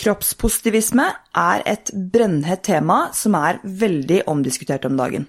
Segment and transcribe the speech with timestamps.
[0.00, 1.04] Kroppspositivisme
[1.36, 5.26] er et brennhett tema som er veldig omdiskutert om dagen.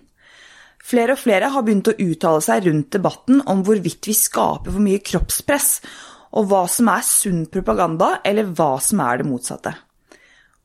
[0.82, 4.82] Flere og flere har begynt å uttale seg rundt debatten om hvorvidt vi skaper for
[4.82, 5.70] mye kroppspress,
[6.32, 9.76] og hva som er sunn propaganda, eller hva som er det motsatte.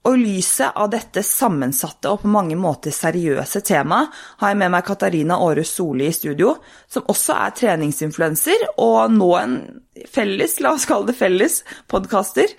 [0.06, 4.70] Og i lyset av dette sammensatte og på mange måter seriøse temaet har jeg med
[4.76, 6.52] meg Katarina Aarhus Soli i studio,
[6.86, 9.56] som også er treningsinfluenser og nå en
[10.06, 12.54] felles, la oss kalle det felles, podkaster.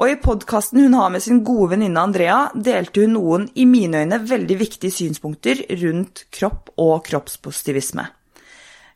[0.00, 4.00] Og i podkasten hun har med sin gode venninne Andrea, delte hun noen i mine
[4.00, 8.06] øyne veldig viktige synspunkter rundt kropp og kroppspositivisme.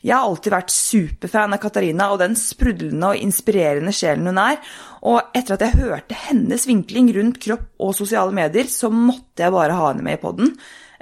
[0.05, 4.59] Jeg har alltid vært superfan av Katarina og den sprudlende og inspirerende sjelen hun er,
[5.05, 9.53] og etter at jeg hørte hennes vinkling rundt kropp og sosiale medier, så måtte jeg
[9.53, 10.55] bare ha henne med i poden.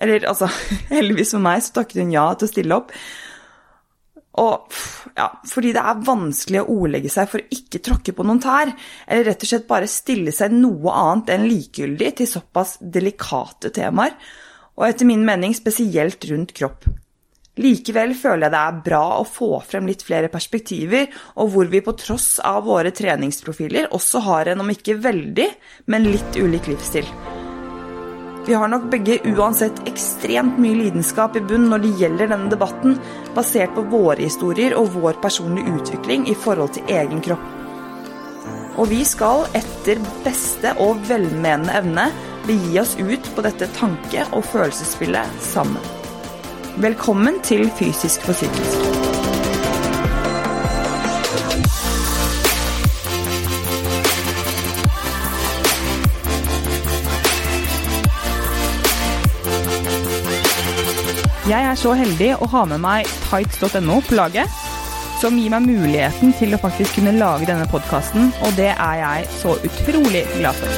[0.03, 0.51] Eller altså,
[0.97, 2.91] heldigvis for meg så takket hun ja til å stille opp.
[4.41, 4.73] Og
[5.17, 8.73] ja, fordi det er vanskelig å ordlegge seg for å ikke tråkke på noen tær,
[9.07, 14.17] eller rett og slett bare stille seg noe annet enn likegyldig til såpass delikate temaer,
[14.79, 16.89] og etter min mening spesielt rundt kropp.
[17.61, 21.85] Likevel føler jeg det er bra å få frem litt flere perspektiver, og hvor vi
[21.85, 25.51] på tross av våre treningsprofiler også har en, om ikke veldig,
[25.93, 27.13] men litt ulik livsstil.
[28.47, 32.97] Vi har nok begge uansett ekstremt mye lidenskap i bunn når det gjelder denne debatten,
[33.37, 37.45] basert på våre historier og vår personlige utvikling i forhold til egen kropp.
[38.83, 42.09] Og vi skal etter beste og velmenende evne
[42.49, 45.93] begi oss ut på dette tanke- og følelsesspillet sammen.
[46.83, 49.02] Velkommen til Fysisk for psykisk.
[61.73, 64.51] Er så heldig å ha med meg tights.no på laget,
[65.23, 69.29] som gir meg muligheten til å faktisk kunne lage denne podkasten, og det er jeg
[69.39, 70.69] så utrolig glad for.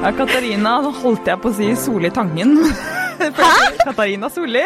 [0.00, 2.56] Ja, Katarina, holdt jeg på å si Soli Tangen.
[3.84, 4.64] Katarina Solli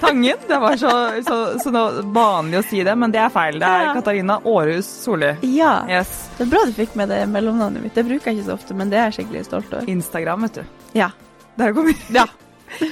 [0.00, 0.36] Tangen.
[0.48, 0.92] Det var så,
[1.26, 3.58] så, så vanlig å si det, men det er feil.
[3.60, 3.92] Det er.
[3.98, 5.34] Katarina Aarhus Solli.
[5.42, 5.74] Ja.
[5.90, 6.28] Yes.
[6.38, 7.94] Det er bra du fikk med det mellomnavnet mitt.
[7.98, 9.88] Det bruker jeg ikke så ofte, men det er jeg skikkelig stolt over.
[9.90, 10.84] Instagram, vet du.
[10.98, 11.10] Ja.
[11.58, 11.98] Der kommer vi.
[12.14, 12.26] Ja.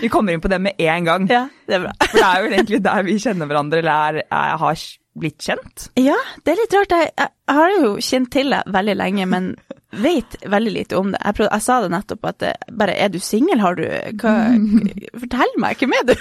[0.03, 1.27] Vi kommer inn på det med en gang.
[1.31, 1.95] Ja, det er bra.
[2.11, 4.85] For det er jo egentlig der vi kjenner hverandre, eller er, er, har
[5.17, 5.89] blitt kjent.
[5.99, 6.95] Ja, det er litt rart.
[6.97, 9.49] Jeg, jeg, har jo kjent til deg veldig lenge, men
[9.97, 11.21] vet veldig lite om det.
[11.23, 13.85] Jeg, prøvde, jeg sa det nettopp at det, bare Er du singel, har du
[14.21, 14.35] hva,
[15.23, 16.15] Fortell meg, hvem er du?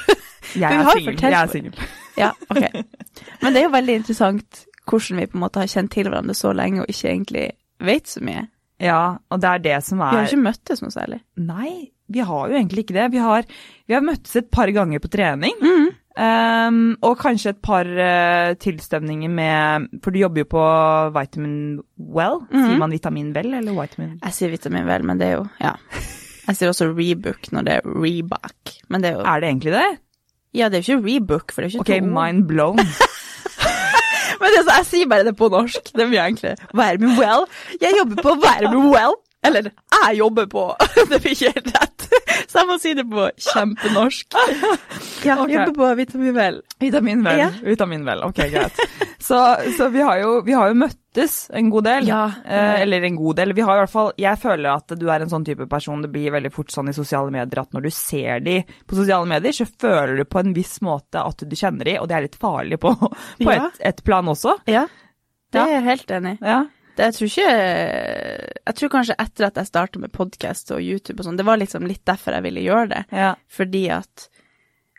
[0.55, 1.19] Jeg er singel.
[1.19, 1.85] Jeg er singel.
[2.15, 2.63] Ja, ok.
[3.41, 6.35] Men det er jo veldig interessant hvordan vi på en måte har kjent til hverandre
[6.37, 7.47] så lenge og ikke egentlig
[7.83, 8.45] vet så mye.
[8.81, 11.21] Ja, og det er det som er Vi har ikke møttes noe særlig.
[11.39, 13.11] Nei, vi har jo egentlig ikke det.
[13.15, 13.45] Vi har,
[13.87, 15.55] vi har møttes et par ganger på trening.
[15.61, 15.87] Mm.
[16.15, 20.67] Um, og kanskje et par uh, tilstemninger med For du jobber jo på
[21.11, 22.39] Vitamin Well.
[22.47, 22.61] Mm.
[22.61, 25.73] Sier man Vitamin Well eller Vitamin Jeg sier Vitamin Well, men det er jo Ja.
[26.45, 29.75] Jeg sier også Rebook når det er Reback, men det er jo Er det egentlig
[29.75, 29.89] det?
[30.55, 32.79] Ja, det er jo ikke Rebook, for det er ikke Ok, mind blown.
[34.39, 35.91] men det, jeg sier bare det på norsk.
[35.91, 36.55] Det er mye enklere.
[36.71, 37.43] Vitamin Well.
[37.81, 39.19] Jeg jobber på Vitamin Well.
[39.47, 40.65] Eller jeg jobber på
[41.11, 42.07] Det blir ikke helt rett.
[42.45, 44.35] Så jeg må si det på kjempenorsk.
[45.25, 45.55] Ja, okay.
[45.55, 46.61] jobber på Vitaminvel.
[46.79, 47.39] Vitaminvel.
[47.39, 47.49] Ja.
[47.63, 48.23] Vitaminvel.
[48.27, 48.79] Ok, greit.
[49.25, 49.39] Så,
[49.77, 52.09] så vi, har jo, vi, har jo, møttes en god del.
[52.11, 52.27] Ja.
[52.45, 53.55] Eh, eller en god del.
[53.57, 56.11] Vi har i hvert fall Jeg føler at du er en sånn type person det
[56.13, 59.55] blir veldig fort sånn i sosiale medier at når du ser de på sosiale medier,
[59.55, 62.37] så føler du på en viss måte at du kjenner de, og det er litt
[62.37, 62.93] farlig på,
[63.41, 64.59] på et, et, plan også.
[64.69, 64.85] Ja,
[65.49, 66.41] det er jeg helt enig i.
[66.45, 66.61] Ja.
[66.95, 71.19] Det, jeg tror ikke Jeg tror kanskje etter at jeg starta med podkast og YouTube
[71.21, 73.03] og sånn, det var liksom litt derfor jeg ville gjøre det.
[73.15, 73.35] Ja.
[73.51, 74.29] Fordi at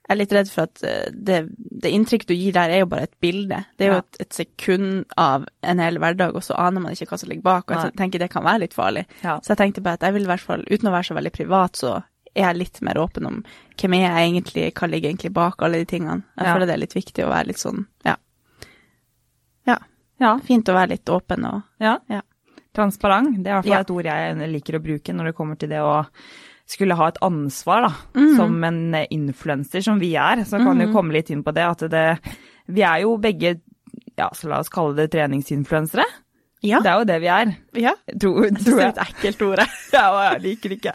[0.07, 1.39] jeg er litt redd for at eh, det,
[1.83, 3.59] det inntrykket du gir der, er jo bare et bilde.
[3.75, 4.03] Det er jo ja.
[4.05, 7.47] et, et, sekund av en hel hverdag, og så aner man ikke hva som ligger
[7.49, 7.67] bak.
[7.67, 9.03] Og jeg tenker det kan være litt farlig.
[9.25, 9.41] Ja.
[9.43, 11.35] Så jeg tenkte bare at jeg vil i hvert fall, uten å være så veldig
[11.35, 11.97] privat, så
[12.37, 13.41] er jeg litt mer åpen om
[13.81, 16.23] hvem er jeg egentlig, hva ligger egentlig bak alle de tingene.
[16.39, 18.15] Jeg føler det er litt viktig å være litt sånn, ja.
[20.23, 20.37] Ja.
[20.45, 21.99] Fint å være litt åpen og Ja.
[22.13, 22.23] ja.
[22.77, 23.39] Transparent.
[23.41, 23.85] Det er i hvert fall ja.
[23.85, 25.95] et ord jeg liker å bruke når det kommer til det å
[26.67, 27.93] skulle ha et ansvar, da.
[28.19, 28.33] Mm.
[28.37, 28.81] Som en
[29.15, 30.43] influenser som vi er.
[30.45, 30.83] Så kan mm.
[30.87, 32.07] jo komme litt inn på det at det
[32.67, 33.61] Vi er jo begge,
[34.19, 36.05] ja, så la oss kalle det treningsinfluensere.
[36.67, 36.81] Ja.
[36.85, 37.53] Det er jo det vi er.
[37.77, 37.93] Ja.
[38.21, 38.61] Tror, tror jeg.
[38.67, 39.63] Det er et ekkelt ord.
[39.97, 40.95] ja, og jeg liker det ikke.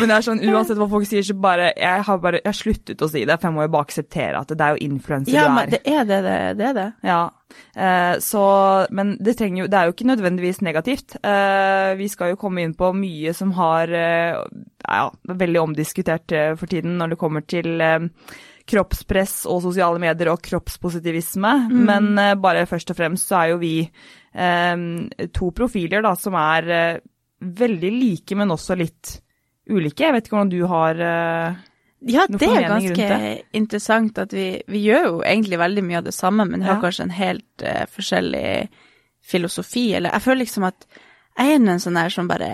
[0.00, 2.58] Men det er sånn, uansett hva folk sier, så bare Jeg har bare jeg har
[2.58, 5.34] sluttet å si det, for jeg må jo bare akseptere at det er jo influenser
[5.34, 5.48] ja, du er.
[5.48, 6.86] Ja, men det er det, det, det er det.
[7.08, 7.22] Ja.
[7.76, 8.44] Eh, så
[8.90, 11.16] Men det trenger jo Det er jo ikke nødvendigvis negativt.
[11.22, 14.40] Eh, vi skal jo komme inn på mye som har eh,
[14.88, 18.10] ja, veldig omdiskutert eh, for tiden når det kommer til eh,
[18.70, 23.60] kroppspress og sosiale medier og kroppspositivisme, men eh, bare først og fremst så er jo
[23.60, 23.74] vi
[24.34, 27.02] to profiler da, som er eh,
[27.44, 29.18] veldig like, men også litt
[29.70, 30.04] ulike.
[30.04, 31.60] Jeg vet ikke hvordan du har uh,
[32.04, 33.20] Ja, Noe det er det er ganske
[33.56, 36.82] interessant at vi, vi gjør jo egentlig veldig mye av det samme, men har Ja.
[36.82, 38.68] kanskje en helt uh, forskjellig
[39.24, 40.84] filosofi, eller jeg føler liksom at
[41.38, 42.50] jeg er en sånn her som bare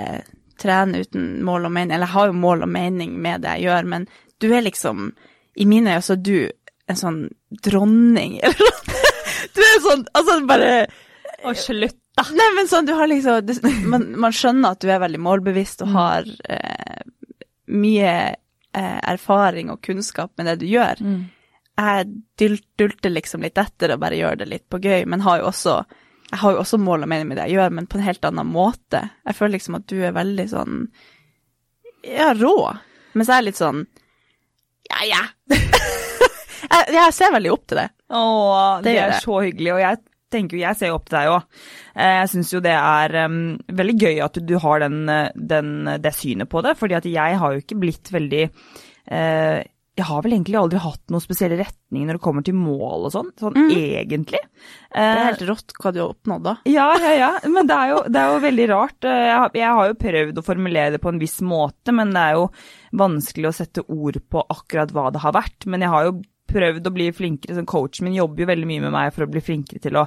[0.60, 3.66] trener uten mål og mening, eller jeg har jo mål og mening med det jeg
[3.66, 4.06] gjør, men
[4.40, 5.10] du er liksom,
[5.56, 6.36] i mine øyne så er du
[6.90, 7.20] en sånn
[7.64, 8.98] dronning, eller noe.
[9.56, 10.72] Du er sånn, altså bare
[11.44, 12.24] Å, slutt, da!
[12.36, 13.54] Nei, men sånn, du har liksom du,
[13.88, 15.88] man, man skjønner at du er veldig målbevisst Mm.
[15.88, 17.02] og har eh,
[17.70, 18.12] mye
[18.74, 21.00] eh, erfaring og kunnskap med det du gjør.
[21.00, 21.20] Mm.
[21.80, 22.08] Jeg
[22.42, 25.48] dult, dulter liksom litt etter og bare gjør det litt på gøy, men har jo
[25.52, 25.78] også
[26.30, 28.26] jeg har jo også mål og mening med det jeg gjør, men på en helt
[28.28, 29.00] annen måte.
[29.26, 30.76] Jeg føler liksom at du er veldig sånn
[32.06, 32.52] ja, rå,
[33.18, 33.80] mens jeg er litt sånn
[34.90, 35.22] ja, ja.
[36.70, 37.88] jeg, jeg ser veldig opp til det.
[38.10, 38.20] Å,
[38.82, 39.24] det, Det er jeg.
[39.24, 40.00] så hyggelig, og jeg
[40.32, 41.58] tenker jo, jeg ser jo opp til deg òg.
[42.00, 43.40] Jeg syns jo det er um,
[43.80, 47.42] veldig gøy at du, har den, eh, den, det synet på det, fordi at jeg
[47.42, 49.60] har jo ikke blitt veldig uh,
[50.00, 53.12] Jeg har vel egentlig aldri hatt noen spesielle retning når det kommer til mål og
[53.12, 54.38] sånn, sånn egentlig.
[54.40, 56.54] Det er Eh, helt rått hva du har oppnådd da.
[56.70, 59.04] ja, ja, ja, men det er jo, det er jo veldig rart.
[59.04, 62.14] Eh, Jeg har, jeg har jo prøvd å formulere det på en viss måte, men
[62.16, 62.46] det er jo
[63.02, 65.66] vanskelig å sette ord på akkurat hva det har vært.
[65.70, 66.16] Men jeg har jo
[66.50, 69.30] prøvd å bli flinkere, som coachen min jobber jo veldig mye med meg for å
[69.32, 70.06] bli flinkere til å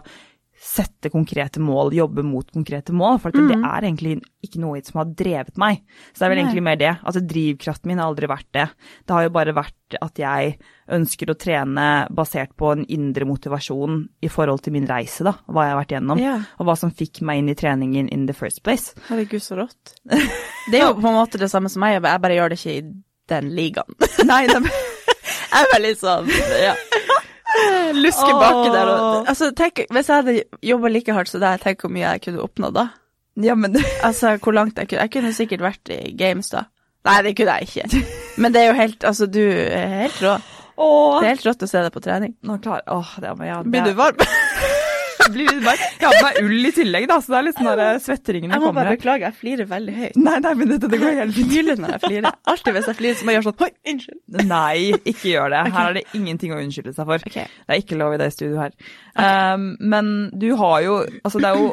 [0.63, 4.13] sette konkrete mål, jobbe mot konkrete mål, for at det er egentlig
[4.45, 5.81] ikke noe som har drevet meg.
[6.13, 6.44] Så det er vel Nei.
[6.45, 6.92] egentlig mer det.
[7.04, 8.68] Altså drivkraften min har aldri vært det.
[9.04, 10.54] Det har jo bare vært at jeg
[10.95, 15.66] ønsker å trene basert på en indre motivasjon i forhold til min reise, da, hva
[15.68, 16.38] jeg har vært gjennom, Ja.
[16.60, 18.94] og hva som fikk meg inn i treningen in the first place.
[19.10, 19.98] Herregud, så rått.
[20.72, 22.78] Det er jo på en måte det samme som meg, jeg bare gjør det ikke
[22.78, 22.86] i
[23.33, 23.97] den ligaen.
[24.30, 24.62] Nei, de...
[25.53, 26.74] Jeg er veldig sånn, ja.
[28.03, 28.89] Lusker baki der.
[28.89, 30.33] Og, altså, tenk, hvis jeg hadde
[30.65, 32.88] jobba like hardt som deg, tenk hvor mye jeg kunne oppnådd da.
[33.45, 36.65] ja, men Altså, hvor langt jeg kunne Jeg kunne sikkert vært i games da.
[37.06, 38.01] Nei, det kunne jeg ikke.
[38.41, 40.33] Men det er jo helt Altså, du er helt rå.
[40.74, 42.33] Åh, Det er helt rått å se deg på trening.
[42.41, 44.25] nå klar, åh, det, ja, det, Blir du varm?
[45.33, 45.83] Blir varm.
[46.00, 48.57] Jeg har på meg ull i tillegg, da, så det er litt sånn der svetteringene
[48.57, 50.19] Jeg må bare beklage, jeg flirer veldig høyt.
[50.19, 51.54] Nei, nei, men dette, det går helt fint.
[51.54, 52.39] Hyler når jeg flirer.
[52.54, 54.21] Alltid hvis jeg flirer, så må jeg gjøre sånn Oi, unnskyld.
[54.50, 54.77] Nei,
[55.13, 55.62] ikke gjør det.
[55.77, 57.27] Her er det ingenting å unnskylde seg for.
[57.31, 57.48] Okay.
[57.63, 58.89] Det er ikke lov i det studioet her.
[59.54, 61.71] Um, men du har jo Altså, det er jo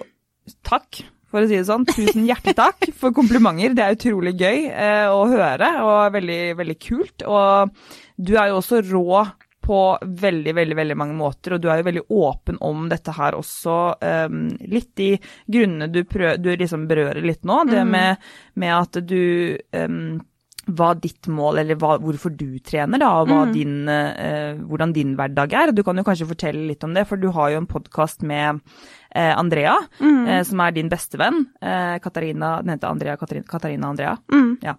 [0.67, 1.85] Takk, for å si det sånn.
[1.87, 3.75] Tusen hjertelig takk for komplimenter.
[3.77, 7.23] Det er utrolig gøy eh, å høre, og veldig, veldig kult.
[7.23, 7.71] Og
[8.19, 9.21] du er jo også rå
[9.61, 13.37] på veldig, veldig veldig mange måter, og du er jo veldig åpen om dette her
[13.39, 13.77] også.
[14.01, 14.43] Um,
[14.73, 15.11] litt de
[15.47, 18.31] grunnene du, prøv, du liksom berører litt nå, det med,
[18.61, 20.19] med at du um,
[20.77, 25.15] hva ditt mål, eller hva, hvorfor du trener, da, og hva din, eh, hvordan din
[25.19, 25.75] hverdag er.
[25.77, 28.61] Du kan jo kanskje fortelle litt om det, for du har jo en podkast med
[29.15, 31.45] eh, Andrea, eh, som er din bestevenn.
[31.61, 34.17] Eh, Katarina, den heter Andrea Katarina, Katarina Andrea.
[34.65, 34.77] Ja.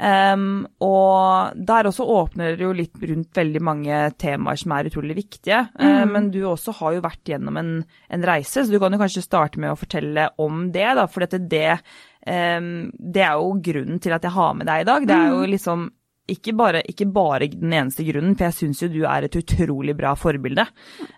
[0.00, 5.18] Um, og der også åpner det jo litt rundt veldig mange temaer som er utrolig
[5.18, 5.66] viktige.
[5.76, 7.72] Eh, men du også har jo vært gjennom en,
[8.08, 11.26] en reise, så du kan jo kanskje starte med å fortelle om det, da, for
[11.26, 11.80] dette, det,
[12.20, 15.06] det er jo grunnen til at jeg har med deg i dag.
[15.08, 15.86] Det er jo liksom
[16.30, 19.96] ikke bare, ikke bare den eneste grunnen, for jeg syns jo du er et utrolig
[19.98, 20.66] bra forbilde.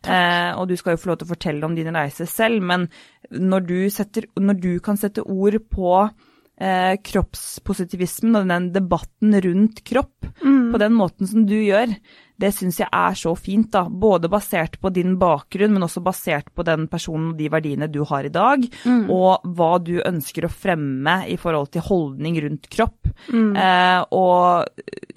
[0.07, 2.89] Eh, og du skal jo få lov til å fortelle om din reise selv, men
[3.31, 9.85] når du, setter, når du kan sette ord på eh, kroppspositivismen og den debatten rundt
[9.89, 10.31] kropp
[10.73, 11.93] på den måten som du gjør,
[12.41, 13.85] det syns jeg er så fint, da.
[13.89, 18.01] Både basert på din bakgrunn, men også basert på den personen og de verdiene du
[18.09, 18.65] har i dag,
[19.13, 23.11] og hva du ønsker å fremme i forhold til holdning rundt kropp.
[23.33, 24.67] Eh, og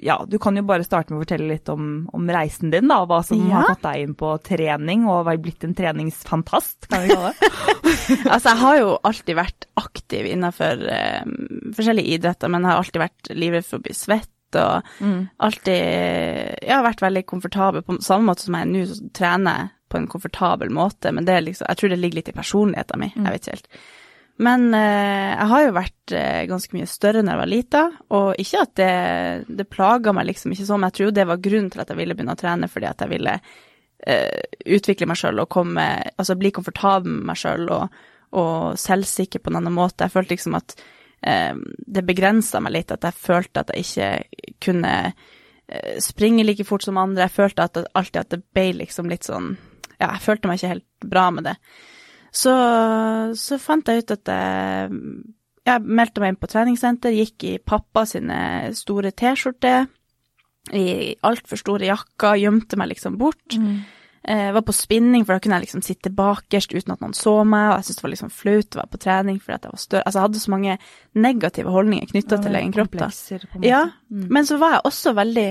[0.05, 3.01] ja, du kan jo bare starte med å fortelle litt om, om reisen din, da.
[3.10, 3.62] Hva som Ja.
[3.63, 7.51] har fått deg inn på trening, og har blitt en treningsfantast, kan vi kalle det.
[8.36, 11.24] Altså, jeg har jo alltid vært aktiv innenfor eh,
[11.74, 14.29] forskjellige idretter, men jeg har alltid vært livredd for å bli svett,
[14.62, 15.01] og
[15.38, 18.85] alltid Jeg har vært veldig komfortabel, på samme måte som jeg nå
[19.15, 22.39] trener på en komfortabel måte, men det er liksom Jeg tror det ligger litt i
[22.39, 23.69] personligheten min, jeg vet ikke helt.
[24.38, 27.83] Men eh, jeg har jo vært eh, ganske mye større når jeg var lita,
[28.17, 28.95] og ikke at det,
[29.62, 32.01] det plaga meg liksom ikke sånn, men jeg tror det var grunnen til at jeg
[32.01, 34.41] ville begynne å trene, fordi at jeg ville eh,
[34.75, 35.85] utvikle meg sjøl og komme
[36.17, 37.95] Altså bli komfortabel med meg sjøl og,
[38.35, 40.03] og selvsikker på en annen måte.
[40.03, 40.75] Jeg følte liksom at
[41.25, 46.86] det begrensa meg litt, at jeg følte at jeg ikke kunne eh, springe like fort
[46.86, 47.25] som andre.
[47.25, 49.55] Jeg følte at det, alltid at det ble liksom litt sånn
[49.96, 51.55] Ja, jeg følte meg ikke helt bra med det.
[52.36, 52.53] Så,
[53.39, 55.01] så fant jeg ut at jeg,
[55.65, 59.88] jeg meldte meg inn på treningssenter, gikk i pappa sine store T-skjorter
[60.75, 63.55] i altfor store jakker, gjemte meg liksom bort.
[64.27, 67.36] Eh, var på spinning, for da kunne jeg liksom sitte bakerst uten at noen så
[67.46, 69.75] meg, og jeg syntes det var liksom flaut å være på trening fordi at jeg
[69.75, 70.01] var større.
[70.01, 70.77] Altså, jeg hadde så mange
[71.27, 73.12] negative holdninger knytta til egen kropp, da.
[73.62, 74.25] Ja, mm.
[74.34, 75.46] Men så var jeg også veldig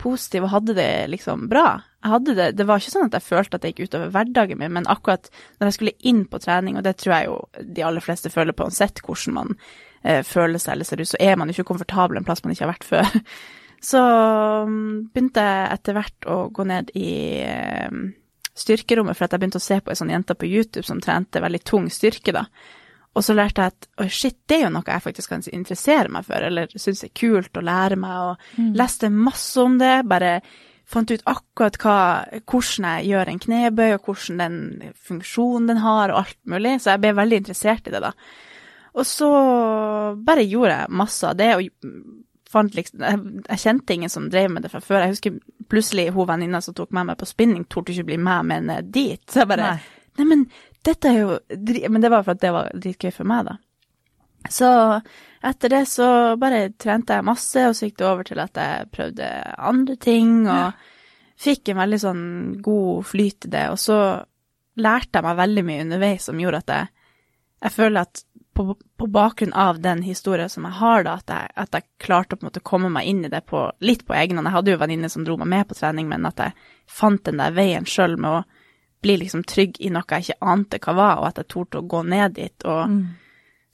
[0.00, 1.66] positiv og hadde det liksom bra.
[2.00, 4.62] Jeg hadde det, det var ikke sånn at jeg følte at det gikk utover hverdagen
[4.62, 7.36] min, men akkurat når jeg skulle inn på trening, og det tror jeg jo
[7.76, 9.54] de aller fleste føler på uansett hvordan man
[10.06, 12.56] eh, føler seg eller ser ut, så er man jo ikke komfortabel en plass man
[12.56, 13.12] ikke har vært før.
[13.82, 14.00] Så
[14.68, 17.10] mm, begynte jeg etter hvert å gå ned i
[17.44, 18.00] eh,
[18.56, 21.42] styrkerommet, for at jeg begynte å se på ei sånn jente på YouTube som trente
[21.44, 22.46] veldig tung styrke, da.
[23.16, 26.12] Og så lærte jeg at oi, shit, det er jo noe jeg faktisk kan interessere
[26.12, 29.94] meg for, eller syns er kult å lære meg, og leste masse om det.
[30.08, 30.34] Bare
[30.86, 32.00] fant ut akkurat hva,
[32.44, 34.58] hvordan jeg gjør en knebøy, og hvordan den
[35.08, 36.76] funksjonen den har, og alt mulig.
[36.82, 38.12] Så jeg ble veldig interessert i det, da.
[38.96, 39.30] Og så
[40.24, 41.88] bare gjorde jeg masse av det, og
[42.50, 45.04] fant liksom Jeg, jeg kjente ingen som drev med det fra før.
[45.04, 45.38] Jeg husker
[45.70, 49.22] plutselig hun venninna som tok med meg på spinning, torde ikke bli med ned dit.
[49.30, 49.92] Så jeg bare Nei.
[50.16, 50.44] Nei, men
[50.86, 51.38] dette er jo
[51.90, 53.56] Men det var for at det var dritgøy for meg, da.
[54.48, 54.68] Så
[55.46, 58.90] etter det så bare trente jeg masse, og så gikk det over til at jeg
[58.94, 60.86] prøvde andre ting, og
[61.40, 62.24] fikk en veldig sånn
[62.64, 63.64] god flyt i det.
[63.74, 63.98] Og så
[64.80, 67.10] lærte jeg meg veldig mye underveis som gjorde at jeg,
[67.66, 68.22] jeg føler at
[68.56, 72.38] på, på bakgrunn av den historien som jeg har, da, at jeg, at jeg klarte
[72.38, 74.48] å måte komme meg inn i det på, litt på egen hånd.
[74.48, 76.56] Jeg hadde jo venninner som dro meg med på trening, men at jeg
[76.88, 78.64] fant den der veien sjøl med å
[79.04, 81.86] bli liksom trygg i noe jeg ikke ante hva var, og at jeg torde å
[81.86, 82.64] gå ned dit.
[82.64, 82.96] og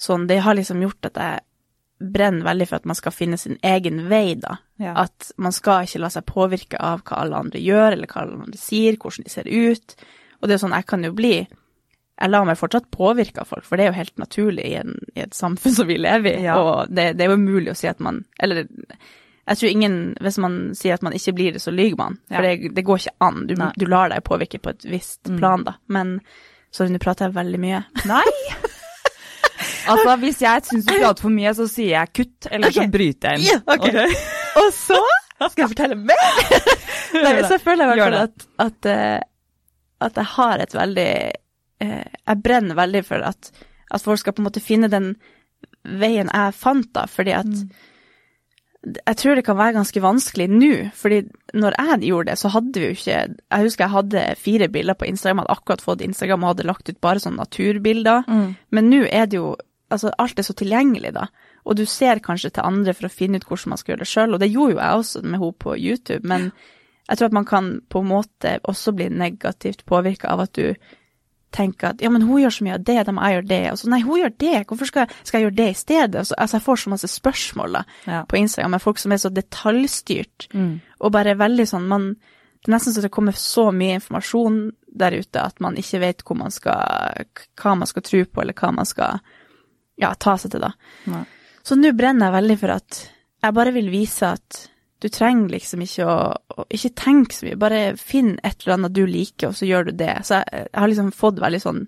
[0.03, 1.47] sånn, det har liksom gjort at jeg
[2.13, 4.57] brenner veldig for at man skal finne sin egen vei, da.
[4.83, 4.97] Ja.
[5.05, 8.41] At man skal ikke la seg påvirke av hva alle andre gjør, eller hva alle
[8.49, 9.97] andre sier, hvordan de ser ut.
[10.41, 11.37] Og det er sånn, jeg kan jo bli
[12.21, 14.95] Jeg lar meg fortsatt påvirke av folk, for det er jo helt naturlig i, en,
[15.17, 16.45] i et samfunn som vi lever i.
[16.45, 16.59] Ja.
[16.61, 18.67] Og det, det er jo umulig å si at man Eller
[19.49, 22.21] jeg tror ingen Hvis man sier at man ikke blir det, så lyver man.
[22.29, 22.53] For Ja.
[22.55, 23.41] det, det går ikke an.
[23.49, 25.79] Du, du lar deg påvirke på et visst plan, da.
[25.89, 26.21] Men
[26.73, 27.83] Sorry, nå prater jeg veldig mye.
[28.09, 28.23] Nei!
[29.91, 33.35] Altså, hvis jeg syns du prater for mye, så sier jeg kutt, eller så bryter
[33.35, 33.49] jeg inn.
[33.51, 33.91] Yeah, okay.
[33.91, 34.15] okay.
[34.63, 35.01] Og så
[35.51, 36.23] skal jeg fortelle mer.
[37.27, 39.19] Nei, så føler jeg i hvert fall at, at, eh,
[40.07, 41.11] at jeg har et veldig
[41.83, 43.53] Jeg brenner veldig for at,
[43.91, 45.15] at folk skal på en måte finne den
[45.83, 47.65] veien jeg fant, da, fordi at
[48.83, 51.21] jeg tror det kan være ganske vanskelig nå, fordi
[51.55, 54.99] når jeg gjorde det, så hadde vi jo ikke Jeg husker jeg hadde fire bilder
[54.99, 58.25] på Instagram, hadde akkurat fått Instagram og hadde lagt ut bare sånne naturbilder.
[58.71, 59.57] Men nå er det jo
[59.93, 61.27] Altså, alt er så tilgjengelig, da.
[61.69, 64.09] Og du ser kanskje til andre for å finne ut hvordan man skal gjøre det
[64.09, 66.47] sjøl, og det gjorde jo jeg også med henne på YouTube, men
[67.11, 70.73] jeg tror at man kan på en måte også bli negativt påvirka av at du
[71.53, 73.61] tenker at ja, men hun gjør så mye av det, da må jeg gjøre det.
[73.73, 76.23] Og så nei, hun gjør det, hvorfor skal, skal jeg gjøre det i stedet?
[76.29, 78.21] Så, altså, jeg får så masse spørsmål da, Ja.
[78.29, 80.49] på Instagram med folk som er så detaljstyrt,
[81.01, 82.15] og bare veldig sånn man
[82.63, 84.59] Det er nesten så det kommer så mye informasjon
[84.95, 87.25] der ute at man ikke vet man skal,
[87.59, 89.19] hva man skal tro på, eller hva man skal
[89.99, 90.71] ja, ta seg til, da.
[91.11, 91.25] Nei.
[91.67, 93.01] Så nå brenner jeg veldig for at
[93.43, 94.69] jeg bare vil vise at
[95.03, 96.19] du trenger liksom ikke å,
[96.55, 99.89] å Ikke tenk så mye, bare finn et eller annet du liker, og så gjør
[99.89, 100.15] du det.
[100.23, 101.81] Så jeg, jeg har liksom fått veldig sånn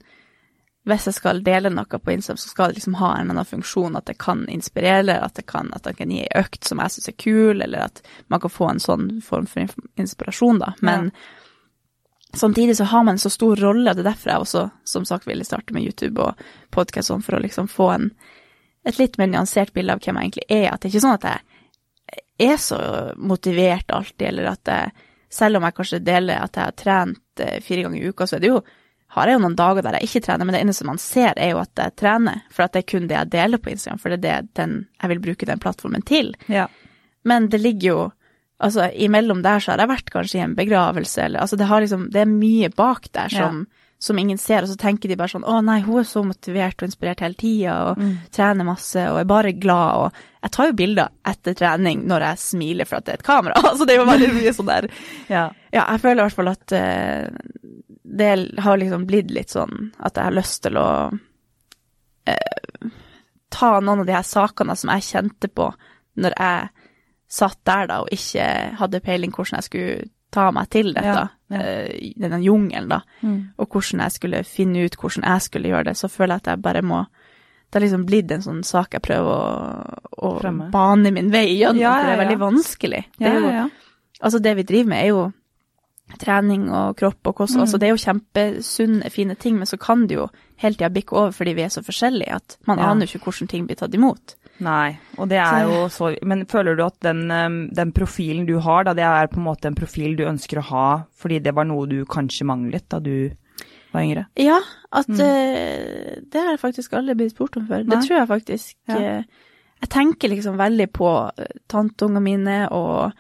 [0.91, 3.51] Hvis jeg skal dele noe på Instagram, så skal det liksom ha en eller annen
[3.53, 6.67] funksjon, at det kan inspirere, eller at det kan, at det kan gi en økt
[6.69, 8.03] som jeg syns er kul, eller at
[8.35, 10.75] man kan få en sånn form for inspirasjon, da.
[10.85, 11.09] Men
[12.37, 15.09] samtidig så har man en så stor rolle, og det er derfor jeg også, som
[15.09, 16.45] sagt, ville starte med YouTube og
[16.75, 18.11] podkast sånn, for å liksom få en,
[18.85, 20.69] et litt mer nyansert bilde av hvem jeg egentlig er.
[20.69, 21.54] At det er ikke sånn at jeg
[22.39, 22.79] er så
[23.17, 24.95] motivert alltid, eller at jeg,
[25.31, 28.39] selv om jeg kanskje deler at jeg har trent eh, fire ganger i uka, så
[28.39, 28.63] er det jo,
[29.15, 31.55] har jeg jo noen dager der jeg ikke trener, men det eneste man ser er
[31.55, 34.15] jo at jeg trener, for at det er kun det jeg deler på Instagram, for
[34.15, 36.35] det er det den, jeg vil bruke den plattformen til.
[36.51, 36.67] Ja.
[37.25, 38.03] Men det ligger jo
[38.65, 41.83] Altså, imellom der så har jeg vært kanskje i en begravelse, eller Altså, det har
[41.83, 43.65] liksom Det er mye bak der som,
[44.05, 46.83] som ingen ser, og så tenker de bare sånn Å nei, hun er så motivert
[46.83, 48.03] og inspirert hele tida, og
[48.35, 52.43] trener masse, og er bare glad, og Jeg tar jo bilder etter trening når jeg
[52.43, 54.89] smiler for at det er et kamera, så det er jo veldig mye sånn der.
[55.35, 55.47] Ja.
[55.73, 57.63] Ja, jeg føler i hvert fall at uh,
[58.21, 58.29] det
[58.63, 62.93] har liksom blitt litt sånn at jeg har lyst til å uh,
[63.55, 65.71] ta noen av de her sakene som jeg kjente på
[66.21, 66.69] når jeg
[67.35, 68.47] satt der da og ikke
[68.79, 69.97] hadde peiling hvordan jeg skulle
[70.35, 71.61] ta meg til dette, Ja, ja.
[71.61, 73.01] eh, denne jungelen da,
[73.59, 76.53] og hvordan jeg skulle finne ut hvordan jeg skulle gjøre det, så føler jeg at
[76.55, 77.05] jeg bare må
[77.75, 81.81] det har liksom blitt en sånn sak jeg prøver å, å bane min vei gjennom,
[81.83, 83.01] Ja, for det er veldig vanskelig.
[83.19, 83.65] Det er jo.
[84.21, 85.25] Altså, det vi driver med, er jo
[86.23, 87.57] trening og kropp og kost.
[87.59, 90.29] Altså, det er jo kjempesunne, fine ting, men så kan det jo
[90.63, 93.51] hele tida bikke over fordi vi er så forskjellige at man aner jo ikke hvordan
[93.51, 94.37] ting blir tatt imot.
[94.63, 98.59] Nei, og det er jo så Men føler du at den, um, den, profilen du
[98.63, 101.55] har, da, det er på en måte en profil du ønsker å ha fordi det
[101.57, 103.33] var noe du kanskje manglet da du
[103.95, 104.27] var yngre?
[104.39, 104.61] Ja,
[104.95, 105.21] at mm.
[105.21, 107.83] uh, Det har jeg faktisk aldri blitt spurt om før.
[107.83, 107.95] Nei.
[107.95, 108.77] Det tror jeg faktisk.
[108.91, 109.01] Ja.
[109.01, 113.17] Uh, jeg tenker liksom veldig på uh, tanteungene mine og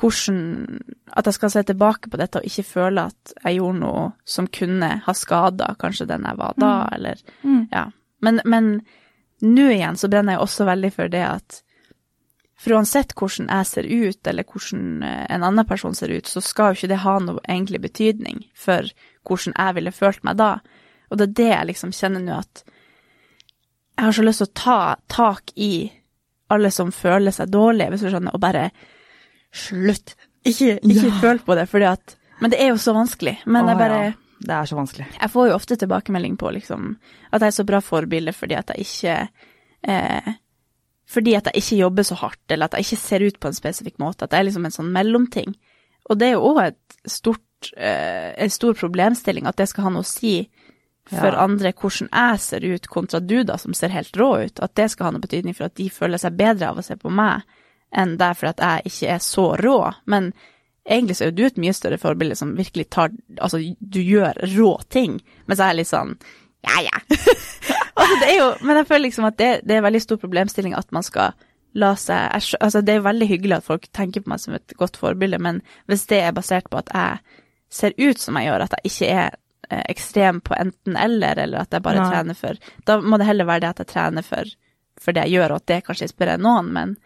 [0.00, 0.80] hvordan
[1.12, 4.46] At jeg skal se tilbake på dette og ikke føle at jeg gjorde noe som
[4.48, 6.94] kunne ha skada kanskje den jeg var da, mm.
[6.96, 7.62] eller mm.
[7.68, 7.82] Ja.
[8.24, 8.70] Men, men
[9.44, 11.60] nå igjen så brenner jeg også veldig for det at
[12.60, 16.42] for uansett hvordan jeg ser ut, eller hvordan eh, en annen person ser ut, så
[16.44, 18.90] skal jo ikke det ha noe egentlig betydning for
[19.24, 20.50] hvordan jeg ville følt meg da.
[21.08, 22.64] Og det er det jeg liksom kjenner nå, at
[23.96, 24.80] jeg har så lyst til å ta
[25.12, 25.72] tak i
[26.52, 28.68] alle som føler seg dårlige, hvis du skjønner, og bare
[29.52, 30.16] slutt.
[30.44, 31.16] Ikke, ikke ja.
[31.20, 33.34] føl på det, fordi at Men det er jo så vanskelig.
[33.44, 34.12] Men Åh, jeg bare ja.
[34.40, 35.06] Det er så vanskelig.
[35.20, 36.94] Jeg får jo ofte tilbakemelding på liksom
[37.30, 39.16] at jeg er så bra forbilde fordi at jeg ikke
[39.92, 40.30] eh,
[41.10, 43.56] Fordi at jeg ikke jobber så hardt, eller at jeg ikke ser ut på en
[43.56, 44.24] spesifikk måte.
[44.24, 45.56] At jeg er liksom en sånn mellomting.
[46.06, 49.90] Og det er jo òg et stort, eh, en stor problemstilling at det skal ha
[49.90, 50.36] noe å si
[51.10, 51.40] for ja.
[51.42, 54.62] andre hvordan jeg ser ut, kontra du, da, som ser helt rå ut.
[54.62, 56.96] At det skal ha noe betydning for at de føler seg bedre av å se
[57.00, 57.42] på meg
[57.90, 59.78] enn derfor at jeg ikke er så rå.
[60.06, 60.30] Men
[60.88, 64.38] egentlig så er jo du et mye større forbilde som virkelig tar Altså, du gjør
[64.56, 66.16] rå ting, mens jeg er litt sånn
[66.66, 66.98] ja, ja.
[67.94, 70.20] altså, det er jo Men jeg føler liksom at det, det er en veldig stor
[70.20, 71.36] problemstilling at man skal
[71.78, 74.74] la seg Altså, det er jo veldig hyggelig at folk tenker på meg som et
[74.78, 75.60] godt forbilde, men
[75.90, 77.38] hvis det er basert på at jeg
[77.70, 79.36] ser ut som jeg gjør, at jeg ikke er
[79.70, 82.08] eh, ekstrem på enten-eller, eller at jeg bare Nei.
[82.10, 84.50] trener for Da må det heller være det at jeg trener for,
[84.98, 86.96] for det jeg gjør, og at det kanskje inspirerer noen, men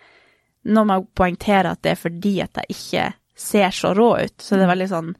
[0.64, 4.36] nå må jeg poengtere at det er fordi at jeg ikke ser så rå ut.
[4.40, 5.14] Så det er veldig sånn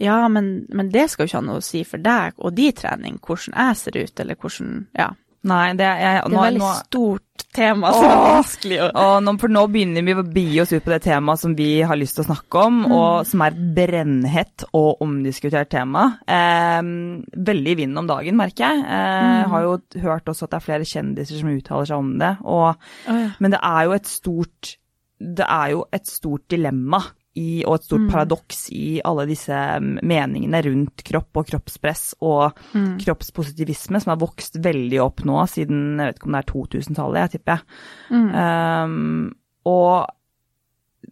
[0.00, 2.70] Ja, men, men det skal jo ikke ha noe å si for deg og de
[2.76, 5.12] trening, hvordan jeg ser ut, eller hvordan Ja.
[5.42, 9.32] Nei, det, jeg, det er et veldig nå, stort tema som er vanskelig å nå,
[9.42, 12.14] For nå begynner vi å bi oss ut på det temaet som vi har lyst
[12.14, 12.92] til å snakke om, mm.
[12.94, 16.04] og som er et brennhett og omdiskutert tema.
[16.30, 16.78] Eh,
[17.50, 18.84] veldig i vinden om dagen, merker jeg.
[18.86, 19.50] Eh, mm.
[19.50, 19.74] Har jo
[20.04, 22.30] hørt også at det er flere kjendiser som uttaler seg om det.
[22.46, 23.32] Og, oh, ja.
[23.42, 24.76] Men det er jo et stort
[25.22, 27.02] det er jo et stort dilemma
[27.38, 28.08] i, og et stort mm.
[28.12, 32.96] paradoks i alle disse mm, meningene rundt kropp og kroppspress og mm.
[33.04, 37.22] kroppspositivisme, som har vokst veldig opp nå siden jeg vet ikke om det er 2000-tallet,
[37.22, 37.62] jeg tipper.
[38.12, 38.26] Mm.
[38.36, 39.30] Um,
[39.70, 40.10] og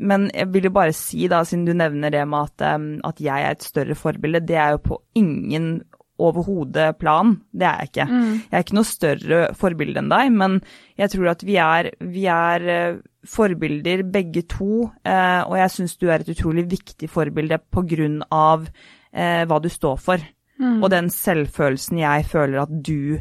[0.00, 3.20] men jeg vil jo bare si, da, siden du nevner det med at, um, at
[3.20, 5.80] jeg er et større forbilde, det er jo på ingen
[6.20, 7.36] overhodet plan.
[7.52, 8.06] Det er jeg ikke.
[8.10, 8.32] Mm.
[8.44, 10.58] Jeg er ikke noe større forbilde enn deg, men
[11.00, 15.96] jeg tror at vi er, vi er uh, forbilder begge to, uh, og jeg syns
[16.00, 20.24] du er et utrolig viktig forbilde på grunn av uh, hva du står for.
[20.60, 20.80] Mm.
[20.82, 23.20] Og den selvfølelsen jeg føler at du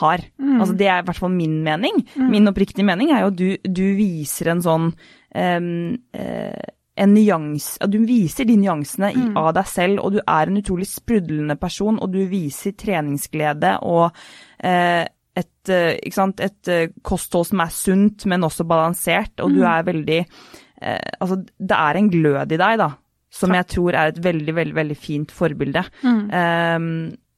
[0.00, 0.22] har.
[0.38, 0.60] Mm.
[0.60, 2.02] Altså Det er i hvert fall min mening.
[2.14, 2.30] Mm.
[2.30, 5.70] Min oppriktige mening er jo at du, du viser en sånn um,
[7.00, 9.36] en nyans, Du viser de nyansene mm.
[9.40, 14.10] av deg selv, og du er en utrolig sprudlende person, og du viser treningsglede og
[14.58, 15.06] eh,
[15.40, 19.56] et, eh, et, eh, kosthold som er sunt, men også balansert, og mm.
[19.56, 22.90] du er veldig eh, Altså, det er en glød i deg, da,
[23.30, 25.84] som jeg tror er et veldig, veldig, veldig fint forbilde.
[26.02, 26.22] Mm.
[26.34, 26.88] Um,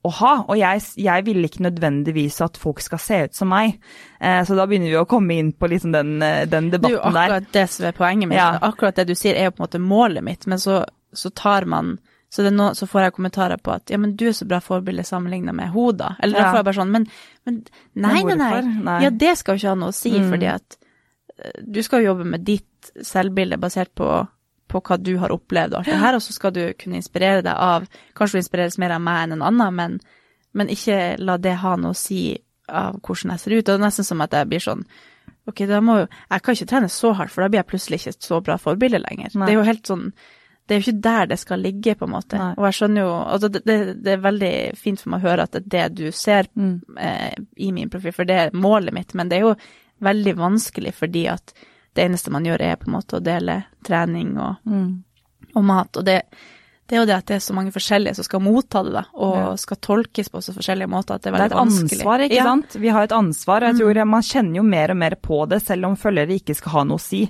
[0.02, 3.76] å ha, og jeg, jeg vil ikke nødvendigvis at folk skal se ut som meg.
[4.18, 6.90] Eh, så da begynner vi å komme inn på liksom den, eh, den debatten der.
[6.90, 7.52] Det er jo akkurat der.
[7.54, 8.40] det som er poenget mitt.
[8.40, 8.48] Ja.
[8.66, 10.80] Akkurat det du sier er jo på en måte målet mitt, men så,
[11.14, 11.94] så tar man
[12.32, 15.04] så, no, så, får jeg kommentarer på at ja, men du er så bra forbilde
[15.04, 16.14] sammenlignet med Hoda.
[16.18, 16.44] Eller ja.
[16.46, 17.08] da får jeg bare sånn, men,
[17.44, 17.58] men
[17.92, 20.30] nei, nei, nei, nei, Ja, det skal jo ikke ha noe å si, mm.
[20.32, 20.78] fordi at
[21.36, 24.08] eh, du skal jo jobbe med ditt selvbilde basert på
[24.72, 27.44] på hva du har opplevd og alt det her, og så skal du kunne inspirere
[27.44, 27.86] deg av
[28.18, 29.96] Kanskje du inspireres mer av meg enn en annen, men,
[30.56, 32.24] men ikke la det ha noe å si
[32.72, 33.62] av hvordan jeg ser ut.
[33.62, 34.84] Og det er nesten som at jeg blir sånn
[35.50, 37.98] Ok, da må jo Jeg kan ikke trene så hardt, for da blir jeg plutselig
[38.00, 39.34] ikke et så bra forbilde lenger.
[39.34, 39.48] Nei.
[39.48, 40.06] Det er jo helt sånn
[40.62, 42.38] det er jo ikke der det skal ligge, på en måte.
[42.38, 42.52] Nei.
[42.54, 45.46] Og jeg skjønner jo altså det, det, det, er veldig fint for meg å høre
[45.48, 46.76] at det er det du ser mm.
[47.02, 47.34] eh,
[47.66, 49.56] i min profil, for det er målet mitt, men det er jo
[50.06, 51.52] veldig vanskelig fordi at
[51.92, 54.90] det eneste man gjør, er på en måte å dele trening og, mm.
[55.52, 55.98] og mat.
[56.00, 56.22] Og det,
[56.88, 59.02] det, er jo det at det er så mange forskjellige som skal motta det, da,
[59.12, 59.50] og ja.
[59.60, 61.88] skal tolkes på så forskjellige måter at det er veldig vanskelig.
[61.90, 62.46] Det er et ansvar, ikke ja.
[62.48, 62.76] sant.
[62.84, 63.82] Vi har et ansvar, og jeg mm.
[63.82, 66.86] tror man kjenner jo mer og mer på det, selv om følgere ikke skal ha
[66.88, 67.20] noe å si.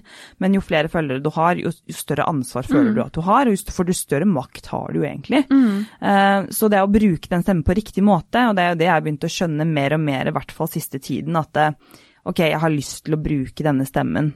[0.45, 2.95] Men jo flere følgere du har, jo, større ansvar føler mm.
[2.95, 5.43] du at du har, for jo større makt har du jo egentlig.
[5.51, 5.83] Mm.
[5.99, 8.89] Uh, så det å bruke den stemmen på riktig måte, og det er jo det
[8.89, 12.01] jeg har begynt å skjønne mer og mer, i hvert fall siste tiden, at uh,
[12.29, 14.33] ok, jeg har lyst til å bruke denne stemmen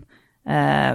[0.46, 0.94] eh,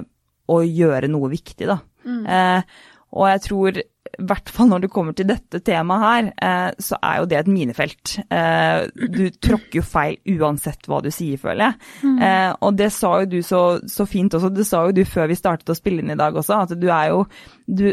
[0.52, 1.80] og gjøre noe viktig, da.
[2.08, 2.24] Mm.
[2.26, 6.82] Eh, og jeg tror i hvert fall når det kommer til dette temaet her, eh,
[6.82, 8.14] så er jo det et minefelt.
[8.34, 11.90] Eh, du tråkker jo feil uansett hva du sier, føler jeg.
[12.04, 12.22] Mm.
[12.28, 15.32] Eh, og det sa jo du så, så, fint også, det sa jo du før
[15.32, 17.26] vi startet å spille inn i dag også, at du er jo
[17.66, 17.92] du,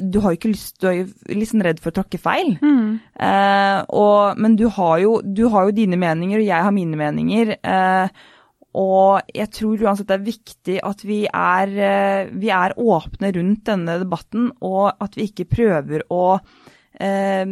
[0.00, 2.56] du har jo ikke lyst Du er jo liksom redd for å tråkke feil.
[2.62, 2.96] Mm.
[3.28, 7.00] Eh, og, men du har, jo, du har, jo, dine meninger, og jeg har mine
[7.00, 7.54] meninger.
[7.60, 8.24] Eh,
[8.76, 13.64] og jeg tror uansett det er viktig at vi er, eh, vi er, åpne rundt
[13.70, 17.44] denne debatten, og at vi ikke prøver å eh,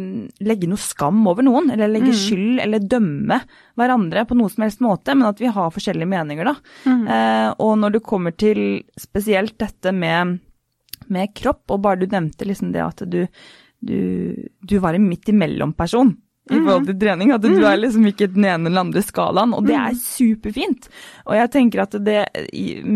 [0.45, 2.19] legge noe skam over noen, eller legge mm.
[2.21, 3.39] skyld eller dømme
[3.79, 6.55] hverandre på noe som helst måte, men at vi har forskjellige meninger, da.
[6.85, 7.05] Mm.
[7.17, 8.61] Eh, og når det kommer til
[8.99, 10.37] spesielt dette med,
[11.09, 13.23] med kropp, og bare du nevnte liksom det at du,
[13.81, 13.97] du,
[14.61, 16.13] du var en midt imellom-person
[16.51, 17.31] i forhold til trening.
[17.35, 17.79] At du er mhm.
[17.85, 20.03] liksom ikke den ene eller andre skalaen, og det er mhm.
[20.03, 20.91] superfint.
[21.25, 22.21] Og jeg tenker at det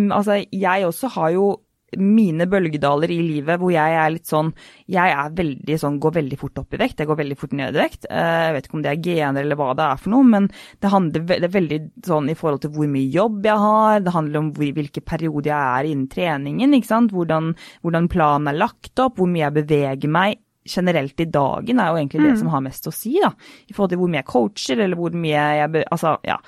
[0.10, 1.50] Altså, jeg også har jo
[1.98, 4.52] mine bølgedaler i livet hvor jeg er litt sånn
[4.92, 7.78] Jeg er veldig sånn går veldig fort opp i vekt, jeg går veldig fort ned
[7.78, 8.06] i vekt.
[8.10, 10.50] Eh, jeg vet ikke om det er gener eller hva det er for noe, men
[10.82, 14.14] det handler det er veldig sånn i forhold til hvor mye jobb jeg har, det
[14.14, 17.16] handler om hvor, hvilke perioder jeg er innen treningen, ikke sant.
[17.16, 21.91] Hvordan, hvordan planen er lagt opp, hvor mye jeg beveger meg generelt i dagen er
[21.91, 22.39] jo egentlig det mm.
[22.41, 23.32] som har mest å si, da.
[23.67, 26.39] I forhold til hvor mye jeg coacher, eller hvor mye jeg Altså, ja.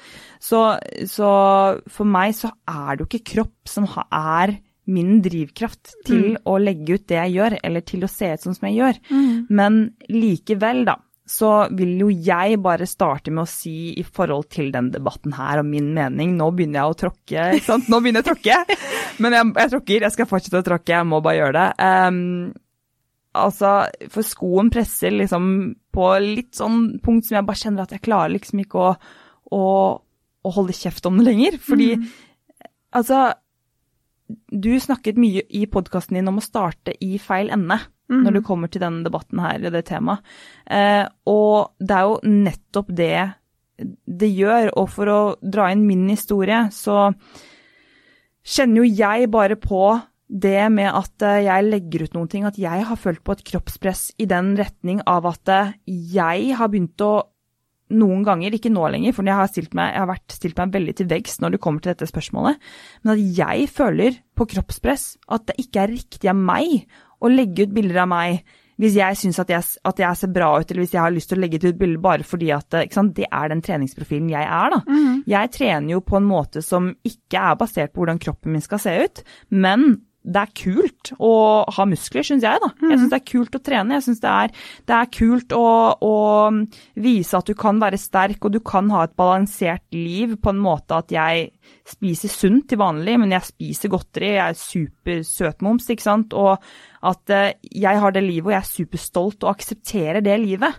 [0.41, 0.63] Så,
[1.09, 1.29] så
[1.91, 4.57] for meg så er det jo ikke kropp som er
[4.91, 6.41] min drivkraft til mm.
[6.49, 8.99] å legge ut det jeg gjør, eller til å se ut sånn som jeg gjør.
[9.13, 9.31] Mm.
[9.53, 9.79] Men
[10.11, 10.97] likevel, da,
[11.31, 15.61] så vil jo jeg bare starte med å si i forhold til den debatten her
[15.61, 17.87] og min mening Nå begynner jeg å tråkke, ikke sant.
[17.91, 18.81] Nå begynner jeg å tråkke.
[19.23, 21.69] Men jeg, jeg tråkker, jeg skal fortsette å tråkke, jeg må bare gjøre det.
[22.09, 22.51] Um,
[23.37, 25.45] Altså, for skoen presser liksom
[25.95, 28.89] på litt sånn punkt som jeg bare kjenner at jeg klarer liksom ikke å,
[29.55, 29.63] å,
[30.43, 31.55] å holde kjeft om det lenger.
[31.63, 32.09] Fordi mm.
[32.99, 33.23] altså
[34.51, 37.79] Du snakket mye i podkasten din om å starte i feil ende
[38.11, 38.19] mm.
[38.25, 40.23] når du kommer til denne debatten her, det temaet.
[40.67, 43.15] Eh, og det er jo nettopp det
[44.21, 44.73] det gjør.
[44.79, 47.11] Og for å dra inn min historie, så
[48.41, 49.85] kjenner jo jeg bare på
[50.31, 53.43] det med at eh, jeg legger ut noen ting, at jeg har følt på et
[53.51, 57.13] kroppspress i den retning av at eh, jeg har begynt å
[57.91, 60.71] noen ganger, ikke nå lenger, for jeg har, stilt meg, jeg har vært, stilt meg
[60.77, 62.61] veldig til veggs når det kommer til dette spørsmålet,
[63.03, 66.85] men at jeg føler på kroppspress at det ikke er riktig av meg
[67.19, 70.71] å legge ut bilder av meg hvis jeg syns at, at, jeg ser bra ut,
[70.71, 73.51] eller hvis jeg har lyst til å legge ut bilde bare fordi at det er
[73.51, 74.79] den treningsprofilen jeg er, da.
[74.87, 75.19] Mm.
[75.29, 78.81] Jeg trener jo på en måte som ikke er basert på hvordan kroppen min skal
[78.81, 79.21] se ut,
[79.53, 81.31] men det er kult å
[81.73, 82.59] ha muskler, syns jeg.
[82.61, 82.69] da.
[82.77, 83.97] Jeg syns det er kult å trene.
[83.97, 84.33] Jeg syns det,
[84.85, 86.15] det, er kult å, å,
[87.01, 90.61] vise at du kan være sterk og du kan ha et balansert liv på en
[90.61, 91.49] måte at jeg
[91.89, 94.35] spiser sunt til vanlig, men jeg spiser godteri.
[94.35, 96.37] Jeg er supersøtmoms, ikke sant.
[96.37, 96.53] Og
[97.09, 100.77] at eh, jeg har det livet og jeg er superstolt og aksepterer det livet.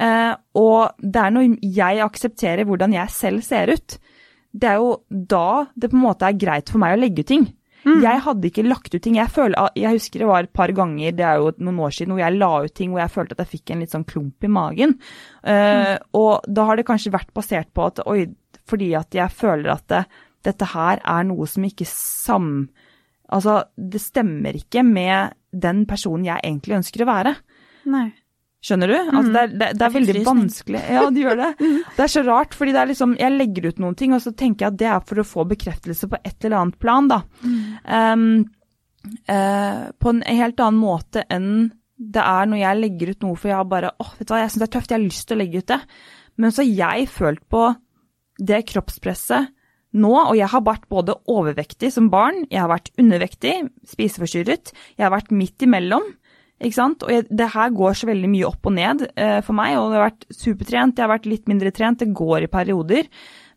[0.00, 4.00] Eh, og det er når jeg aksepterer hvordan jeg selv ser ut,
[4.48, 7.32] det er jo da det på en måte er greit for meg å legge ut
[7.36, 7.48] ting.
[7.88, 8.02] Mm.
[8.04, 9.16] Jeg hadde ikke lagt ut ting.
[9.16, 12.14] Jeg, føler, jeg, husker det var et par ganger, det er jo noen år siden,
[12.14, 14.44] hvor jeg la ut ting hvor jeg følte at jeg fikk en litt sånn klump
[14.44, 14.96] i magen.
[15.40, 16.08] Uh, mm.
[16.20, 18.26] Og da har det kanskje vært basert på at oi,
[18.68, 20.04] fordi at jeg føler at det,
[20.46, 22.52] dette her er noe som ikke sam...
[23.28, 27.34] Altså, det stemmer ikke med den personen jeg egentlig ønsker å være.
[27.92, 28.08] Nei.
[28.64, 28.96] Skjønner du?
[28.98, 30.80] Altså, det, er, det, det er veldig vanskelig.
[30.90, 31.50] Ja, det gjør det.
[31.68, 31.80] Mm.
[31.94, 34.30] Det er så rart, fordi det er liksom Jeg legger ut noen ting, og så
[34.36, 37.18] tenker jeg at det er for å få bekreftelse på et eller annet plan, da.
[37.42, 37.58] Mm.
[37.84, 38.24] Um,
[39.28, 41.50] uh, på en helt annen måte enn
[41.98, 44.40] det er når jeg legger ut noe for jeg har bare åh, vet du hva,
[44.44, 45.78] jeg syns det er tøft, jeg har lyst til å legge ut det.
[46.38, 47.62] Men så har jeg følt på
[48.38, 49.54] det kroppspresset
[49.98, 53.54] nå, og jeg har vært både overvektig som barn, jeg har vært undervektig,
[53.88, 56.06] spiseforstyrret, jeg har vært midt imellom.
[56.58, 57.04] Ikke sant?
[57.06, 59.92] Og jeg, det her går så veldig mye opp og ned eh, for meg, og
[59.92, 63.10] det har vært supertrent, jeg har vært litt mindre trent, det går i perioder.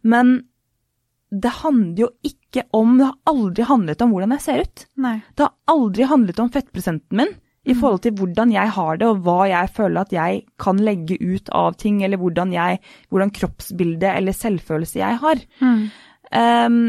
[0.06, 0.36] Men
[1.32, 4.82] det handler jo ikke om Det har aldri handlet om hvordan jeg ser ut.
[5.00, 5.14] Nei.
[5.40, 7.78] Det har aldri handlet om fettprosenten min i mm.
[7.80, 11.52] forhold til hvordan jeg har det, og hva jeg føler at jeg kan legge ut
[11.56, 12.82] av ting, eller hvordan, jeg,
[13.14, 15.44] hvordan kroppsbilde eller selvfølelse jeg har.
[15.62, 15.84] Mm.
[16.32, 16.80] Um,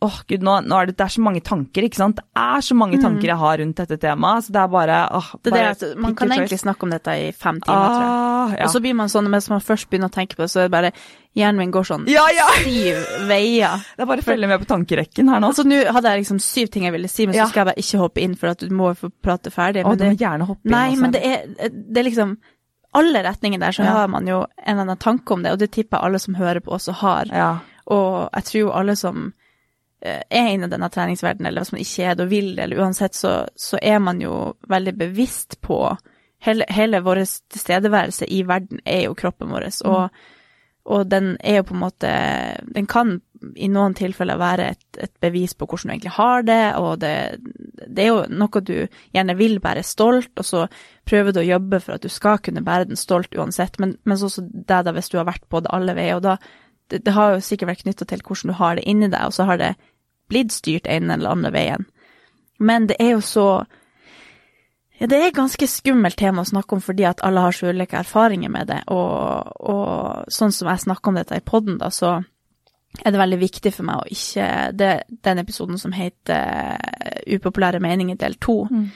[0.00, 2.20] Åh, oh, gud, nå, nå, er det, det, er så mange tanker, ikke sant.
[2.22, 3.02] Det er så mange mm.
[3.02, 4.44] tanker jeg har rundt dette temaet.
[4.46, 7.58] Så det er bare åh, Oh, bare Man kan egentlig snakke om dette i fem
[7.58, 8.12] timer, ah, tror jeg.
[8.12, 8.68] Ah, ja.
[8.68, 10.68] Og så blir man sånn, mens man først begynner å tenke på det, så er
[10.68, 10.92] det bare
[11.38, 12.46] Hjernen min går sånn ja, ja.
[12.62, 13.82] syv veier.
[13.98, 15.50] Det er bare å følge med på tankerekken her nå.
[15.50, 17.82] Altså, nå hadde jeg liksom syv ting jeg ville si, men så skal jeg bare
[17.84, 19.82] ikke hoppe inn, for at du må få prate ferdig.
[19.82, 20.74] Å, du må gjerne hoppe inn.
[20.74, 21.02] Nei, også.
[21.02, 22.38] men det er, det er liksom
[22.98, 23.98] alle retninger der så ja.
[23.98, 26.38] har man jo en eller annen tanke om det, og det tipper jeg alle som
[26.38, 27.34] hører på også har.
[27.34, 27.50] Ja.
[27.90, 29.28] Og jeg tror alle som
[30.00, 32.82] er inne i denne treningsverdenen, eller hvis man ikke er det og vil det, eller
[32.84, 35.80] uansett, så, så, er man jo veldig bevisst på
[36.44, 40.20] hele, hele vår tilstedeværelse i verden er jo kroppen vår, og,
[40.88, 42.12] og den er jo på en måte
[42.74, 43.18] Den kan
[43.54, 47.12] i noen tilfeller være et, et bevis på hvordan du egentlig har det, og det,
[47.86, 48.74] det, er jo noe du
[49.14, 50.64] gjerne vil bære stolt, og så
[51.06, 54.18] prøver du å jobbe for at du skal kunne bære den stolt uansett, men, men
[54.18, 56.34] som det da hvis du har vært på det alle veier, og da
[56.90, 59.36] det, det har jo sikkert vært knytta til hvordan du har det inni deg, og
[59.36, 59.74] så har det
[60.28, 61.86] blitt styrt en eller annen veien.
[62.58, 63.48] Men det er jo så
[64.98, 67.70] ja, det er et ganske skummelt tema å snakke om fordi at alle har så
[67.70, 71.92] ulike erfaringer med det, og, og sånn som jeg snakker om dette i poden, da,
[71.94, 72.16] så
[72.98, 76.80] er det veldig viktig for meg å ikke Det den episoden som heter
[77.28, 78.62] Upopulære meninger del to.
[78.70, 78.88] Mm.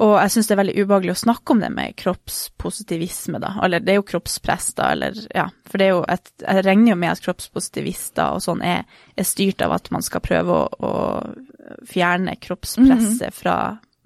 [0.00, 3.50] Og jeg syns det er veldig ubehagelig å snakke om det med kroppspositivisme, da.
[3.64, 5.44] Eller det er jo kroppspress, da, eller ja.
[5.68, 9.28] For det er jo et Jeg regner jo med at kroppspositivister og sånn er, er
[9.28, 13.36] styrt av at man skal prøve å, å fjerne kroppspresset mm.
[13.36, 13.56] fra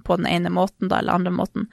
[0.07, 1.69] på den ene måten, da, eller andre måten.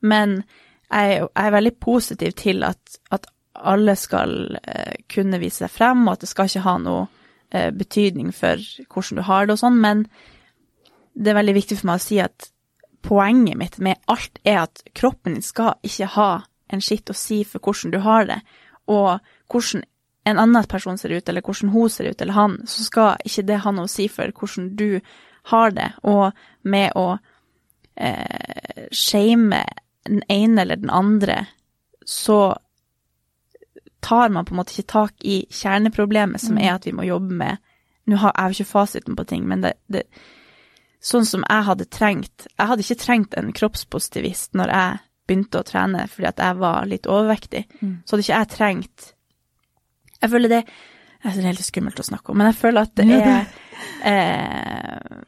[0.00, 3.28] Men jeg, jeg er veldig positiv til at, at
[3.60, 7.06] alle skal eh, kunne vise seg frem, og at det skal ikke ha noe
[7.52, 10.06] eh, betydning for hvordan du har det og sånn, men
[11.14, 12.50] det er veldig viktig for meg å si at
[13.02, 16.30] poenget mitt med alt er at kroppen din skal ikke ha
[16.70, 18.40] en skitt å si for hvordan du har det,
[18.90, 19.18] og
[19.50, 19.84] hvordan
[20.30, 23.46] en annen person ser ut, eller hvordan hun ser ut, eller han, så skal ikke
[23.48, 25.00] det ha noe å si for hvordan du
[25.50, 27.06] har det, og med å
[27.96, 29.64] eh, shame
[30.06, 31.44] den ene eller den andre,
[32.06, 32.56] så
[34.00, 36.62] tar man på en måte ikke tak i kjerneproblemet, som mm.
[36.64, 37.66] er at vi må jobbe med
[38.10, 40.00] Nå har jeg jo ikke fasiten på ting, men det, det,
[41.00, 44.98] Sånn som jeg hadde trengt Jeg hadde ikke trengt en kroppspositivist når jeg
[45.30, 47.64] begynte å trene fordi at jeg var litt overvektig.
[47.80, 47.94] Mm.
[48.04, 49.06] Så hadde ikke jeg trengt
[50.20, 50.60] Jeg føler det
[51.22, 53.40] Det er helt skummelt å snakke om, men jeg føler at det er
[54.08, 55.24] eh,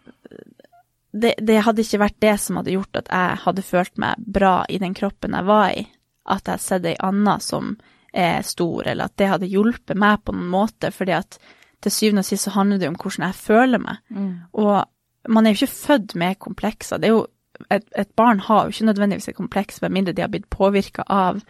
[1.13, 4.55] det, det, hadde ikke vært det som hadde gjort at jeg hadde følt meg bra
[4.73, 5.83] i den kroppen jeg var i.
[6.25, 7.75] At jeg hadde sett ei anna som
[8.13, 11.37] er stor, eller at det hadde hjulpet meg på noen måte, fordi at
[11.83, 14.01] til syvende og sist så handler det om hvordan jeg føler meg.
[14.09, 14.33] Mm.
[14.63, 14.77] Og
[15.29, 16.99] man er jo ikke født med komplekser.
[16.99, 17.27] Det er jo,
[17.71, 21.05] et, et, barn har jo ikke nødvendigvis et kompleks, med mindre de har blitt påvirka
[21.07, 21.43] av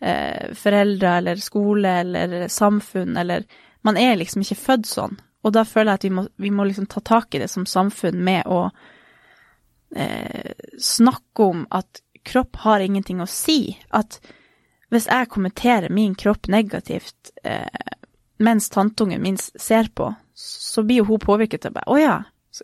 [0.00, 3.46] eh, foreldre eller skole eller samfunn, eller
[3.86, 5.12] Man er liksom ikke født sånn.
[5.46, 7.68] Og da føler jeg at vi må, vi må liksom ta tak i det som
[7.70, 8.64] samfunn med å
[9.94, 13.76] eh, snakke om at kropp har ingenting å si.
[13.94, 14.18] At
[14.90, 17.94] hvis jeg kommenterer min kropp negativt eh,
[18.42, 21.86] mens tanteungen min ser på, så blir jo hun påvirket av meg.
[21.86, 22.16] Å ja,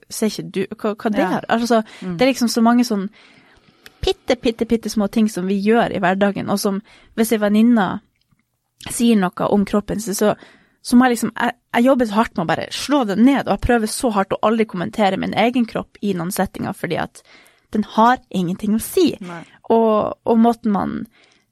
[0.09, 1.47] ser ikke du Hva, hva det er?
[1.53, 2.17] Altså, mm.
[2.17, 3.09] det er liksom så mange sånn
[4.03, 6.81] bitte, bitte, bitte små ting som vi gjør i hverdagen, og som
[7.19, 7.87] hvis ei venninne
[8.91, 10.35] sier noe om kroppen sin, så,
[10.83, 13.47] så må jeg liksom jeg, jeg, jobber så hardt med å bare slå det ned,
[13.47, 16.99] og jeg prøver så hardt å aldri kommentere min egen kropp i noen settinger, fordi
[17.05, 17.23] at
[17.73, 19.13] den har ingenting å si.
[19.73, 20.99] Og, og måten man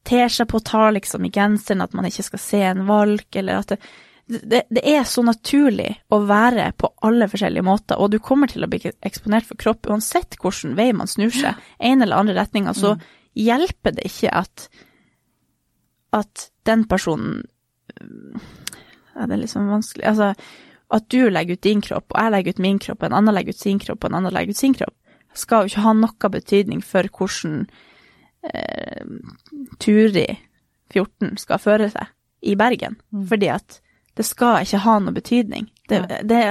[0.05, 3.63] ter seg på, tar liksom i genseren, at man ikke skal se en valk, eller
[3.63, 3.81] at det,
[4.31, 8.65] det, det, er så naturlig å være på alle forskjellige måter, og du kommer til
[8.65, 12.77] å bli eksponert for kropp uansett hvilken vei man snur seg, en eller andre retninger,
[12.77, 13.05] så mm.
[13.43, 14.67] hjelper det ikke at,
[16.17, 17.43] at den personen
[19.11, 20.29] Ja, det er liksom vanskelig Altså,
[20.95, 23.35] at du legger ut din kropp, og jeg legger ut min kropp, og en annen
[23.35, 24.97] legger ut sin kropp, og en annen legger ut sin kropp,
[25.35, 27.61] skal jo ikke ha noe betydning for hvordan
[28.47, 29.05] eh,
[29.83, 30.27] Turi
[30.91, 32.11] 14 skal føre seg
[32.43, 32.97] i Bergen.
[33.15, 33.27] Mm.
[33.31, 33.79] Fordi at
[34.21, 35.71] det skal ikke ha noe betydning.
[35.89, 36.45] Det, det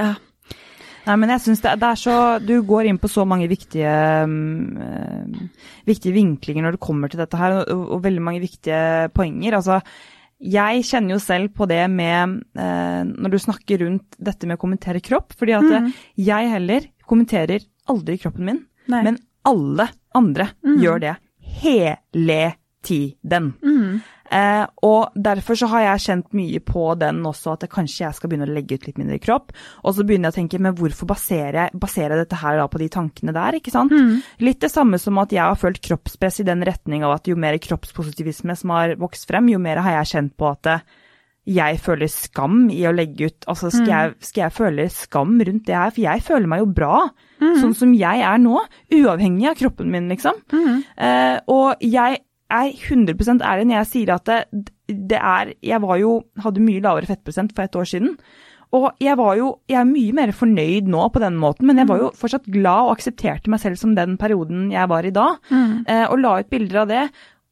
[1.06, 3.90] Nei, men jeg synes det, det, er så Du går inn på så mange viktige,
[4.28, 5.40] um,
[5.88, 9.56] viktige vinklinger når det kommer til dette her, og, og, veldig mange viktige poenger.
[9.58, 9.80] Altså,
[10.40, 14.62] jeg kjenner jo selv på det med uh, Når du snakker rundt dette med å
[14.62, 15.90] kommentere kropp, fordi at mm.
[16.28, 19.02] jeg heller kommenterer aldri kroppen min, Nei.
[19.08, 20.78] men alle andre mm.
[20.84, 21.16] gjør det
[21.62, 22.42] hele
[22.86, 23.54] tiden.
[23.64, 24.00] Mm.
[24.30, 28.30] Eh, og derfor så har jeg kjent mye på den også, at kanskje jeg skal
[28.30, 29.50] begynne å legge ut litt mindre kropp.
[29.82, 32.68] Og så begynner jeg å tenke, men hvorfor baserer jeg, baserer jeg dette her da
[32.70, 33.94] på de tankene der, ikke sant?
[33.94, 34.20] Mm.
[34.46, 37.38] Litt det samme som at jeg har følt kroppspress i den retning av at jo
[37.40, 40.88] mer kroppspositivisme som har vokst frem, jo mer har jeg kjent på at eh,
[41.50, 43.90] jeg føler skam i å legge ut Altså, skal, mm.
[43.90, 45.92] jeg, skal jeg føle skam rundt det her?
[45.94, 46.96] For jeg føler meg jo bra,
[47.40, 47.54] mm.
[47.64, 48.60] sånn som jeg er nå.
[49.00, 50.38] Uavhengig av kroppen min, liksom.
[50.52, 50.82] Mm.
[50.94, 55.98] Eh, og jeg er 100 ærlig når jeg sier at det, det, er Jeg var
[56.00, 58.14] jo Hadde mye lavere fettprosent for et år siden.
[58.76, 61.90] Og jeg var jo Jeg er mye mer fornøyd nå på den måten, men jeg
[61.90, 62.20] var jo mm.
[62.20, 65.34] fortsatt glad og aksepterte meg selv som den perioden jeg var i da.
[65.50, 65.84] Mm.
[65.86, 67.04] Eh, og la ut bilder av det.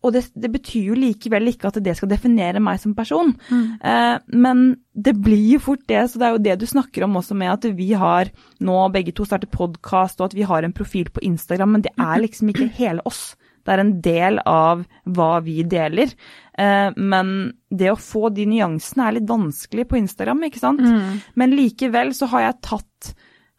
[0.07, 3.33] Og det, det, betyr jo likevel ikke at det skal definere meg som person.
[3.51, 3.65] Mm.
[3.83, 4.63] Eh, men
[4.95, 7.51] det blir jo fort det, så det er jo det du snakker om også med
[7.57, 8.31] at vi har
[8.63, 11.95] nå begge to startet podkast, og at vi har en profil på Instagram, men det
[11.99, 13.33] er liksom ikke hele oss.
[13.69, 16.15] Det er en del av hva vi deler.
[16.59, 17.33] Eh, men
[17.69, 20.81] det å få de nyansene er litt vanskelig på Instagram, ikke sant.
[20.81, 21.19] Mm.
[21.37, 23.13] Men likevel så har jeg tatt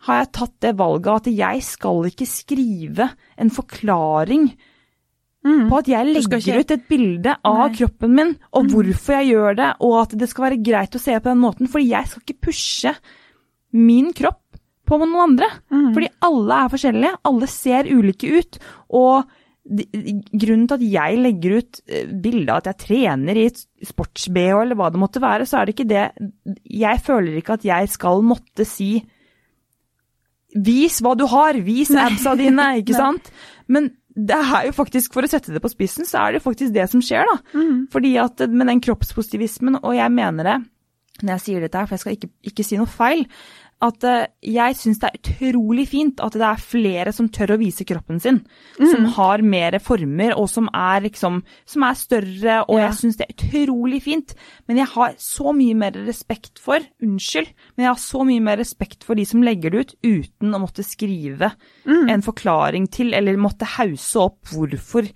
[0.08, 4.45] har jeg tatt det valget at jeg skal ikke skrive en forklaring
[5.45, 5.69] Mm.
[5.69, 7.76] på at jeg legger ikke- ut et bilde av Nei.
[7.76, 8.69] kroppen min, og Mm.
[8.74, 11.67] hvorfor jeg gjør det, og at det skal være greit å se på den måten.
[11.67, 12.95] Fordi jeg skal ikke pushe
[13.72, 14.41] min kropp
[14.86, 15.48] på noen andre.
[15.72, 15.93] Mm.
[15.93, 18.60] Fordi alle er forskjellige, alle ser ulike ut.
[18.89, 19.26] Og
[19.69, 24.80] grunnen til at jeg legger ut eh, bilde av at jeg trener i sports-BH eller
[24.80, 26.06] hva det måtte være, så er det ikke det
[26.65, 28.95] Jeg føler ikke at jeg skal måtte si
[30.50, 32.08] Vis hva du har, vis Nei.
[32.10, 33.30] absa dine, ikke sant?
[33.69, 36.74] Men det er jo faktisk, for å sette det på spissen, så er det faktisk
[36.74, 37.36] det som skjer, da.
[37.54, 37.84] Mm.
[37.93, 40.58] Fordi at med den kroppspositivismen, og jeg mener det
[41.19, 43.26] når jeg sier dette her, for jeg skal ikke, ikke si noe feil,
[43.81, 47.59] at eh, jeg syns det er utrolig fint at det er flere som tør å
[47.61, 48.41] vise kroppen sin.
[48.75, 52.89] Som har mer former, og som er liksom Som er større, og Ja.
[52.89, 54.33] jeg syns det er utrolig fint.
[54.67, 58.57] Men jeg har så mye mer respekt for Unnskyld, men jeg har så mye mer
[58.57, 61.53] respekt for de som legger det ut uten å måtte skrive
[62.09, 65.07] en forklaring til, eller måtte hause opp hvorfor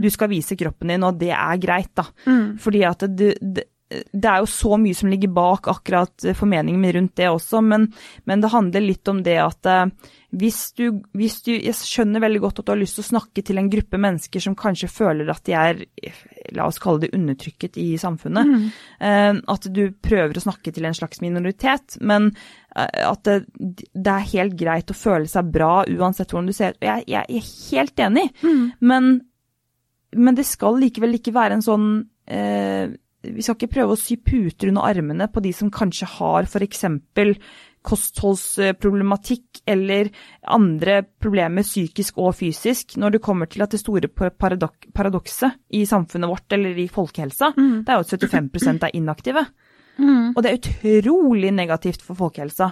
[0.00, 2.04] du skal vise kroppen din, og det er greit, da.
[2.26, 2.58] Mm.
[2.58, 3.64] Fordi at det, det,
[4.12, 7.88] det er jo så mye som ligger bak akkurat formeningen min rundt det også, men,
[8.28, 12.40] men det handler litt om det at eh, hvis du, hvis du Jeg skjønner veldig
[12.40, 15.28] godt at du har lyst til å snakke til en gruppe mennesker som kanskje føler
[15.28, 15.82] at de er,
[16.56, 18.48] la oss kalle det undertrykket i samfunnet.
[18.48, 19.42] Mm.
[19.52, 23.36] At du prøver å snakke til en slags minoritet, men eh, at det,
[23.92, 26.80] det er helt greit å føle seg bra uansett hvordan du ser ut.
[26.80, 28.26] Og Jeg, jeg er helt enig,
[28.80, 29.12] men,
[30.16, 31.88] men det skal likevel ikke være en sånn
[32.24, 32.88] eh,
[33.22, 36.84] Vi skal ikke prøve å sy puter under armene på de som kanskje har f.eks.
[37.86, 40.10] kostholdsproblematikk eller
[40.42, 45.84] andre problemer psykisk og fysisk, når det kommer til at det store paradok paradokset i
[45.86, 49.46] samfunnet vårt eller i folkehelsa, det er jo at 75 er inaktive.
[49.98, 50.32] Mm.
[50.32, 52.70] Og det er utrolig negativt for folkehelsa.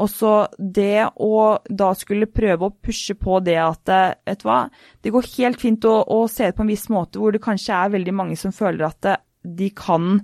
[0.00, 4.48] Og så det å da skulle prøve å pushe på det at eh, vet du
[4.48, 4.62] hva,
[5.02, 7.76] det går helt fint å, å se det på en viss måte hvor det kanskje
[7.76, 10.20] er veldig mange som føler at eh, de kan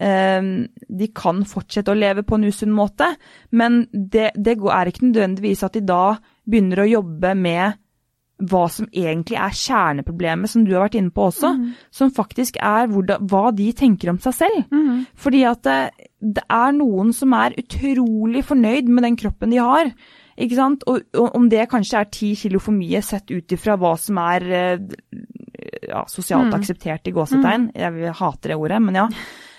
[0.00, 0.42] eh,
[0.88, 3.12] de kan fortsette å leve på en usunn måte,
[3.52, 7.80] men det, det går- er ikke nødvendigvis at de da begynner å jobbe med
[8.44, 11.52] hva som egentlig er kjerneproblemet, som du har vært inne på også,
[11.94, 14.64] som faktisk er hva de tenker om seg selv.
[14.74, 15.04] Mm.
[15.14, 19.92] Fordi at det, det er noen som er utrolig fornøyd med den kroppen de har.
[20.34, 20.82] Ikke sant?
[20.90, 24.18] Og, og om det kanskje er ti kilo for mye sett ut ifra hva som
[24.18, 24.82] er eh,
[25.88, 26.54] ja, sosialt Mm.
[26.60, 27.70] akseptert i gåsetegn.
[27.74, 29.08] Jeg hater det ordet, men ja.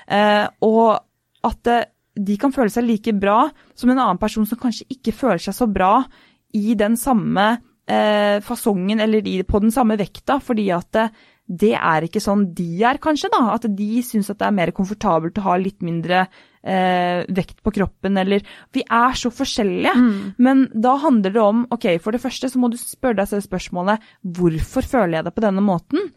[0.08, 1.00] Eh, og
[1.44, 5.12] at eh, de kan føle seg like bra som en annen person som kanskje ikke
[5.13, 6.06] føler seg så bra
[6.54, 11.10] i den samme eh, fasongen eller i, på den samme vekta, fordi at det,
[11.46, 13.54] det er ikke sånn de er, kanskje, da.
[13.54, 16.28] At de syns at det er mer komfortabelt å ha litt mindre
[16.65, 19.93] eh, vekt på kroppen, eller Vi er så forskjellige.
[20.38, 23.45] Men da handler det om ok, for det første så må du spørre deg selv
[23.45, 24.04] spørsmålet
[24.36, 26.12] hvorfor føler jeg det på denne måten?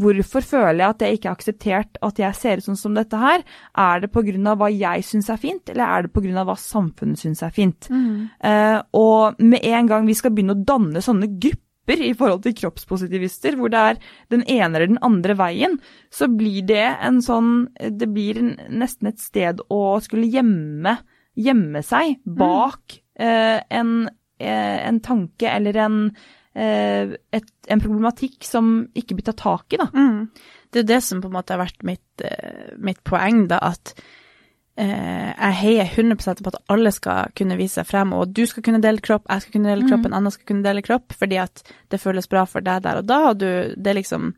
[0.00, 3.16] Hvorfor føler jeg at jeg ikke er akseptert at jeg ser ut sånn som dette
[3.16, 3.44] her?
[3.76, 4.56] Er det pga.
[4.56, 6.44] hva jeg syns er fint, eller er det pga.
[6.44, 7.88] hva samfunnet syns er fint?
[8.42, 12.54] Eh, og med en gang vi skal begynne å danne sånne grupper i forhold til
[12.60, 14.00] kroppspositivister, hvor det er
[14.32, 15.78] den ene eller den andre veien,
[16.12, 20.96] så blir det en sånn Det blir nesten et sted å skulle gjemme,
[21.34, 23.94] gjemme seg bak eh, en,
[24.38, 25.98] eh, en tanke eller en,
[26.54, 29.90] eh, et, en problematikk som ikke blir tatt tak i, da.
[29.94, 30.30] Mm.
[30.70, 33.94] Det er det som på en måte har vært mitt, eh, mitt poeng, da, at
[34.76, 38.80] jeg heier 100 på at alle skal kunne vise seg frem, og du skal kunne
[38.80, 41.62] dele kropp, jeg skal kunne dele kropp, en annen skal kunne dele kropp, fordi at
[41.92, 44.30] det føles bra for deg der og da, og du, det er liksom,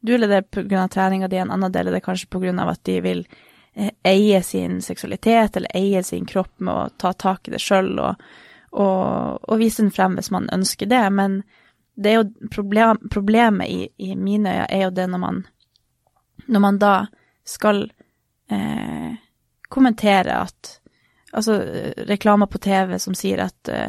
[0.00, 3.26] du deler det av treninga di, en annen deler det kanskje av at de vil
[3.74, 7.98] eh, eie sin seksualitet, eller eie sin kropp med å ta tak i det sjøl,
[7.98, 8.22] og,
[8.72, 11.42] og, og vise den frem hvis man ønsker det, men
[11.94, 15.44] det er jo problem, problemet i, i mine øyne er jo det når man
[16.46, 16.94] når man da
[17.44, 17.84] skal
[18.50, 19.12] eh,
[19.74, 20.78] kommentere at
[21.34, 23.88] Altså eh, reklamer på TV som sier at uh,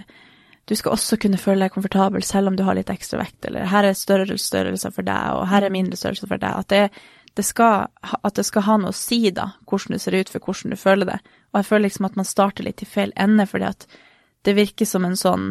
[0.66, 3.68] du skal også kunne føle deg komfortabel selv om du har litt ekstra vekt, eller
[3.70, 6.64] her er større størrelser for deg, og her er mindre størrelser for deg.
[6.64, 7.04] At det,
[7.38, 10.42] det skal, at det skal ha noe å si, da, hvordan det ser ut for
[10.42, 11.20] hvordan du føler det.
[11.54, 13.86] Og jeg føler liksom at man starter litt i feil ende, fordi at
[14.50, 15.46] det virker som en sånn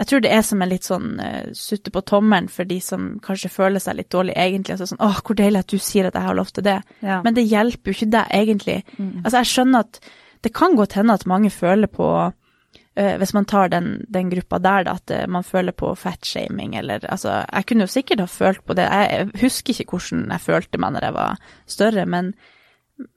[0.00, 3.18] jeg tror det er som en litt sånn uh, sutte på tommelen for de som
[3.24, 4.78] kanskje føler seg litt dårlig egentlig.
[4.78, 6.78] Altså sånn, åh, hvor deilig at du sier at jeg har lov til det.
[7.04, 7.18] Ja.
[7.26, 8.78] Men det hjelper jo ikke deg egentlig.
[8.96, 10.00] Altså, jeg skjønner at
[10.40, 14.62] det kan godt hende at mange føler på uh, hvis man tar den, den gruppa
[14.64, 18.30] der, da, at uh, man føler på fatshaming, eller altså Jeg kunne jo sikkert ha
[18.30, 22.32] følt på det, jeg husker ikke hvordan jeg følte meg når jeg var større, men,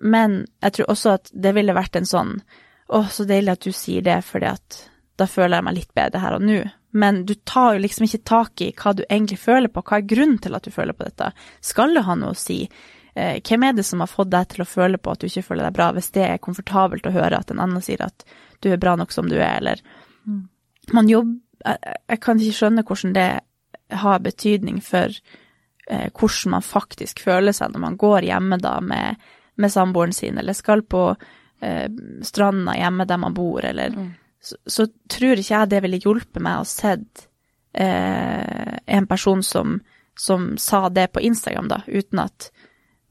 [0.03, 2.41] men jeg tror også at det ville vært en sånn
[2.91, 4.83] Å, så deilig at du sier det, fordi at
[5.19, 6.63] da føler jeg meg litt bedre her og nå.
[6.93, 10.09] Men du tar jo liksom ikke tak i hva du egentlig føler på, hva er
[10.09, 11.31] grunnen til at du føler på dette?
[11.65, 12.59] Skal det ha noe å si?
[13.13, 15.45] Eh, hvem er det som har fått deg til å føle på at du ikke
[15.49, 18.25] føler deg bra, hvis det er komfortabelt å høre at en annen sier at
[18.61, 19.83] du er bra nok som du er, eller
[20.25, 20.41] mm.
[20.91, 23.27] Man jobber jeg, kan ikke skjønne hvordan det
[24.01, 29.21] har betydning for eh, hvordan man faktisk føler seg når man går hjemme da med,
[29.55, 31.05] med samboeren sin, eller skal på
[31.63, 31.87] eh,
[32.27, 34.11] stranda hjemme der man bor, eller mm
[34.43, 37.27] så, så, tror ikke jeg det ville hjulpet meg å sett
[37.71, 39.77] eh, en person som,
[40.19, 42.49] som, sa det på Instagram, da, uten at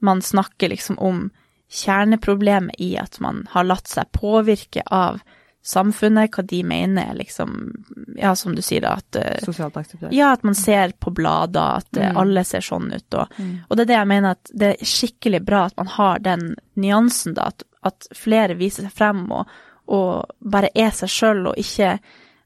[0.03, 1.29] man snakker liksom om
[1.73, 5.23] kjerneproblemet i at man har latt seg påvirke av
[5.65, 7.71] samfunnet, hva de mener, liksom
[8.19, 10.13] Ja, som du sier, da, at eh, Sosialt akseptert.
[10.13, 12.19] Ja, at man ser på blader at eh, mm.
[12.19, 13.53] alle ser sånn ut, og, mm.
[13.69, 16.49] og, det er det jeg mener at det er skikkelig bra at man har den
[16.77, 19.49] nyansen, da, at, at flere viser seg frem og,
[19.91, 21.97] og bare er seg sjøl og ikke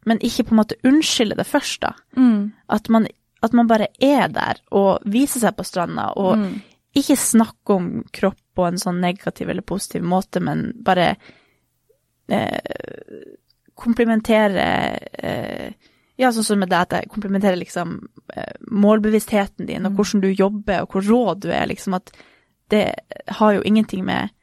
[0.07, 1.89] Men ikke på en måte unnskylde det først, da.
[2.15, 2.53] Mm.
[2.71, 3.09] At, man,
[3.43, 6.53] at, man, bare er der og viser seg på stranda, og mm.
[6.95, 11.09] ikke snakke om kropp på en sånn negativ eller positiv måte, men bare
[12.31, 12.79] eh,
[13.75, 14.69] komplimentere
[15.11, 17.99] eh, ja, sånn som med deg, at jeg komplimenterer liksom
[18.33, 19.99] eh, målbevisstheten din, og mm.
[19.99, 22.09] hvordan du jobber, og hvor rå du er, liksom at
[22.73, 22.87] det
[23.37, 24.33] har jo ingenting med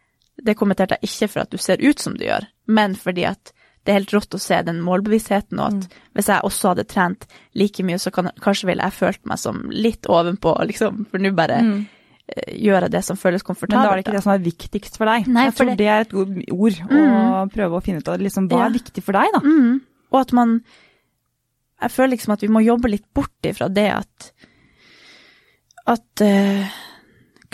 [0.45, 3.55] Det kommenterte jeg ikke for at du ser ut som du gjør, men fordi at
[3.84, 6.05] det er helt rått å se den målbevisstheten, og at mm.
[6.16, 7.26] hvis jeg også hadde trent
[7.61, 11.34] like mye, så kan, kanskje ville jeg følt meg som litt ovenpå, liksom, for nå
[11.36, 11.76] bare mm.
[12.24, 13.82] Eh, gjøre det som føles komfortabelt.
[13.82, 15.26] Men da er det ikke det som er viktigst for deg.
[15.28, 15.74] Nei, jeg tror det...
[15.76, 17.51] det er et godt ord å mm.
[17.53, 18.68] prøve å finne ut av liksom, hva ja.
[18.70, 19.42] er viktig for deg, da.
[19.45, 19.74] Mm.
[20.09, 20.55] Og at man
[21.82, 24.30] Jeg føler liksom at vi må jobbe litt bort ifra det at
[25.84, 26.76] at uh,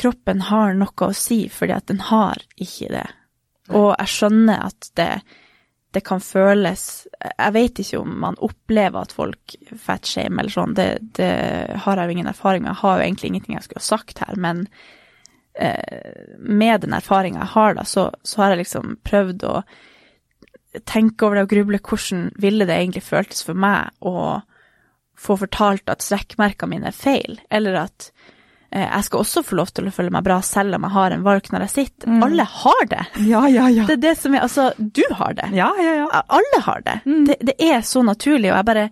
[0.01, 3.07] kroppen har noe å si, fordi at den har ikke det.
[3.71, 5.11] Og jeg skjønner at det,
[5.95, 6.85] det kan føles
[7.21, 10.89] Jeg vet ikke om man opplever at folk fatshamer eller sånn, det,
[11.19, 11.31] det,
[11.85, 12.73] har jeg jo ingen erfaring med.
[12.73, 14.65] Jeg har jo egentlig ingenting jeg skulle ha sagt her, men
[15.55, 19.57] eh, med den erfaringa jeg har, da, så, så, har jeg liksom prøvd å
[20.87, 24.41] tenke over det og gruble hvordan ville det egentlig føltes for meg å
[25.21, 28.13] få fortalt at strekkmerkene mine er feil, eller at
[28.71, 31.25] jeg skal også få lov til å føle meg bra selv om jeg har en
[31.27, 32.11] valk når jeg sitter.
[32.11, 32.21] Mm.
[32.27, 33.05] Alle har det.
[33.27, 33.87] Ja, ja, ja.
[33.89, 35.49] Det er det som er Altså, du har det.
[35.57, 36.23] Ja, ja, ja.
[36.39, 37.01] Alle har det.
[37.05, 37.25] Mm.
[37.27, 37.41] det.
[37.51, 38.85] Det er så naturlig, og jeg bare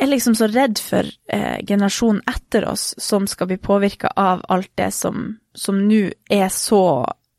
[0.00, 4.70] er liksom så redd for eh, generasjonen etter oss som skal bli påvirka av alt
[4.78, 5.34] det som
[5.68, 6.82] nå er så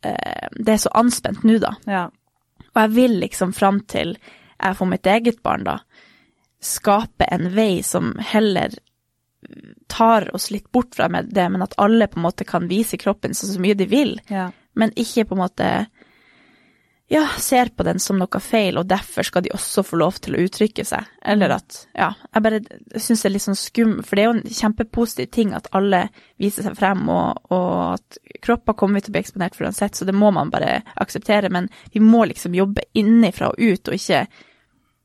[0.03, 1.73] eh, Det er så anspent nå, da.
[1.87, 2.05] Ja.
[2.75, 4.17] Og jeg vil liksom fram til
[4.59, 5.77] jeg får mitt eget barn, da,
[6.59, 8.75] skape en vei som heller
[9.87, 13.33] tar oss litt bort fra det, men at alle på en måte kan vise kroppen
[13.33, 14.49] så, så mye de vil, ja.
[14.73, 15.69] men ikke på en måte
[17.11, 20.35] ja, ser på den som noe feil, og derfor skal de også få lov til
[20.37, 21.07] å uttrykke seg.
[21.25, 22.59] Eller at Ja, jeg bare
[23.01, 26.03] syns det er litt sånn skum, for det er jo en kjempepositiv ting at alle
[26.37, 30.05] viser seg frem, og, og at kropper kommer til å bli eksponert for uansett, så
[30.05, 31.49] det må man bare akseptere.
[31.49, 34.27] Men vi må liksom jobbe innenfra og ut, og ikke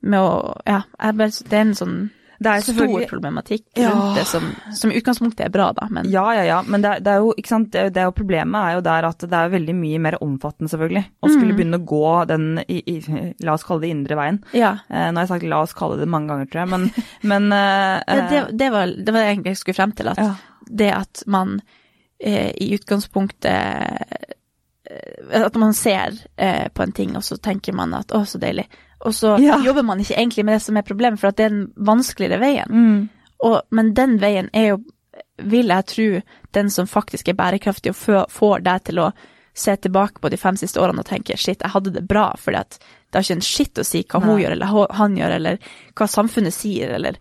[0.04, 0.36] med å
[0.68, 1.98] Ja, bare, det er en sånn
[2.38, 4.14] det er stor problematikk rundt ja.
[4.16, 5.86] det, som, som i utgangspunktet er bra, da.
[5.90, 6.08] Men.
[6.10, 6.58] Ja, ja, ja.
[6.66, 9.08] Men det, det, er jo, ikke sant, det, det er jo problemet er jo der
[9.08, 11.04] at det er veldig mye mer omfattende, selvfølgelig.
[11.20, 11.58] Å skulle mm.
[11.60, 12.96] begynne å gå den, i, i,
[13.46, 14.40] la oss kalle det indre veien.
[14.56, 14.74] Ja.
[14.88, 17.48] Eh, nå har jeg sagt la oss kalle det mange ganger, tror jeg, men, men
[17.56, 20.10] eh, ja, det, var, det var egentlig jeg skulle frem til.
[20.14, 20.32] At ja.
[20.82, 21.58] det at man
[22.18, 27.94] eh, i utgangspunktet eh, At man ser eh, på en ting, og så tenker man
[27.96, 28.66] at å, så deilig
[29.04, 29.58] og så ja.
[29.64, 32.40] jobber man ikke egentlig med det som er problemet, for at det er den vanskeligere
[32.40, 32.70] veien.
[32.72, 32.98] Mm.
[33.44, 34.80] Og, men den veien er jo,
[35.44, 36.08] vil jeg tro,
[36.56, 39.10] den som faktisk er bærekraftig og får deg til å
[39.54, 42.56] se tilbake på de fem siste årene og tenke shit, jeg hadde det bra, for
[42.56, 42.64] det
[43.14, 44.26] har ikke en skitt å si hva Nei.
[44.26, 47.20] hun gjør eller han gjør, eller hva samfunnet sier, eller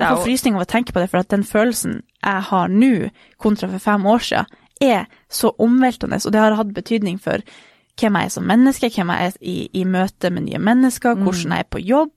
[0.00, 3.10] Jeg får frysning av å tenke på det, for at den følelsen jeg har nå,
[3.36, 7.44] kontra for fem år siden, er så omveltende, og det har hatt betydning for
[8.00, 11.24] hvem jeg er som menneske, hvem jeg er i, i møte med nye mennesker, mm.
[11.26, 12.12] hvordan jeg er på jobb,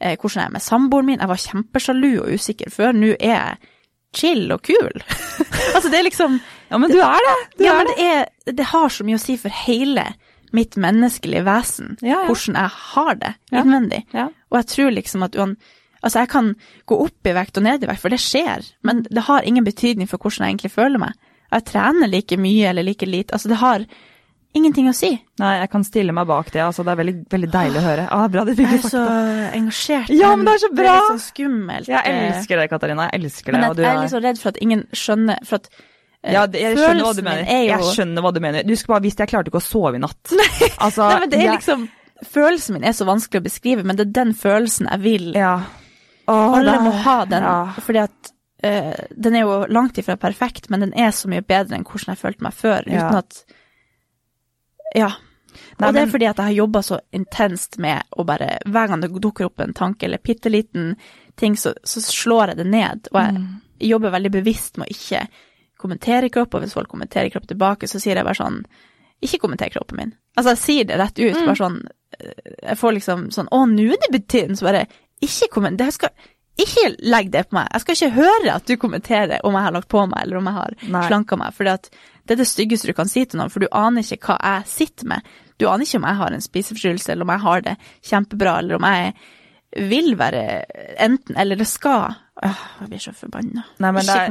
[0.00, 1.22] eh, hvordan jeg er med samboeren min.
[1.22, 3.72] Jeg var kjempesjalu og usikker før, nå er jeg
[4.14, 5.02] chill og kul.
[5.74, 6.38] altså det er liksom
[6.70, 7.38] Ja, men du er det.
[7.58, 10.06] Du ja, er men det, er, det har så mye å si for hele
[10.54, 12.26] mitt menneskelige vesen, ja, ja.
[12.28, 14.04] hvordan jeg har det innvendig.
[14.14, 14.28] Ja.
[14.52, 15.56] Og jeg tror liksom at uan,
[16.04, 16.50] Altså, jeg kan
[16.84, 19.64] gå opp i vekt og ned i vekt, for det skjer, men det har ingen
[19.64, 21.14] betydning for hvordan jeg egentlig føler meg.
[21.48, 23.32] Jeg trener like mye eller like lite.
[23.32, 23.86] Altså, det har
[24.54, 25.10] ingenting å si.
[25.38, 26.60] Nei, jeg kan stille meg bak det.
[26.62, 28.04] altså Det er veldig, veldig deilig å høre.
[28.10, 29.02] Ah, bra, det Jeg er så
[29.52, 30.08] engasjert.
[30.14, 30.92] Ja, men det er så Det bra!
[30.94, 31.88] er litt sånn skummelt.
[31.88, 33.08] Jeg elsker det, Katarina.
[33.10, 33.60] Jeg elsker det.
[33.60, 35.68] Men jeg, er litt så redd for at ingen skjønner For at
[36.22, 37.44] eh, ja, det, jeg skjønner hva du mener.
[37.50, 38.62] er jo Jeg skjønner hva du mener.
[38.64, 40.34] Du skulle bare visst jeg klarte ikke å sove i natt.
[40.84, 41.88] Altså, Nei, men det er jeg- liksom
[42.24, 45.26] Følelsen min er så vanskelig å beskrive, men det er den følelsen jeg vil.
[45.36, 45.56] Ja.
[46.30, 47.56] Åh, Alle det- må ha den, Ja.
[47.84, 48.30] fordi at
[48.64, 52.14] uh, den er jo langt ifra perfekt, men den er så mye bedre enn hvordan
[52.14, 53.10] jeg følte meg før, Ja.
[53.10, 53.42] uten at
[54.94, 55.10] Ja.
[55.78, 58.88] Nei, og det er fordi at jeg har jobba så intenst med å bare Hver
[58.90, 60.96] gang det dukker opp en tanke eller bitte liten
[61.38, 63.08] ting, så, så slår jeg det ned.
[63.12, 63.60] Og jeg Mm.
[63.80, 65.26] jobber veldig bevisst med å ikke
[65.78, 68.64] kommentere kropp, og hvis folk kommenterer kropp tilbake, så sier jeg bare sånn
[69.22, 70.12] Ikke kommenter kroppen min.
[70.36, 71.46] Altså, jeg sier det rett ut, Mm.
[71.46, 71.80] bare sånn
[72.20, 74.86] eh, Jeg får liksom sånn Å, nå er det betydd Så bare
[75.22, 76.10] Ikke kommenter skal
[76.54, 77.66] ikke legg det på meg.
[77.72, 80.44] Jeg skal ikke høre at du kommenterer om jeg har lagt på meg, eller om
[80.46, 81.00] jeg har Nei.
[81.08, 81.52] slanka meg.
[81.52, 81.64] For
[82.24, 84.68] det er det styggeste du kan si til noen, for du aner ikke hva jeg
[84.70, 85.32] sitter med.
[85.60, 87.74] Du aner ikke om jeg har en spiseforstyrrelse, eller om jeg har det
[88.10, 89.14] kjempebra, eller om jeg
[89.90, 90.42] vil være
[91.02, 92.14] enten eller det skal.
[92.42, 93.62] Åh, jeg blir så forbanna.
[94.02, 94.30] Ikke er-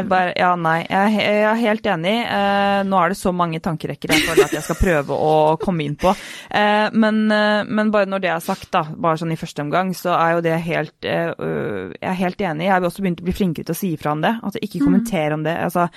[0.00, 2.14] kommenter bare, ja, nei, jeg, jeg er helt enig.
[2.24, 5.84] Eh, nå er det så mange tankerekker jeg føler at jeg skal prøve å komme
[5.84, 6.14] inn på.
[6.50, 9.92] Eh, men, eh, men bare når det er sagt, da, bare sånn i første omgang,
[9.94, 12.64] så er jo det helt eh, øh, Jeg er helt enig.
[12.64, 14.32] Jeg har også begynt å bli flinkere til å si ifra om det.
[14.42, 15.56] Altså, ikke kommenter om det.
[15.68, 15.88] Altså,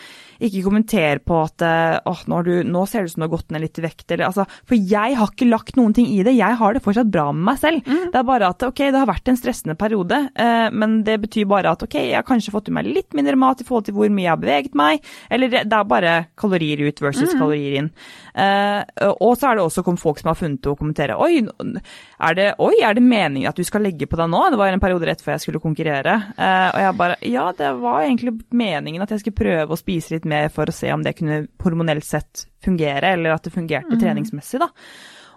[0.44, 3.36] ikke kommenter på at eh, åh, nå, du, nå ser det ut som du har
[3.38, 6.20] gått ned litt i vekt, eller altså For jeg har ikke lagt noen ting i
[6.28, 6.36] det.
[6.36, 7.88] Jeg har det fortsatt bra med meg selv.
[8.12, 11.48] Det er bare at ok, det har vært en stressende periode, eh, men det betyr
[11.50, 13.98] bare at ok, jeg har kanskje fått i meg litt mindre mat i forhold til
[13.98, 15.04] hvor mye jeg har beveget meg,
[15.34, 17.90] eller det, er bare kalorier ut versus kalorier inn.
[18.34, 18.82] Uh,
[19.14, 22.74] og så er det også folk som har funnet å kommentere oi, er det, oi,
[22.82, 24.44] er det meningen at du skal legge på deg nå?
[24.54, 26.16] Det var en periode rett før jeg skulle konkurrere.
[26.38, 30.16] Uh, og jeg bare ja, det var egentlig meningen at jeg skulle prøve å spise
[30.16, 34.00] litt mer for å se om det kunne hormonelt sett fungere, eller at det fungerte
[34.00, 34.70] treningsmessig, da.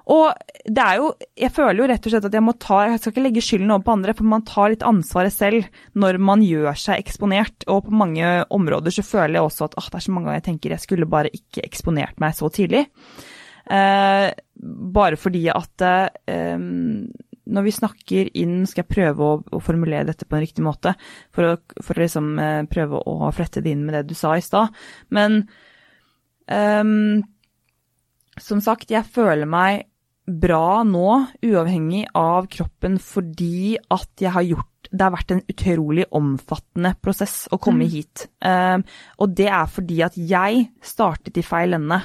[0.07, 0.30] Og
[0.66, 3.12] det er jo Jeg føler jo rett og slett at jeg må ta Jeg skal
[3.12, 5.66] ikke legge skylden over på andre, for man tar litt ansvaret selv
[5.98, 7.66] når man gjør seg eksponert.
[7.72, 10.40] Og på mange områder så føler jeg også at åh, det er så mange ganger
[10.40, 12.86] jeg tenker jeg skulle bare ikke eksponert meg så tidlig.
[13.66, 14.28] Eh,
[14.96, 16.54] bare fordi at eh,
[17.46, 20.94] når vi snakker inn Skal jeg prøve å, å formulere dette på en riktig måte,
[21.34, 24.36] for å, for å liksom eh, prøve å flette det inn med det du sa
[24.36, 24.74] i stad.
[25.14, 25.42] Men
[26.46, 27.24] ehm,
[28.38, 29.86] som sagt, jeg føler meg
[30.26, 31.10] bra nå,
[31.46, 37.48] uavhengig av kroppen, fordi at jeg har gjort Det har vært en utrolig omfattende prosess
[37.50, 38.28] å komme hit.
[38.38, 38.84] Um,
[39.18, 41.98] og det er fordi at jeg startet i feil ende.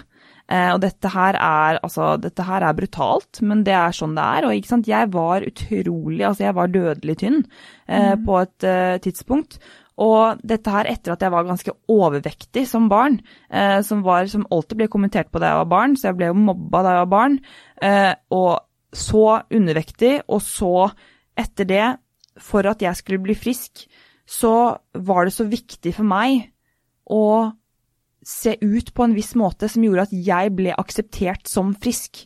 [0.49, 4.26] Uh, og dette her er altså, dette her er brutalt, men det er sånn det
[4.26, 4.49] er.
[4.49, 7.39] Og jeg var utrolig Altså, jeg var dødelig tynn
[7.86, 9.61] eh, på et uh, tidspunkt.
[10.02, 13.20] Og dette her etter at jeg var ganske overvektig som barn,
[13.54, 16.32] eh, som, var, som alltid ble kommentert på da jeg var barn, så jeg ble
[16.32, 17.39] jo mobba da jeg var barn.
[17.82, 18.52] Eh, og
[18.91, 20.89] så undervektig, og så
[21.39, 21.86] etter det,
[22.41, 23.86] for at jeg skulle bli frisk,
[24.28, 24.56] så
[24.95, 26.47] var det så viktig for meg
[27.12, 27.52] å
[28.26, 32.24] se ut på en viss måte som gjorde at jeg ble akseptert som frisk.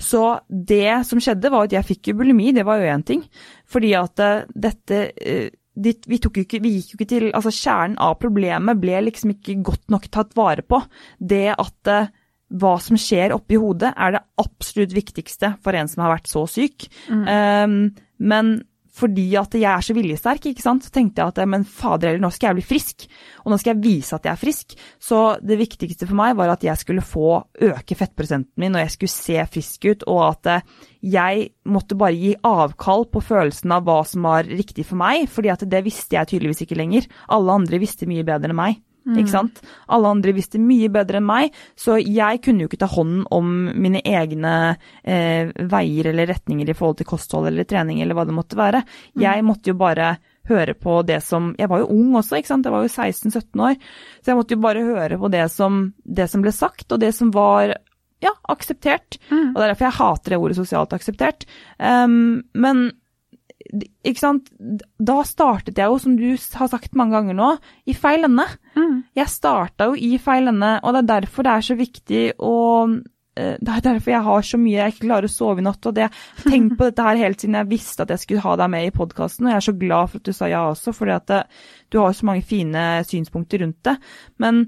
[0.00, 3.22] Så det som skjedde, var at jeg fikk jo bulimi, det var jo én ting.
[3.70, 7.96] Fordi at eh, dette eh, de, vi, ikke, vi gikk jo ikke til Altså, kjernen
[8.02, 10.78] av problemet ble liksom ikke godt nok tatt vare på.
[11.18, 12.12] Det at eh,
[12.54, 16.44] hva som skjer oppi hodet, er det absolutt viktigste for en som har vært så
[16.50, 16.86] syk.
[17.10, 17.88] Um,
[18.22, 18.54] men
[18.94, 22.22] fordi at jeg er så viljesterk, ikke sant, så tenkte jeg at men fader heller,
[22.22, 23.06] nå skal jeg bli frisk.
[23.42, 24.76] Og nå skal jeg vise at jeg er frisk.
[25.02, 28.94] Så det viktigste for meg var at jeg skulle få øke fettprosenten min, og jeg
[28.94, 30.72] skulle se frisk ut, og at eh,
[31.14, 35.50] jeg måtte bare gi avkall på følelsen av hva som var riktig for meg, fordi
[35.52, 37.10] at det visste jeg tydeligvis ikke lenger.
[37.34, 38.78] Alle andre visste mye bedre enn meg.
[39.04, 39.60] Ikke sant?
[39.92, 43.50] Alle andre visste mye bedre enn meg, så jeg kunne jo ikke ta hånden om
[43.76, 44.54] mine egne
[45.02, 48.84] eh, veier eller retninger i forhold til kosthold eller trening eller hva det måtte være.
[49.20, 50.14] Jeg måtte jo bare
[50.48, 52.66] høre på det som Jeg var jo ung også, ikke sant.
[52.66, 53.78] Jeg var jo 16-17 år.
[54.20, 57.14] Så jeg måtte jo bare høre på det som, det som ble sagt, og det
[57.16, 57.76] som var
[58.24, 59.18] ja, akseptert.
[59.30, 61.48] Og det er derfor jeg hater det ordet sosialt akseptert.
[61.78, 62.86] Um, men
[63.82, 64.50] ikke sant,
[64.98, 67.48] da startet jeg jo, som du har sagt mange ganger nå,
[67.90, 68.46] i feil ende.
[69.18, 72.54] Jeg starta jo i feil ende, og det er derfor det er så viktig å
[73.38, 75.90] eh, det er derfor jeg har så mye jeg ikke klarer å sove i natt.
[75.90, 78.72] og det, har på dette her helt siden jeg visste at jeg skulle ha deg
[78.76, 81.18] med i podkasten, og jeg er så glad for at du sa ja også, for
[81.90, 83.98] du har så mange fine synspunkter rundt det.
[84.38, 84.64] Men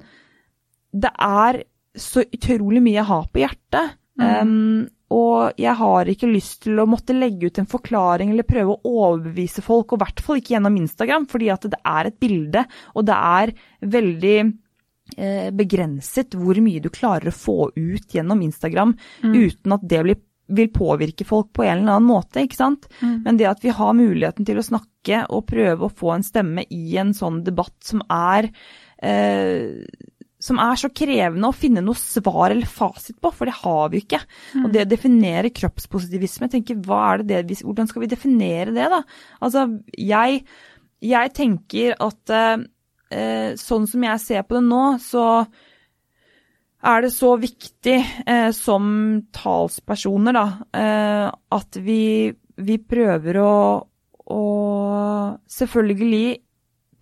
[0.97, 1.63] det er
[1.97, 3.97] så utrolig mye jeg har på hjertet.
[4.17, 8.75] Um, og jeg har ikke lyst til å måtte legge ut en forklaring eller prøve
[8.75, 12.17] å overbevise folk, og i hvert fall ikke gjennom Instagram, fordi at det er et
[12.23, 13.53] bilde, og det er
[13.97, 18.97] veldig eh, begrenset hvor mye du klarer å få ut gjennom Instagram
[19.37, 20.19] uten at det blir,
[20.59, 22.91] vil påvirke folk på en eller annen måte, ikke sant.
[23.27, 26.67] Men det at vi har muligheten til å snakke og prøve å få en stemme
[26.71, 28.51] i en sånn debatt som er
[29.03, 29.87] eh,
[30.43, 34.03] som er så krevende å finne noe svar eller fasit på, for det har vi
[34.05, 34.21] ikke.
[34.61, 38.75] Og det å definere kroppspositivisme, jeg tenker, hva er det det hvordan skal vi definere
[38.77, 39.01] det, da?
[39.41, 39.65] Altså,
[39.97, 40.43] jeg,
[41.09, 45.27] jeg tenker at eh, sånn som jeg ser på det nå, så
[46.87, 48.89] er det så viktig eh, som
[49.35, 52.29] talspersoner, da, eh, at vi,
[52.61, 53.55] vi prøver å,
[54.37, 54.43] å
[55.57, 56.27] selvfølgelig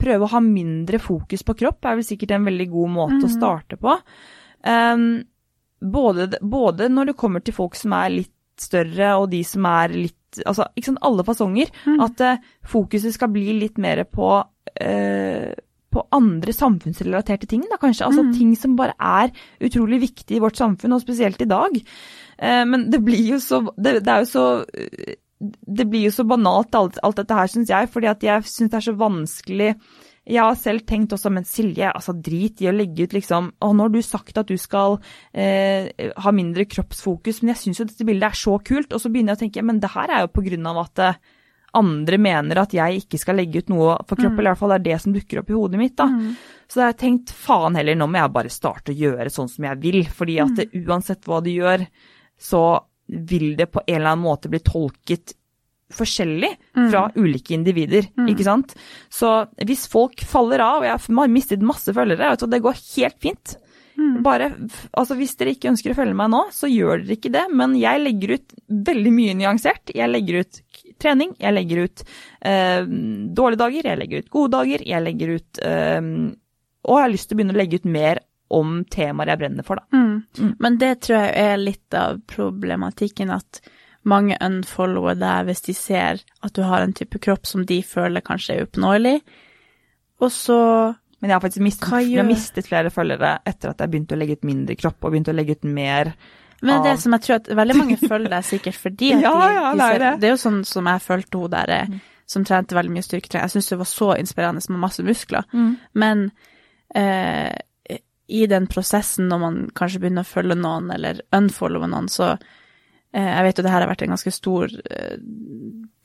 [0.04, 3.32] prøve å ha mindre fokus på kropp er vel sikkert en veldig god måte å
[3.32, 3.96] starte på.
[4.64, 5.24] Um,
[5.80, 9.96] både, både, når det kommer til folk som er litt større, og de som er
[9.96, 11.68] litt Altså, ikke sant, alle fasonger.
[11.86, 12.00] Mm.
[12.02, 15.52] At uh, fokuset skal bli litt mer på uh,
[15.94, 18.08] på andre samfunnsrelaterte ting, da kanskje.
[18.08, 18.32] Altså mm.
[18.34, 19.30] ting som bare er
[19.62, 21.76] utrolig viktig i vårt samfunn, og spesielt i dag.
[22.34, 24.46] Uh, men det blir jo så Det, det er jo så
[25.44, 28.72] det blir jo så banalt alt, alt dette her, syns jeg, fordi at jeg syns
[28.72, 29.70] det er så vanskelig
[30.24, 33.72] jeg har selv tenkt også, men Silje, altså drit i å legge ut liksom Å,
[33.76, 34.96] nå har du sagt at du skal
[35.36, 38.94] eh, ha mindre kroppsfokus, men jeg syns jo dette bildet er så kult.
[38.96, 41.02] Og så begynner jeg å tenke, men det her er jo på grunn av at
[41.04, 41.20] eh,
[41.76, 44.38] andre mener at jeg ikke skal legge ut noe for kropp, mm.
[44.38, 46.08] eller i hvert fall det er det som dukker opp i hodet mitt, da.
[46.08, 46.34] Mm.
[46.64, 49.52] Så da har jeg tenkt, faen heller, nå må jeg bare starte å gjøre sånn
[49.52, 50.00] som jeg vil.
[50.08, 50.76] Fordi at mm.
[50.86, 51.84] uansett hva du gjør,
[52.40, 52.64] så
[53.06, 55.34] vil det på en eller annen måte bli tolket
[55.94, 57.18] forskjellig fra mm.
[57.20, 58.28] ulike individer, mm.
[58.32, 58.72] ikke sant.
[59.12, 59.30] Så
[59.68, 63.56] hvis folk faller av, og jeg har mistet masse følgere, og det går helt fint.
[63.94, 64.24] Mm.
[64.26, 64.48] Bare,
[64.98, 67.44] altså Hvis dere ikke ønsker å følge meg nå, så gjør dere ikke det.
[67.54, 68.56] Men jeg legger ut
[68.90, 69.92] veldig mye nyansert.
[69.94, 70.60] Jeg legger ut
[71.02, 72.88] trening, jeg legger ut øh,
[73.38, 76.08] dårlige dager, jeg legger ut gode dager, jeg legger ut øh,
[76.84, 78.22] Og jeg har lyst til å begynne å legge ut mer
[78.54, 79.96] om temaer jeg brenner for, da.
[79.96, 80.20] Mm.
[80.38, 80.52] Mm.
[80.62, 83.62] Men det tror jeg er litt av problematikken, at
[84.04, 88.24] mange unfollower deg hvis de ser at du har en type kropp som de føler
[88.24, 89.18] kanskje er uoppnåelig,
[90.22, 90.60] og så
[91.18, 94.18] Men jeg har faktisk mistet, jeg har mistet flere følgere etter at jeg begynte å
[94.20, 96.10] legge ut mindre kropp og begynte å legge ut mer
[96.64, 99.52] men det som jeg tror at veldig mange følger deg sikkert fordi at ja, de,
[99.56, 100.12] ja, de ser, det.
[100.20, 102.00] det er jo sånn som jeg følte hun der mm.
[102.34, 103.44] som trente veldig mye styrketrening.
[103.44, 105.48] Jeg syns det var så inspirerende med masse muskler.
[105.52, 105.70] Mm.
[106.04, 106.24] Men
[106.96, 107.52] eh,
[108.26, 113.28] i den prosessen når man kanskje begynner å følge noen eller unfollowe noen, så eh,
[113.28, 115.18] Jeg vet jo det her har vært en ganske stor eh,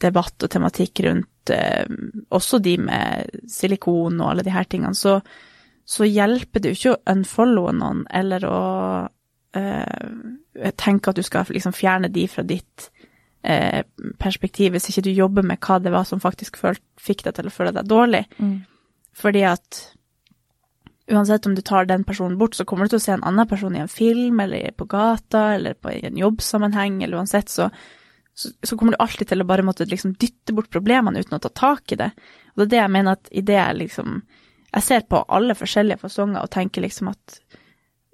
[0.02, 1.86] debatt og tematikk rundt eh,
[2.36, 5.20] også de med silikon og alle de her tingene, så,
[5.88, 8.62] så hjelper det jo ikke å unfollowe noen eller å
[9.56, 12.90] eh, tenke at du skal liksom fjerne de fra ditt
[13.44, 13.84] eh,
[14.20, 17.50] perspektiv, hvis ikke du jobber med hva det var som faktisk følt, fikk deg til
[17.50, 18.26] å føle deg dårlig.
[18.40, 18.60] Mm.
[19.20, 19.80] Fordi at
[21.10, 23.48] uansett om du tar den personen bort, så kommer du til å se en annen
[23.48, 27.70] person i en film, eller på gata, eller på en jobbsammenheng, eller uansett, så,
[28.34, 31.42] så, så kommer du alltid til å bare måtte liksom dytte bort problemene uten å
[31.44, 32.12] ta tak i det.
[32.56, 34.22] Og det er det jeg mener at i det liksom
[34.70, 37.40] Jeg ser på alle forskjellige fasonger og tenker liksom at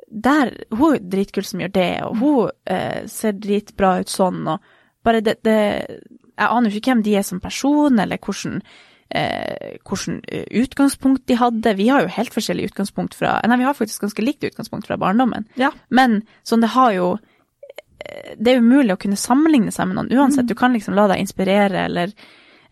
[0.08, 4.64] der, hun er dritkul som gjør det, og hun eh, ser dritbra ut sånn, og
[5.04, 8.62] bare det, det Jeg aner jo ikke hvem de er som person, eller hvordan
[9.10, 11.76] eh, hvordan eh, utgangspunkt de hadde.
[11.78, 14.98] Vi har jo helt forskjellig utgangspunkt fra Nei, vi har faktisk ganske likt utgangspunkt fra
[14.98, 15.48] barndommen.
[15.60, 15.72] Ja.
[15.90, 20.14] Men sånn, det har jo eh, Det er umulig å kunne sammenligne seg med noen
[20.14, 20.46] uansett.
[20.46, 20.52] Mm.
[20.52, 22.14] Du kan liksom la deg inspirere eller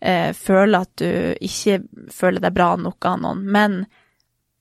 [0.00, 1.82] eh, føle at du ikke
[2.12, 3.84] føler deg bra nok av noen, men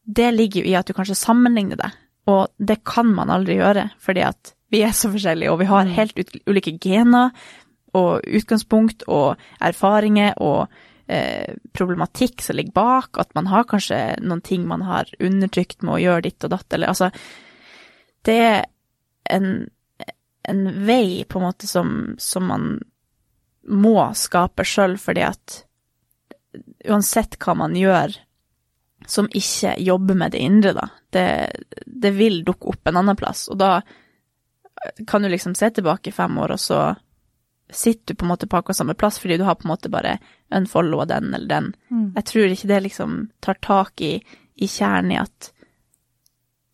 [0.03, 1.93] det ligger jo i at du kanskje sammenligner deg,
[2.27, 5.85] og det kan man aldri gjøre, fordi at vi er så forskjellige, og vi har
[5.87, 5.93] mm.
[5.95, 7.31] helt ulike gener
[7.93, 10.73] og utgangspunkt og erfaringer og
[11.07, 15.97] eh, problematikk som ligger bak, at man har kanskje noen ting man har undertrykt med
[15.97, 17.11] å gjøre ditt og datt, eller altså
[18.23, 18.65] Det er
[19.35, 19.47] en,
[20.47, 22.67] en vei, på en måte, som, som man
[23.67, 25.63] må skape sjøl, fordi at
[26.87, 28.15] uansett hva man gjør
[29.07, 31.27] som ikke jobber med det indre, da, det,
[31.85, 33.81] det vil dukke opp en annen plass, og da
[35.07, 36.79] kan du liksom se tilbake fem år, og så
[37.71, 39.89] sitter du på en måte på akkurat samme plass fordi du har på en måte
[39.89, 40.17] bare
[40.53, 41.73] unfollowa den eller den.
[41.89, 42.11] Mm.
[42.15, 44.13] Jeg tror ikke det liksom tar tak i,
[44.55, 45.51] i kjernen i at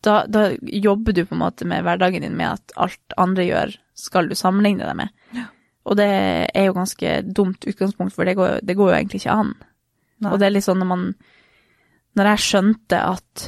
[0.00, 3.74] da, da, jobber du på en måte med hverdagen din med at alt andre gjør,
[3.94, 5.10] skal du sammenligne deg med.
[5.36, 5.48] Ja.
[5.84, 9.36] Og det er jo ganske dumt utgangspunkt, for det går, det går jo egentlig ikke
[9.42, 9.54] an.
[10.20, 10.32] Nei.
[10.32, 11.04] Og det er litt sånn når man
[12.18, 13.44] Når jeg skjønte at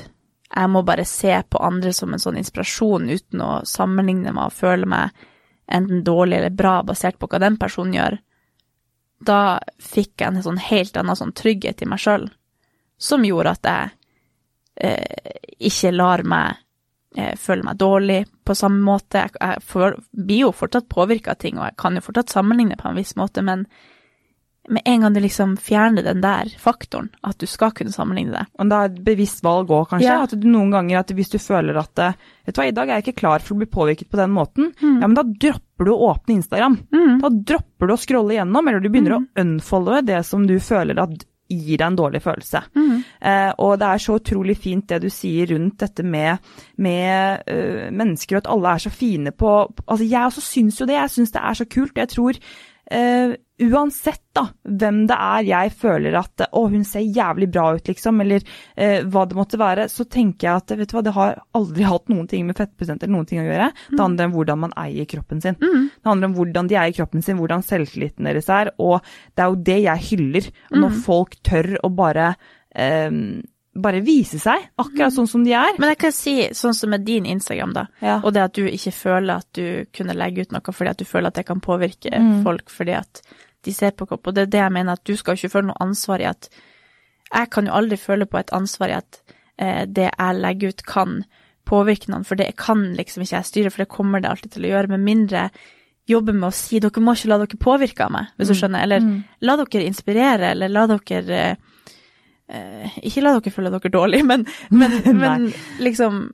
[0.53, 4.55] jeg må bare se på andre som en sånn inspirasjon uten å sammenligne meg og
[4.55, 5.25] føle meg
[5.73, 8.19] enten dårlig eller bra basert på hva den personen gjør,
[9.23, 9.41] da
[9.79, 12.27] fikk jeg en sånn helt annen sånn trygghet i meg sjøl,
[12.99, 13.93] som gjorde at jeg
[14.89, 15.39] eh,
[15.71, 16.63] ikke lar meg
[17.17, 19.25] eh, føle meg dårlig på samme måte.
[19.25, 22.79] Jeg, jeg får, blir jo fortsatt påvirka av ting, og jeg kan jo fortsatt sammenligne
[22.81, 23.67] på en viss måte, men
[24.71, 28.45] med en gang du liksom fjerner den der faktoren, at du skal kunne sammenligne det.
[28.63, 30.07] Og det er et bevisst valg òg, kanskje.
[30.07, 30.21] Ja.
[30.23, 32.13] At du noen ganger at hvis du føler at eh,
[32.47, 34.33] Vet du hva, i dag er jeg ikke klar for å bli påvirket på den
[34.35, 34.73] måten.
[34.83, 34.97] Mm.
[35.03, 36.79] Ja, men da dropper du å åpne Instagram.
[37.23, 39.27] Da dropper du å scrolle gjennom, eller du begynner Mm.
[39.29, 42.63] å unfollowe det som du føler at gir deg en dårlig følelse.
[42.75, 43.05] Mm.
[43.21, 46.39] Eh, og det er så utrolig fint det du sier rundt dette med,
[46.79, 49.51] med øh, mennesker, og at alle er så fine på
[49.87, 50.97] Altså, jeg også syns jo det.
[50.99, 51.97] Jeg syns det er så kult.
[51.99, 52.39] Jeg tror
[52.91, 53.35] eh,
[53.71, 58.21] uansett da, hvem det er jeg føler at å, hun ser jævlig bra ut, liksom,
[58.25, 58.41] eller
[58.77, 61.85] eh, hva det måtte være, så tenker jeg at vet du hva, det har aldri
[61.85, 63.71] hatt noen ting med fettprosent eller noen ting å gjøre.
[63.93, 65.59] Det handler om hvordan man eier kroppen sin.
[65.61, 69.01] Det handler om hvordan de eier kroppen sin, hvordan selvtilliten deres er, og
[69.37, 70.51] det er jo det jeg hyller.
[70.73, 72.35] Når folk tør å bare
[72.75, 73.11] eh,
[73.73, 75.79] bare vise seg, akkurat sånn som de er.
[75.81, 78.19] Men jeg kan si, sånn som med din Instagram, da, Ja.
[78.21, 81.07] og det at du ikke føler at du kunne legge ut noe fordi at du
[81.09, 82.43] føler at det kan påvirke Mm.
[82.45, 83.23] folk fordi at
[83.65, 85.69] de ser på kropp, og det er det jeg mener, at du skal ikke føle
[85.71, 86.49] noe ansvar i at
[87.33, 89.23] Jeg kan jo aldri føle på et ansvar i at
[89.59, 91.23] eh, det jeg legger ut kan
[91.65, 94.67] påvirke noen, for det kan liksom ikke jeg styre, for det kommer det alltid til
[94.67, 95.47] å gjøre, med mindre
[96.11, 98.53] jobbe med å si dere må ikke la dere påvirke av meg, hvis Mm.
[98.53, 99.01] du skjønner, eller
[99.41, 101.57] la dere inspirere, eller la dere
[102.49, 106.33] eh, Ikke la dere føle dere dårlig, men, men, men liksom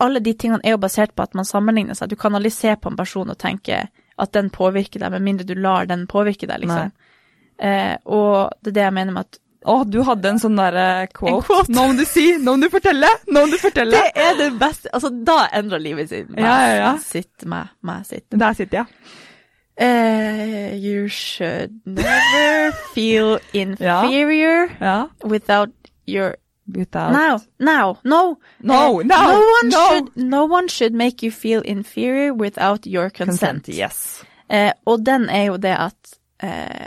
[0.00, 2.08] Alle de tingene er jo basert på at man sammenligner seg.
[2.12, 3.80] Du kan aldri se på en person og tenke
[4.18, 6.90] at den påvirker deg, med mindre du lar den påvirke deg, liksom.
[7.58, 9.38] Eh, og det er det jeg mener med at
[9.68, 11.42] Å, du hadde en sånn derre quote.
[11.48, 11.72] quote.
[11.74, 13.90] Nå må du si, nå må du fortelle, nå må du fortelle.
[13.98, 16.28] Det er det beste Altså, da endrer livet sitt.
[16.30, 16.92] Meg, Ja, ja, ja.
[17.02, 18.24] Sitt, meg, meg, sitt.
[18.30, 18.86] Der sitter jeg.
[19.80, 25.08] Uh, you should never feel inferior Ja.
[25.24, 25.70] without
[26.06, 26.36] your
[26.74, 28.38] Without Now, now, no.
[28.60, 29.84] No, Eh, no, no one no.
[29.88, 33.64] Should, no one should make you feel inferior without your consent.
[33.64, 33.68] consent.
[33.68, 34.22] Yes.
[34.50, 36.86] Eh, og den er jo det at eh,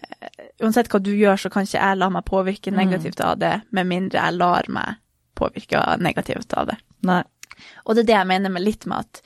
[0.62, 2.78] uansett hva du gjør, så kan ikke jeg la meg påvirke Mm.
[2.78, 4.96] negativt av det, med mindre jeg lar meg
[5.36, 6.78] påvirke negativt av det.
[7.04, 7.24] Nei.
[7.86, 9.22] Og det er det jeg mener med litt med at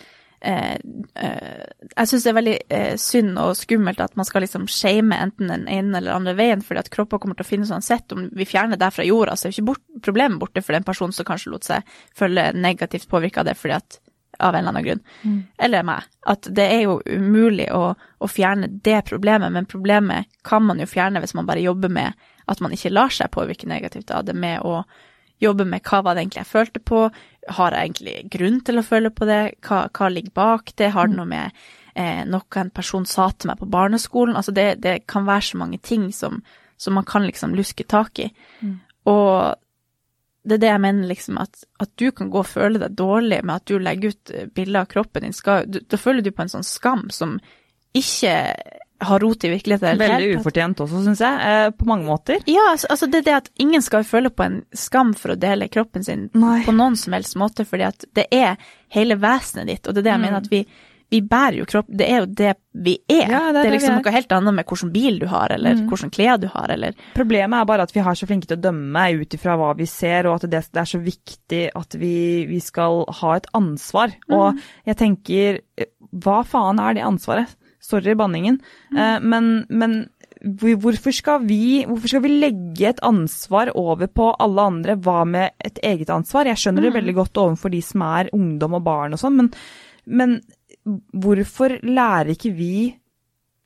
[0.46, 0.78] eh,
[1.16, 5.18] eh, Jeg syns det er veldig eh, synd og skummelt at man skal liksom shame
[5.18, 8.14] enten den ene eller den andre veien, fordi at kropper kommer til å finnes uansett.
[8.16, 10.88] Om vi fjerner det fra jorda, så er jo ikke bort, problemet borte for den
[10.88, 14.00] personen som kanskje lot seg føle negativt påvirka av det fordi at
[14.40, 15.04] av en eller annen grunn.
[15.58, 16.08] Eller meg.
[16.28, 20.90] At det er jo umulig å, å fjerne det problemet, men problemet kan man jo
[20.90, 24.36] fjerne hvis man bare jobber med at man ikke lar seg påvirke negativt av det,
[24.38, 24.84] med å
[25.42, 27.08] jobbe med hva var det egentlig jeg følte på,
[27.48, 31.10] har jeg egentlig grunn til å føle på det, hva, hva ligger bak det, har
[31.10, 31.66] det noe med
[31.96, 35.62] eh, noe en person sa til meg på barneskolen, altså det, det kan være så
[35.62, 36.42] mange ting som,
[36.78, 38.32] som man kan liksom luske tak i.
[39.06, 39.56] Og
[40.46, 43.42] det er det jeg mener, liksom, at, at du kan gå og føle deg dårlig
[43.44, 46.32] med at du legger ut eh, bilder av kroppen din, skal, du, da føler du
[46.36, 47.40] på en sånn skam som
[47.96, 48.34] ikke
[48.98, 50.00] har rot i virkeligheten.
[50.00, 51.52] Veldig ufortjent også, syns jeg.
[51.52, 52.42] Eh, på mange måter.
[52.48, 55.70] Ja, altså, altså det det at ingen skal føle på en skam for å dele
[55.72, 56.62] kroppen sin Nei.
[56.66, 58.60] på noen som helst måte, fordi at det er
[58.96, 60.62] hele vesenet ditt, og det er det jeg mener at vi,
[61.12, 62.54] vi bærer jo kropp, det er jo det
[62.86, 63.28] vi er.
[63.28, 65.76] Ja, det er det er liksom noe helt annet med hvilken bil du har, eller
[65.82, 68.66] hvilke klær du har, eller Problemet er bare at vi har så flinke til å
[68.70, 72.16] dømme ut ifra hva vi ser, og at det, det er så viktig at vi,
[72.48, 74.16] vi skal ha et ansvar.
[74.32, 77.58] Og jeg tenker, eh, hva faen er det ansvaret?
[77.86, 78.60] Sorry banningen.
[78.92, 79.30] Mm.
[79.30, 79.96] men, men
[80.46, 84.98] hvorfor skal, vi, hvorfor skal vi legge et ansvar over på alle andre?
[84.98, 86.50] Hva med et eget ansvar?
[86.50, 89.50] Jeg skjønner det veldig godt overfor de som er ungdom og barn og sånn, men,
[90.06, 90.38] men
[91.14, 92.76] hvorfor lærer ikke vi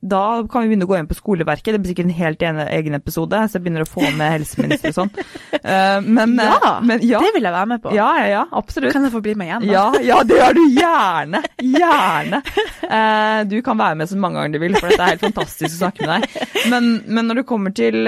[0.01, 1.73] da kan vi begynne å gå inn på skoleverket.
[1.75, 4.99] Det blir sikkert en helt egen episode, så jeg begynner å få med helseminister og
[5.01, 5.11] sånn.
[5.59, 7.91] Eh, men, eh, Ja, men, ja, det vil jeg være med på.
[7.93, 8.93] ja, ja, ja, absolutt.
[8.95, 9.73] Kan jeg få bli med igjen, da?
[9.73, 11.41] Ja, ja, det gjør du gjerne.
[11.65, 12.39] Gjerne.
[12.87, 15.75] Eh, du kan være med så mange ganger du vil, for dette er helt fantastisk
[15.75, 16.47] å snakke med deg.
[16.71, 18.07] Men, men når det kommer til,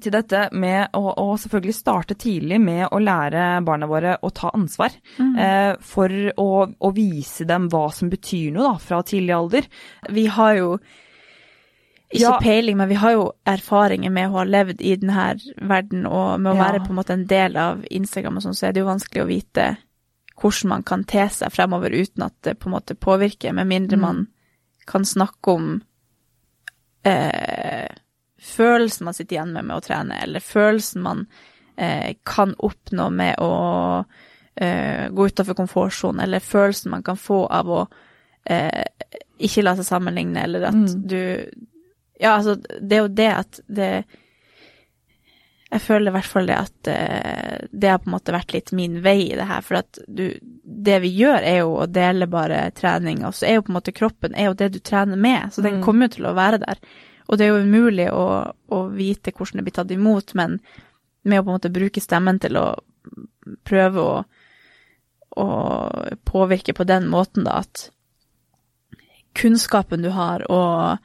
[0.00, 4.50] til dette med å, å selvfølgelig starte tidlig med å lære barna våre å ta
[4.56, 4.90] ansvar,
[5.20, 6.46] eh, for å,
[6.80, 9.68] å vise dem hva som betyr noe da, fra tidlig alder.
[10.10, 10.78] Vi har jo
[12.12, 12.38] ikke Ja.
[12.42, 15.36] peiling, men vi har jo erfaringer med å ha levd i denne
[15.68, 16.64] verden, og med å Ja.
[16.64, 19.22] være på en måte en del av Instagram og sånn, så er det jo vanskelig
[19.22, 19.76] å vite
[20.40, 23.96] hvordan man kan te seg fremover uten at det på en måte påvirker, med mindre
[23.96, 24.26] man
[24.86, 25.82] kan snakke om
[27.04, 27.88] eh,
[28.42, 31.26] følelsen man sitter igjen med med å trene, eller følelsen man
[31.76, 33.52] eh, kan oppnå med å
[34.56, 37.82] eh, gå utenfor komfortsonen, eller følelsen man kan få av å
[38.50, 38.82] eh,
[39.38, 41.20] ikke la seg sammenligne, eller at du
[42.22, 43.92] Ja, altså, det er jo det at det
[45.72, 48.72] jeg føler i hvert fall det at eh, det har på en måte vært litt
[48.76, 49.62] min vei i det her.
[49.64, 50.26] For at du,
[50.62, 53.78] det vi gjør er jo å dele bare trening, og så er jo på en
[53.78, 55.82] måte kroppen er jo det du trener med, så den Mm.
[55.86, 56.82] kommer jo til å være der.
[57.28, 60.58] Og det er jo umulig å, å vite hvordan det blir tatt imot, men
[61.22, 62.66] med å på en måte bruke stemmen til å
[63.66, 64.14] prøve å,
[65.42, 65.48] å
[66.28, 67.88] påvirke på den måten, da, at
[69.38, 70.98] kunnskapen du har, og,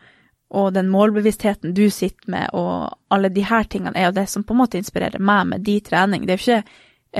[0.49, 4.45] og den målbevisstheten du sitter med, og alle de her tingene, er jo det som
[4.45, 6.25] på en måte inspirerer meg med de trening.
[6.25, 6.63] Det er jo ikke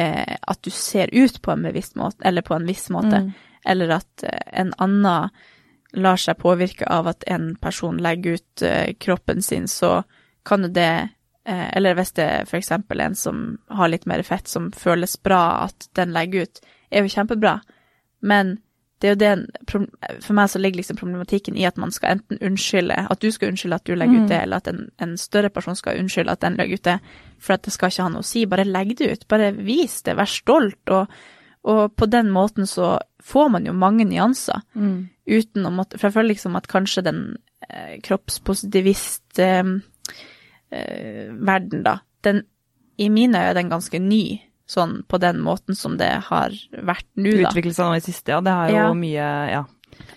[0.04, 3.28] eh, at du ser ut på en bevisst måte, eller på en viss måte,
[3.68, 5.30] eller at en annen
[5.94, 10.04] lar seg påvirke av at en person legger ut eh, kroppen sin, så
[10.46, 11.10] kan jo det
[11.48, 15.68] eh, Eller hvis det er eksempel en som har litt mer fett, som føles bra
[15.68, 16.60] at den legger ut,
[16.92, 17.60] er jo kjempebra.
[18.20, 18.58] Men
[19.02, 19.62] det er jo det
[20.26, 23.52] For meg så ligger liksom problematikken i at man skal enten unnskylde At du skal
[23.52, 26.42] unnskylde at du legger ut det, eller at en, en større person skal unnskylde at
[26.42, 27.00] den legger ut det,
[27.40, 28.46] for at det skal ikke ha noe å si.
[28.50, 29.28] Bare legg det ut.
[29.30, 30.18] Bare vis det.
[30.18, 30.82] Vær stolt.
[30.90, 31.14] Og,
[31.68, 32.95] og på den måten så
[33.28, 34.61] får man jo mange nyanser
[35.28, 37.22] uten å måtte For jeg føler liksom at kanskje den
[37.68, 39.63] eh, kroppspositivist eh,
[40.72, 42.45] eh, verden, da, den
[42.97, 47.05] i mine øyne er den ganske ny, sånn på den måten som det har vært
[47.15, 47.51] nå, da.
[47.51, 48.39] Utvikle seg nå i siste, ja.
[48.41, 48.88] Det har jo Ja.
[48.93, 49.65] mye Ja.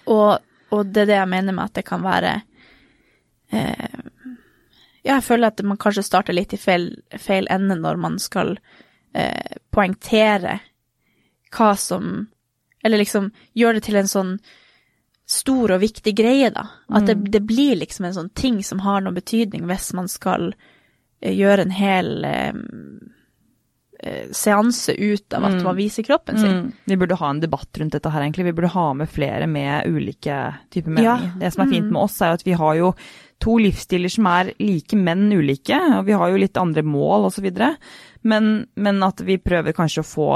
[0.07, 0.39] Og,
[0.71, 2.43] og det er det jeg mener med at det kan være
[3.53, 4.01] eh,
[5.05, 8.59] Ja, jeg føler at man kanskje starter litt i feil, feil ende når man skal
[9.15, 10.59] eh, poengtere
[11.57, 12.29] hva som
[12.83, 14.37] Eller liksom gjøre det til en sånn
[15.31, 16.65] stor og viktig greie, da.
[16.91, 20.51] At det, det blir liksom en sånn ting som har noe betydning hvis man skal
[21.21, 22.57] eh, gjøre en hel eh,
[24.01, 26.57] eh, seanse ut av at man viser kroppen sin.
[26.57, 26.73] Mm.
[26.85, 28.49] Vi burde ha en debatt rundt dette her, egentlig.
[28.49, 30.41] Vi burde ha med flere med ulike
[30.73, 31.29] typer meninger.
[31.29, 31.39] Ja.
[31.45, 32.95] Det som er fint med oss, er at vi har jo
[33.41, 35.79] to livsstiler som er like, men ulike.
[36.01, 37.47] Og vi har jo litt andre mål osv.
[38.27, 40.33] Men, men at vi prøver kanskje å få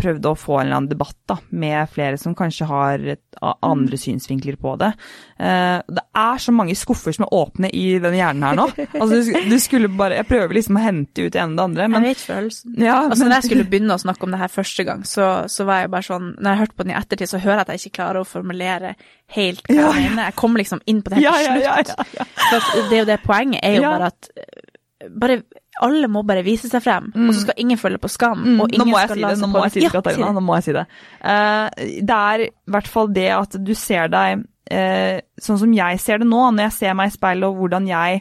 [0.00, 3.22] prøvde å få en eller annen debatt da, med flere som kanskje har et,
[3.62, 4.90] andre synsvinkler på det.
[5.38, 8.66] Uh, det er så mange skuffer som er åpne i denne hjernen her nå.
[8.94, 11.64] Altså, du, du skulle bare, Jeg prøver liksom å hente ut det ene og det
[11.64, 12.76] andre, men jeg vet følelsen.
[12.82, 15.66] ja, Altså, når jeg skulle begynne å snakke om det her første gang, så, så
[15.68, 17.72] var jeg bare sånn Når jeg hørte på den i ettertid, så hører jeg at
[17.74, 18.94] jeg ikke klarer å formulere
[19.34, 20.30] helt hva Ja, jeg mener.
[20.30, 21.94] Jeg kommer liksom inn på det helt til ja, slutt.
[21.94, 25.42] ja, ja, For det er jo det poenget, er jo bare at eh, bare,
[25.82, 28.40] alle må bare vise seg frem, og så skal ingen følge på skam.
[28.44, 30.32] Mm, og nå ingen må jeg skal si det, nå må jeg si det, Katarina.
[30.36, 30.86] Nå må jeg si det.
[31.20, 35.16] Uh, det er i hvert fall det at du ser deg uh,
[35.46, 38.20] sånn som jeg ser det nå, når jeg ser meg i speilet og hvordan jeg,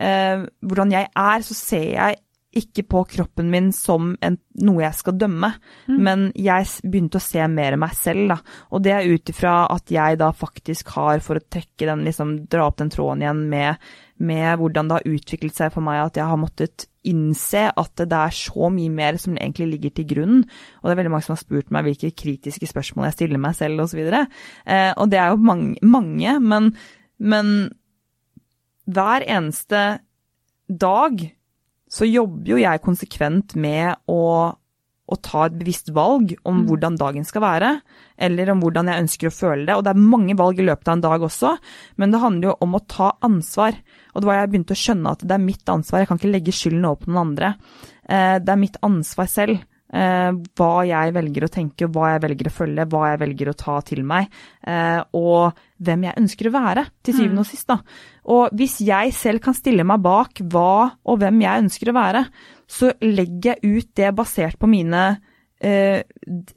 [0.00, 2.20] uh, hvordan jeg er, så ser jeg
[2.50, 4.36] ikke på kroppen min som en,
[4.66, 5.52] noe jeg skal dømme,
[5.86, 8.38] men jeg begynte å se mer meg selv, da.
[8.74, 12.32] Og det er ut ifra at jeg da faktisk har, for å trekke den, liksom
[12.50, 16.18] dra opp den tråden igjen med, med hvordan det har utviklet seg for meg, at
[16.20, 20.38] jeg har måttet innse at det er så mye mer som egentlig ligger til grunn.
[20.80, 23.56] Og det er veldig mange som har spurt meg hvilke kritiske spørsmål jeg stiller meg
[23.56, 24.02] selv, osv.
[24.04, 26.72] Og, eh, og det er jo mange, mange men,
[27.16, 27.54] men
[28.90, 29.84] hver eneste
[30.68, 31.24] dag
[31.90, 34.20] så jobber jo jeg konsekvent med å,
[35.10, 37.70] å ta et bevisst valg om hvordan dagen skal være,
[38.18, 39.76] eller om hvordan jeg ønsker å føle det.
[39.76, 41.56] Og det er mange valg i løpet av en dag også,
[41.98, 43.74] men det handler jo om å ta ansvar.
[44.14, 46.32] Og det var jeg begynte å skjønne at det er mitt ansvar, jeg kan ikke
[46.34, 47.54] legge skylden over på noen andre.
[48.08, 49.60] Eh, Det er mitt ansvar selv.
[49.92, 53.56] eh, Hva jeg velger å tenke, hva jeg velger å følge, hva jeg velger å
[53.56, 54.28] ta til meg,
[54.64, 55.52] eh, og
[55.82, 57.66] hvem jeg ønsker å være, til syvende og sist.
[57.66, 57.80] da.
[58.26, 62.26] Og hvis jeg selv kan stille meg bak hva og hvem jeg ønsker å være,
[62.70, 65.04] så legger jeg ut det basert på mine
[65.58, 66.02] eh,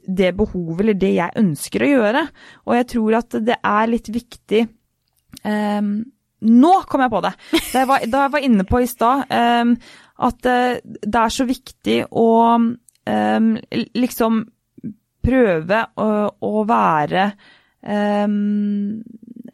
[0.06, 2.24] det behovet eller det jeg ønsker å gjøre.
[2.68, 5.94] Og jeg tror at det er litt viktig eh,
[6.44, 7.30] Nå kom jeg på det!
[7.72, 9.92] Da jeg var, da jeg var inne på i stad, eh,
[10.28, 12.28] at det er så viktig å
[13.08, 13.54] ehm,
[13.96, 14.42] liksom
[15.24, 16.08] prøve å,
[16.44, 17.24] å være
[17.82, 19.02] ehm,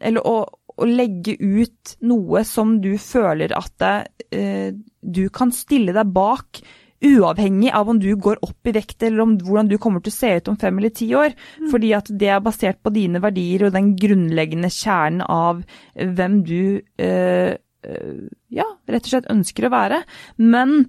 [0.01, 0.35] Eller å,
[0.77, 3.87] å legge ut noe som du føler at
[4.31, 6.61] eh, du kan stille deg bak,
[7.01, 10.19] uavhengig av om du går opp i vekt eller om hvordan du kommer til å
[10.19, 11.33] se ut om fem eller ti år.
[11.71, 15.63] Fordi at det er basert på dine verdier og den grunnleggende kjernen av
[15.97, 18.19] hvem du eh, eh,
[18.53, 20.03] ja, rett og slett ønsker å være.
[20.37, 20.85] Men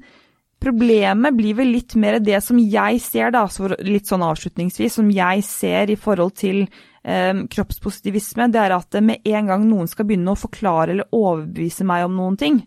[0.63, 5.09] Problemet blir vel litt mer det som jeg ser, da, så litt sånn avslutningsvis, som
[5.11, 6.61] jeg ser i forhold til
[7.05, 11.87] eh, kroppspositivisme, det er at med en gang noen skal begynne å forklare eller overbevise
[11.89, 12.63] meg om noen ting,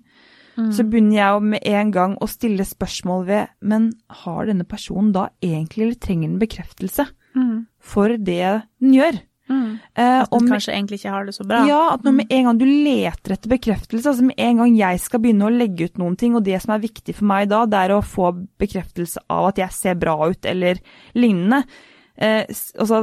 [0.56, 3.90] så begynner jeg med en gang å stille spørsmål ved Men
[4.24, 7.66] har denne personen da egentlig eller trenger den bekreftelse Mm.
[7.84, 9.18] for det den gjør?
[9.50, 9.80] Mm.
[9.94, 11.66] At du man kanskje egentlig ikke har det så bra.
[11.68, 15.02] Ja, at når med en gang du leter etter bekreftelse, altså med en gang jeg
[15.04, 17.66] skal begynne å legge ut noen ting, og det som er viktig for meg da,
[17.70, 20.82] det er å få bekreftelse av at jeg ser bra ut, eller
[21.14, 21.62] lignende.
[22.16, 22.48] Eh,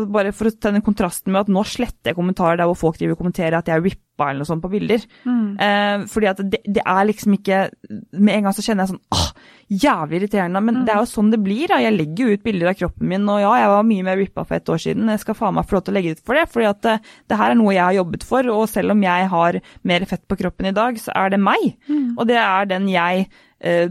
[0.08, 3.16] bare for å den kontrasten med at nå sletter jeg kommentarer der hvor folk driver
[3.16, 5.02] og kommenterer at jeg er rippa eller noe sånt på bilder.
[5.26, 7.70] Eh, fordi at det, det er liksom ikke
[8.12, 9.28] Med en gang så kjenner jeg sånn åh,
[9.72, 10.60] jævlig irriterende.
[10.62, 11.68] Men det er jo sånn det blir.
[11.68, 11.80] da.
[11.80, 14.44] Jeg legger jo ut bilder av kroppen min, og ja, jeg var mye mer rippa
[14.44, 15.08] for et år siden.
[15.08, 16.96] Jeg skal faen meg få lov til å legge ut for det, fordi at det,
[17.30, 18.50] det her er noe jeg har jobbet for.
[18.52, 21.72] Og selv om jeg har mer fett på kroppen i dag, så er det meg.
[22.18, 23.26] Og det er den jeg
[23.62, 23.88] eh,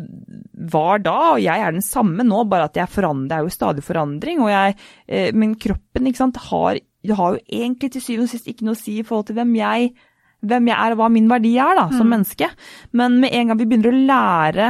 [0.75, 3.57] var da, og jeg er den samme nå, bare at jeg forandrer, det er jo
[3.57, 4.43] stadig forandring.
[4.45, 6.77] Og jeg, eh, men kroppen ikke sant, har,
[7.17, 9.55] har jo egentlig til syvende og sist ikke noe å si i forhold til hvem
[9.57, 9.93] jeg,
[10.41, 12.49] hvem jeg er og hva min verdi er da, som menneske.
[12.97, 14.69] Men med en gang vi begynner å lære,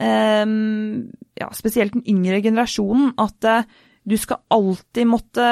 [0.00, 0.54] eh,
[1.40, 3.68] ja, spesielt den yngre generasjonen, at eh,
[4.08, 5.50] du skal alltid måtte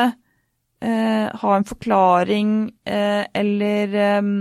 [0.80, 2.54] eh, ha en forklaring
[2.88, 4.32] eh, eller eh,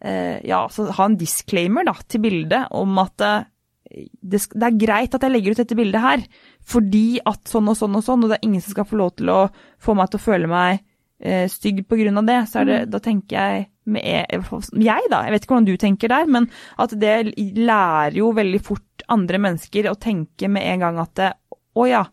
[0.00, 3.48] eh, ja, altså ha en disclaimer da, til bildet om at eh,
[3.90, 6.20] det, det er greit at jeg legger ut dette bildet her,
[6.62, 9.16] fordi at sånn og sånn og sånn, og det er ingen som skal få lov
[9.18, 9.40] til å
[9.82, 10.84] få meg til å føle meg
[11.20, 11.84] eh, stygg
[12.16, 15.54] av det, så er det, da tenker jeg med e- jeg da, jeg vet ikke
[15.54, 16.48] hvordan du tenker der, men
[16.78, 21.32] at det lærer jo veldig fort andre mennesker å tenke med en gang at det,
[21.76, 22.04] å ja,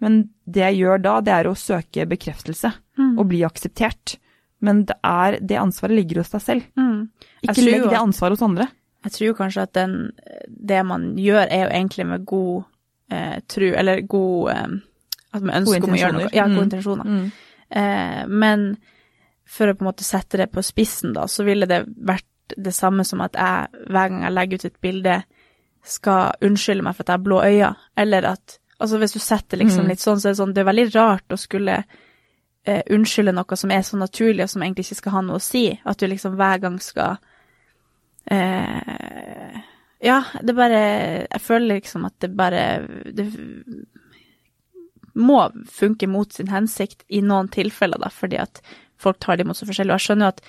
[0.00, 2.72] men det jeg gjør da, det er å søke bekreftelse
[3.18, 4.16] og bli akseptert.
[4.62, 6.62] Men det, er, det ansvaret ligger hos deg selv.
[6.78, 7.08] Mm.
[7.42, 8.68] Ikke legg det ansvaret hos andre.
[9.02, 9.94] Jeg tror kanskje at den,
[10.46, 12.62] det man gjør, er jo egentlig med god
[13.10, 14.76] eh, tru, eller god eh,
[15.34, 16.28] At man ønsker om å gjøre noe.
[16.30, 16.68] Ja, gode Mm.
[16.68, 17.32] intensjoner.
[17.72, 18.72] Eh, men
[19.48, 22.74] for å på en måte sette det på spissen, da, så ville det vært det
[22.76, 25.20] samme som at jeg hver gang jeg legger ut et bilde,
[25.82, 29.60] skal unnskylde meg for at jeg har blå øyne, eller at Altså hvis du setter
[29.60, 33.34] liksom litt sånn, så er det sånn Det er veldig rart å skulle eh, unnskylde
[33.36, 35.68] noe som er så naturlig, og som egentlig ikke skal ha noe å si.
[35.86, 37.20] At du liksom hver gang skal
[38.26, 39.60] eh,
[40.02, 40.82] Ja, det bare
[41.28, 42.64] Jeg føler liksom at det bare
[43.06, 43.28] Det
[45.14, 45.40] må
[45.70, 48.62] funke mot sin hensikt i noen tilfeller, da, fordi at
[49.00, 49.92] folk tar det imot så forskjellig.
[49.92, 50.42] Og jeg skjønner jo at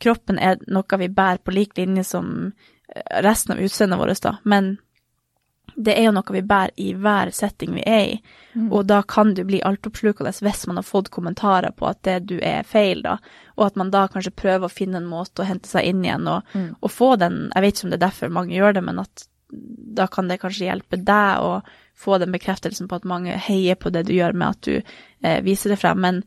[0.00, 4.36] kroppen er noe vi bærer på lik linje som eh, resten av utseendet vårt, da,
[4.44, 4.76] men
[5.76, 8.16] det er jo noe vi bærer i hver setting vi er i,
[8.74, 12.36] og da kan du bli altoppslukende hvis man har fått kommentarer på at det du
[12.42, 13.16] er feil, da,
[13.56, 16.26] og at man da kanskje prøver å finne en måte å hente seg inn igjen
[16.28, 19.04] og, og få den, jeg vet ikke om det er derfor mange gjør det, men
[19.04, 19.26] at
[20.00, 21.54] da kan det kanskje hjelpe deg å
[22.00, 25.40] få den bekreftelsen på at mange heier på det du gjør med at du eh,
[25.44, 26.22] viser det frem, men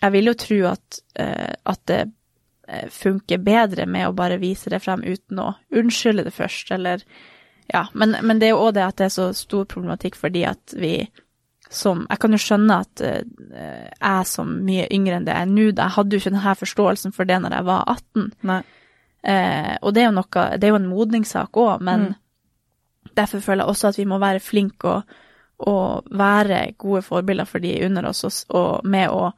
[0.00, 2.00] jeg vil jo tro at, eh, at det
[2.68, 7.04] eh, funker bedre med å bare vise det frem uten å unnskylde det først, eller
[7.72, 10.44] ja, men, men det er jo òg det at det er så stor problematikk fordi
[10.46, 10.98] at vi
[11.66, 13.22] som Jeg kan jo skjønne at eh,
[13.98, 16.52] jeg som mye yngre enn det jeg er nå, da, jeg hadde jo ikke denne
[16.60, 18.28] forståelsen for det når jeg var 18.
[18.46, 18.60] Nei.
[19.26, 22.14] Eh, og det er jo noe Det er jo en modningssak òg, men Mm.
[23.16, 25.16] Derfor føler jeg også at vi må være flinke og,
[25.66, 29.32] og være gode forbilder for de under oss, og, med å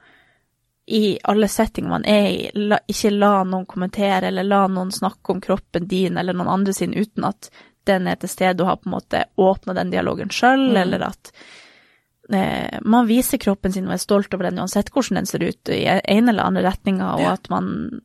[0.89, 5.35] i alle settinger man er i, la, ikke la noen kommentere eller la noen snakke
[5.35, 7.51] om kroppen din eller noen andre sin uten at
[7.85, 10.77] den er til stede og har på en måte åpna den dialogen sjøl, Mm.
[10.81, 11.33] eller at
[12.33, 15.69] eh, man viser kroppen sin og er stolt over den uansett hvordan den ser ut
[15.77, 17.33] i en eller andre retninger, og Ja.
[17.37, 18.01] at man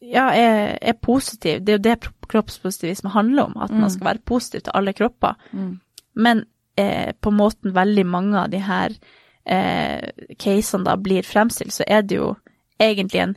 [0.00, 1.60] ja, er, er positiv.
[1.64, 5.34] Det er jo det kroppspositivisme handler om, at man skal være positiv til alle kropper.
[6.14, 6.44] Men
[6.76, 8.94] eh, på måten veldig mange av de her
[9.44, 12.34] eh, casene da blir fremstilt, så er det jo
[12.78, 13.36] egentlig en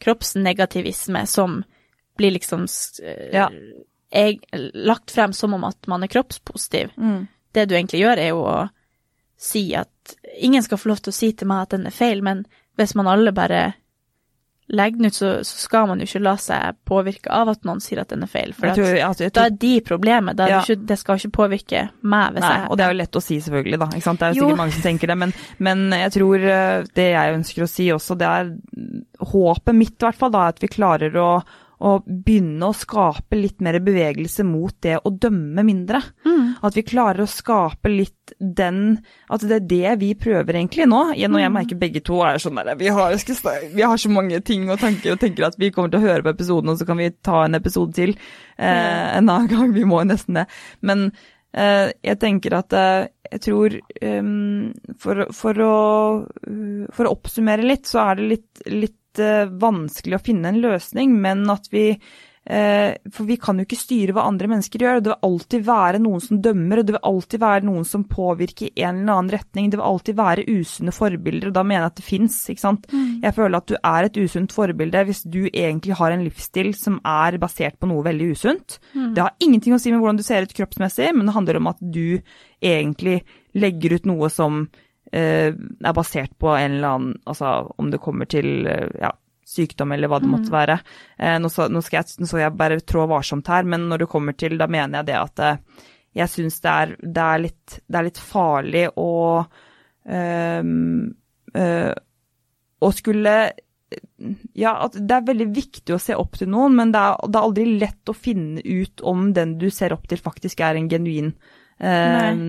[0.00, 1.62] kroppsnegativisme som
[2.16, 2.66] blir liksom
[3.02, 3.50] eh, Ja.
[4.12, 4.44] eg-
[4.74, 6.90] lagt frem som om at man er kroppspositiv.
[6.96, 7.26] Mm.
[7.52, 8.68] Det du egentlig gjør, er jo å
[9.40, 12.22] si at ingen skal få lov til å si til meg at den er feil,
[12.22, 12.44] men
[12.76, 13.74] hvis man alle bare
[14.70, 17.80] legger den ut, så, så skal man jo ikke la seg påvirke av at noen
[17.82, 18.52] sier at den er feil.
[18.54, 20.38] For Jeg at, tror, da er de problemet.
[20.40, 20.60] Er Ja.
[20.60, 23.18] det, ikke, det skal ikke påvirke meg hvis nei, jeg og det er jo lett
[23.18, 23.78] å si, selvfølgelig.
[23.82, 24.20] da, ikke sant?
[24.20, 24.46] Det er jo Jo.
[24.48, 25.18] sikkert mange som tenker det.
[25.24, 28.52] Men, men jeg tror eh, det jeg ønsker å si også, det er
[29.32, 31.30] håpet mitt i hvert fall, da, at vi klarer å,
[31.80, 36.02] å begynne å skape litt mer bevegelse mot det å dømme mindre.
[36.60, 38.98] At vi klarer å skape litt den
[39.32, 41.00] At det er det vi prøver egentlig nå.
[41.16, 43.16] Når jeg merker begge to er sånn der vi har,
[43.72, 46.24] vi har så mange ting og tanker og tenker at vi kommer til å høre
[46.26, 49.72] på episoden, og så kan vi ta en episode til eh, en annen gang.
[49.74, 50.46] Vi må jo nesten det.
[50.86, 51.08] Men
[51.56, 55.74] eh, jeg tenker at eh, jeg tror um, for, for, å,
[56.26, 60.60] uh, for å oppsummere litt, så er det litt, litt eh, vanskelig å finne en
[60.62, 65.00] løsning, men at vi eh, For vi kan jo ikke styre hva andre mennesker gjør.
[65.00, 68.70] Det vil alltid være noen som dømmer, og det vil alltid være noen som påvirker
[68.70, 69.70] i en eller annen retning.
[69.70, 72.86] Det vil alltid være usunne forbilder, og da mener jeg at det fins, ikke sant.
[72.92, 73.08] Mm.
[73.26, 77.00] Jeg føler at du er et usunt forbilde hvis du egentlig har en livsstil som
[77.06, 78.78] er basert på noe veldig usunt.
[78.94, 79.10] Mm.
[79.16, 81.72] Det har ingenting å si med hvordan du ser ut kroppsmessig, men det handler om
[81.74, 82.20] at du
[82.60, 83.20] egentlig
[83.58, 84.64] legger ut noe som
[85.18, 87.48] er basert på en eller annen Altså
[87.82, 89.10] om det kommer til eh, ja,
[89.50, 90.78] sykdom eller hva det måtte være.
[91.18, 94.04] Eh, nå, så, nå, skal jeg, nå skal jeg bare trå varsomt her, men når
[94.04, 95.88] det kommer til Da mener jeg det at eh,
[96.20, 97.24] jeg syns det, det,
[97.86, 99.10] det er litt farlig å
[100.10, 101.04] ehm,
[101.54, 101.92] eh,
[102.80, 103.34] Å skulle
[104.54, 107.38] ja, at det er veldig viktig å se opp til noen, men det er, det
[107.38, 110.90] er aldri lett å finne ut om den du ser opp til faktisk er en
[110.90, 111.32] genuin
[111.80, 112.44] eh,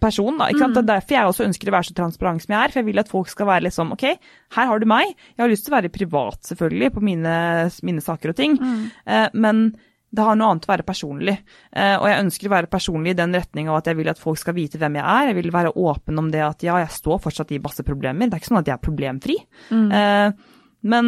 [0.00, 0.36] person.
[0.38, 0.76] Da, ikke sant?
[0.76, 2.88] Det er derfor jeg også ønsker å være så transparent som jeg er, for jeg
[2.90, 4.06] vil at folk skal være liksom ok,
[4.56, 5.12] her har du meg.
[5.34, 7.34] Jeg har lyst til å være privat, selvfølgelig, på mine,
[7.86, 9.68] mine saker og ting, eh, men
[10.16, 11.34] det har noe annet å være personlig.
[11.76, 14.20] Eh, og jeg ønsker å være personlig i den retning av at jeg vil at
[14.22, 15.30] folk skal vite hvem jeg er.
[15.30, 18.30] Jeg vil være åpen om det at ja, jeg står fortsatt i masse problemer.
[18.30, 19.36] Det er ikke sånn at jeg er problemfri.
[19.98, 20.54] Eh,
[20.86, 21.06] men,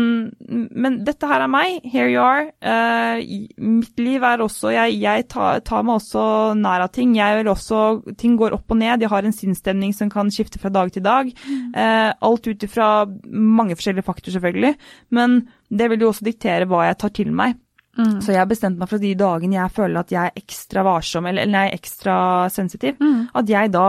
[0.74, 1.78] men dette her er meg.
[1.86, 2.48] Here you are.
[2.58, 3.20] Uh,
[3.62, 6.24] mitt liv er også Jeg, jeg tar, tar meg også
[6.58, 7.14] nær av ting.
[7.18, 7.82] Jeg vil også
[8.18, 9.04] Ting går opp og ned.
[9.04, 11.30] Jeg har en sinnsstemning som kan skifte fra dag til dag.
[11.74, 12.90] Uh, alt ut ifra
[13.28, 14.74] mange forskjellige faktorer, selvfølgelig.
[15.14, 17.56] Men det vil jo også diktere hva jeg tar til meg.
[17.98, 18.18] Mm.
[18.22, 20.84] Så jeg har bestemt meg for at de dagene jeg føler at jeg er ekstra
[20.86, 22.18] varsom, eller, eller jeg er ekstra
[22.54, 23.24] sensitiv, Mm.
[23.34, 23.86] at jeg da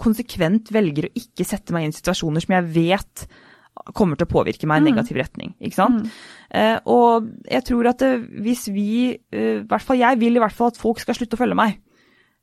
[0.00, 3.24] konsekvent velger å ikke sette meg inn i situasjoner som jeg vet
[3.92, 5.54] kommer til å påvirke meg i negativ retning.
[5.60, 6.06] ikke sant?
[6.50, 8.12] Eh, og jeg tror at det,
[8.44, 11.36] hvis vi, eh, i hvert fall jeg vil i hvert fall at folk skal slutte
[11.36, 11.80] å følge meg.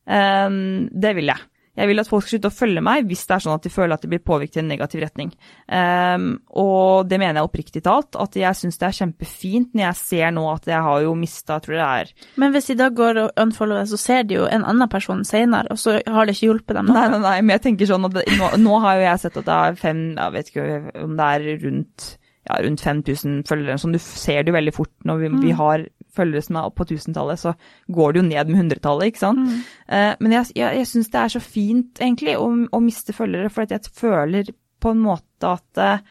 [0.06, 0.50] Eh,
[0.92, 1.51] det vil jeg.
[1.78, 3.72] Jeg vil at folk skal slutte å følge meg hvis det er sånn at de
[3.72, 5.32] føler at de blir påvirket i en negativ retning.
[5.72, 6.26] Um,
[6.60, 10.34] og det mener jeg oppriktig talt, at jeg syns det er kjempefint når jeg ser
[10.36, 13.20] nå at jeg har jo mista, tror jeg det er Men hvis de da går
[13.24, 16.50] og unfollower, så ser de jo en annen person senere, og så har det ikke
[16.50, 16.92] hjulpet dem.
[16.92, 16.98] Noe.
[16.98, 19.40] Nei, nei, nei, men jeg tenker sånn at det, nå, nå har jo jeg sett
[19.40, 20.68] at det er fem, jeg vet ikke
[21.06, 22.08] om det er rundt,
[22.50, 23.80] ja, rundt 5000 følgere.
[23.82, 26.82] Sånn, du ser det jo veldig fort når vi, vi har følgere som er oppe
[26.82, 27.54] på tusentallet, så
[27.92, 29.54] går det jo ned med hundretallet, ikke sant.
[29.88, 33.52] Eh, men jeg, jeg, jeg syns det er så fint, egentlig, å, å miste følgere,
[33.54, 34.52] for at jeg føler
[34.82, 36.10] på en måte at eh,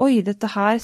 [0.00, 0.78] Oi, dette her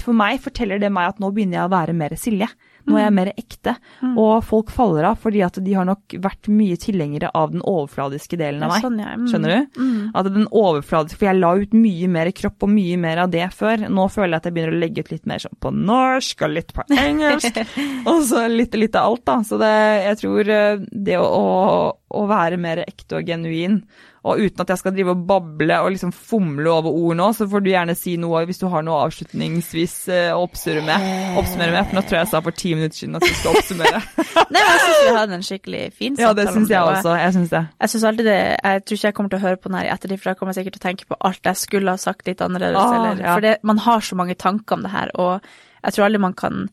[0.00, 2.46] For meg forteller det meg at nå begynner jeg å være mer Silje.
[2.88, 3.74] Nå er jeg mer ekte.
[4.10, 8.38] Og folk faller av fordi at de har nok vært mye tilhengere av den overfladiske
[8.40, 8.84] delen av meg.
[8.84, 9.14] Sånn, ja.
[9.18, 9.26] Mm.
[9.30, 9.80] Skjønner du?
[10.16, 13.46] At den overfladiske, For jeg la ut mye mer kropp og mye mer av det
[13.56, 13.86] før.
[13.90, 16.54] Nå føler jeg at jeg begynner å legge ut litt mer sånn på norsk og
[16.56, 17.60] litt på engelsk.
[18.10, 19.40] og så litt, litt av alt, da.
[19.46, 19.72] Så det,
[20.06, 21.80] jeg tror eh, det å, å,
[22.10, 23.80] å være mer ekte og genuin
[24.20, 27.46] og uten at jeg skal drive og bable og liksom fomle over ord nå, så
[27.48, 31.38] får du gjerne si noe hvis du har noe avslutningsvis eh, å oppsummere med.
[31.40, 33.56] Oppsummere med, for nå tror jeg jeg sa for ti minutter siden at vi skal
[33.56, 34.02] oppsummere.
[34.52, 37.16] Nei, men jeg syns vi hadde en skikkelig fin ja, det samtale syns jeg også.
[37.22, 37.62] Jeg syns det.
[37.72, 39.88] Jeg synes alltid det, jeg tror ikke jeg kommer til å høre på den her
[39.88, 42.04] i ettertid, for da kommer jeg sikkert til å tenke på alt jeg skulle ha
[42.04, 42.82] sagt litt annerledes.
[42.82, 43.32] Ah, eller, ja.
[43.32, 45.48] For det, man har så mange tanker om det her, og
[45.80, 46.66] jeg tror aldri man kan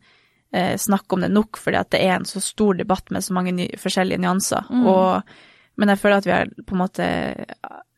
[0.58, 3.36] eh, snakke om det nok, fordi at det er en så stor debatt med så
[3.38, 4.68] mange ny, forskjellige nyanser.
[4.74, 4.88] Mm.
[4.90, 5.38] Og,
[5.78, 7.08] men jeg føler at vi har på en måte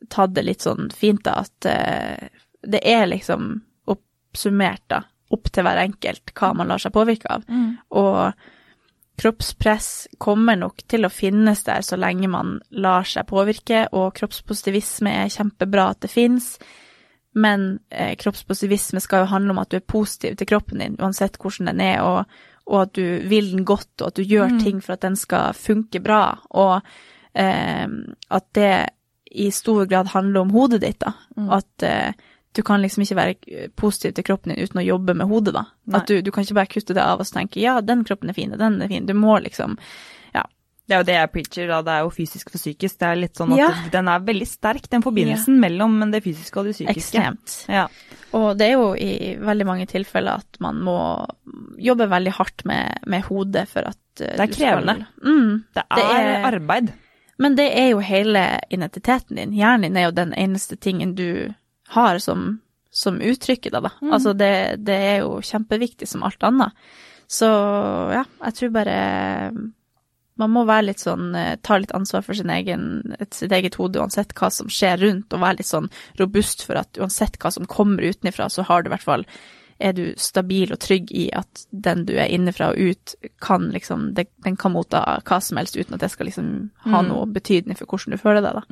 [0.09, 2.29] tatt det litt sånn fint, da, at eh,
[2.67, 3.51] det er liksom
[3.89, 5.03] oppsummert, da,
[5.33, 7.45] opp til hver enkelt hva man lar seg påvirke av.
[7.95, 8.47] Og
[9.19, 15.11] kroppspress kommer nok til å finnes der så lenge man lar seg påvirke, og kroppspositivisme
[15.23, 16.53] er kjempebra at det finnes.
[17.39, 21.37] Men eh, kroppspositivisme skal jo handle om at du er positiv til kroppen din, uansett
[21.41, 22.39] hvordan den er, og,
[22.69, 25.57] og at du vil den godt, og at du gjør ting for at den skal
[25.57, 26.79] funke bra, og
[27.33, 27.87] eh,
[28.29, 28.73] at det
[29.29, 31.13] i stor grad handler om hodet ditt, da.
[31.57, 32.13] At eh,
[32.57, 35.65] du kan liksom ikke være positiv til kroppen din uten å jobbe med hodet, da.
[35.85, 35.99] Nei.
[35.99, 38.37] At du, du kan ikke bare kutte det av og tenke ja, den kroppen er
[38.37, 39.05] fin, og den er fin.
[39.09, 39.77] Du må liksom.
[40.89, 41.79] Det er jo det jeg preacher, da.
[41.85, 42.95] Det er jo fysisk for psykisk.
[42.97, 43.67] Det er litt sånn at Ja.
[43.93, 46.97] den er veldig sterk, den forbindelsen mellom det fysiske og det psykiske.
[47.21, 47.57] Ekstremt.
[47.69, 47.83] Ja.
[48.33, 50.95] Og det er jo i veldig mange tilfeller at man må
[51.77, 54.95] jobbe veldig hardt med, med hodet for at eh, Det er krevende.
[54.97, 56.91] Skal, mm, Det er, Det er- arbeid.
[57.37, 59.53] men det er jo hele identiteten din.
[59.53, 61.53] Hjernen din er jo den eneste tingen du
[61.89, 62.61] har som,
[62.91, 63.89] som uttrykker deg, da.
[64.01, 64.11] Mm.
[64.13, 66.71] Altså det, det er jo kjempeviktig som alt annet.
[67.29, 67.45] Så
[68.11, 69.51] ja, jeg tror bare
[70.39, 73.99] man må være litt sånn, eh, ta litt ansvar for sin egen, sitt eget hode
[73.99, 75.89] uansett hva som skjer rundt, og være litt sånn
[76.19, 79.25] robust for at uansett hva som kommer utenfra, så har du i hvert fall
[79.79, 84.09] er du stabil og trygg i at den du er innenfra og ut, kan liksom,
[84.13, 86.49] den kan motta hva som helst uten at det skal liksom
[86.83, 87.07] ha Mm.
[87.07, 88.63] noe betydning for hvordan du føler deg, da.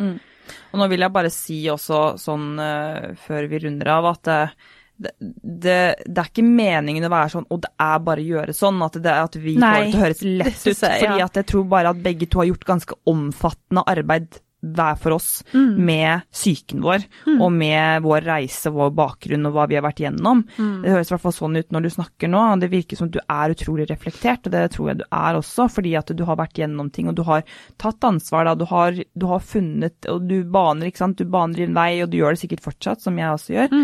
[0.74, 4.50] Og nå vil jeg bare si også sånn eh, før vi runder av at eh,
[4.98, 8.56] det, det, det, er ikke meningen å være sånn, og det er bare å gjøre
[8.58, 10.68] sånn, at, det, at vi Nei, får det til å høres lett ut.
[10.72, 10.98] jeg, ja.
[11.04, 15.14] fordi at jeg tror bare at begge to har gjort ganske omfattende arbeid hver for
[15.14, 15.86] oss Mm.
[15.86, 17.04] med psyken vår,
[17.40, 20.44] og med vår reise, vår bakgrunn og hva vi har vært gjennom.
[20.58, 20.82] Mm.
[20.82, 23.20] Det høres i hvert fall sånn ut når du snakker nå, det virker som du
[23.22, 26.58] er utrolig reflektert, og det tror jeg du er også, fordi at du har vært
[26.58, 27.44] gjennom ting, og du har
[27.78, 31.62] tatt ansvar, da, du har, du har funnet, og du baner, ikke sant, du baner
[31.62, 33.78] din vei, og du gjør det sikkert fortsatt, som jeg også gjør.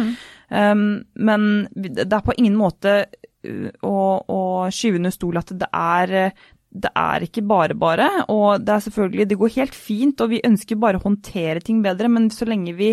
[0.50, 3.96] Um, men det er på ingen måte uh, å,
[4.26, 4.42] å
[4.74, 6.34] skyve under stol at det er
[6.74, 10.42] det er ikke bare bare, og det er selvfølgelig Det går helt fint, og vi
[10.46, 12.90] ønsker bare å håndtere ting bedre, men så lenge vi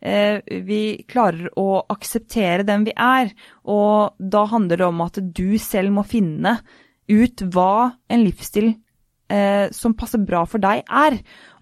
[0.00, 3.32] eh, vi klarer å akseptere den vi er,
[3.68, 6.58] og da handler det om at du selv må finne
[7.08, 8.72] ut hva en livsstil
[9.32, 11.18] eh, som passer bra for deg er.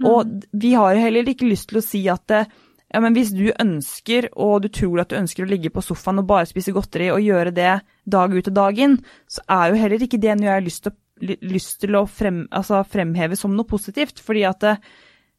[0.07, 2.49] Og vi har heller ikke lyst til å si at eh,
[2.95, 6.23] ja, men hvis du ønsker, og du tror at du ønsker å ligge på sofaen
[6.23, 7.73] og bare spise godteri og gjøre det
[8.07, 8.95] dag ut og dag inn,
[9.27, 12.07] så er jo heller ikke det noe jeg har lyst til å lyst til å
[12.09, 14.21] frem, altså fremheve som noe positivt.
[14.21, 14.75] Fordi at det,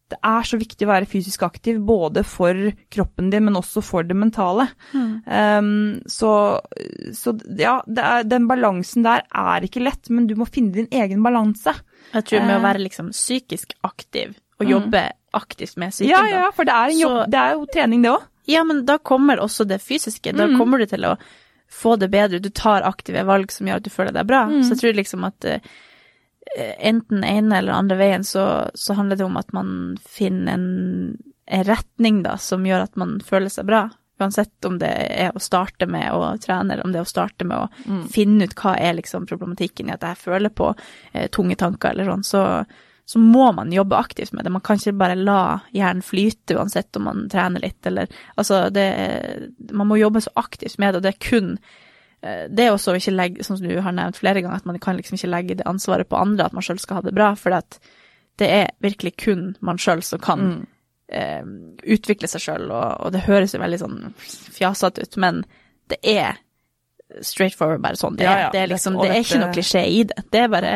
[0.09, 2.55] det er så viktig å være fysisk aktiv, både for
[2.89, 4.69] kroppen din, men også for det mentale.
[5.25, 6.31] Um, så,
[7.13, 11.21] så ja, er, den balansen der er ikke lett, men du må finne din egen
[11.25, 11.73] balanse.
[12.13, 12.59] Jeg tror med Eh.
[12.61, 15.03] å være liksom psykisk aktiv og jobbe
[15.37, 18.01] aktivt med psyken, Ja, ja, for det er, en jobb, Så- det er jo trening,
[18.01, 18.23] det òg.
[18.47, 20.31] Ja, men da kommer også det fysiske.
[20.33, 20.57] Da Mm.
[20.57, 21.17] kommer du til å
[21.69, 22.39] få det bedre.
[22.39, 24.45] Du tar aktive valg som gjør at du føler deg bra.
[24.47, 24.63] Mm.
[24.63, 25.59] Så jeg tror liksom at uh,
[26.79, 30.67] enten ene eller andre veien så, så handler det om at man finner en,
[31.45, 33.85] en retning da, som gjør at man føler seg bra.
[34.17, 37.45] Uansett om det er å starte med å trene, eller om det er å starte
[37.45, 38.07] med å Mm.
[38.09, 42.09] finne ut hva er liksom problematikken i at jeg føler på uh, tunge tanker eller
[42.09, 42.41] sånn, så,
[43.07, 44.51] så må man jobbe aktivt med det.
[44.51, 48.87] Man kan ikke bare la hjernen flyte uansett om man trener litt, eller altså det
[49.71, 51.53] Man må jobbe så aktivt med det, og det er kun
[52.21, 54.79] eh, det er også å ikke legge, som du har nevnt flere ganger, at man
[54.83, 57.29] kan liksom ikke legge det ansvaret på andre, at man sjøl skal ha det bra,
[57.39, 57.55] for
[58.37, 60.65] det er virkelig kun man sjøl som kan Mm.
[61.09, 61.45] eh,
[61.95, 63.99] utvikle seg sjøl, og, og det høres jo veldig sånn
[64.51, 65.45] fjasete ut, men
[65.87, 66.35] det er
[67.23, 68.17] straight forward bare sånn.
[68.19, 70.25] Det Ja, ja, det er liksom, det er ikke noe klisjé i det.
[70.31, 70.73] Det er bare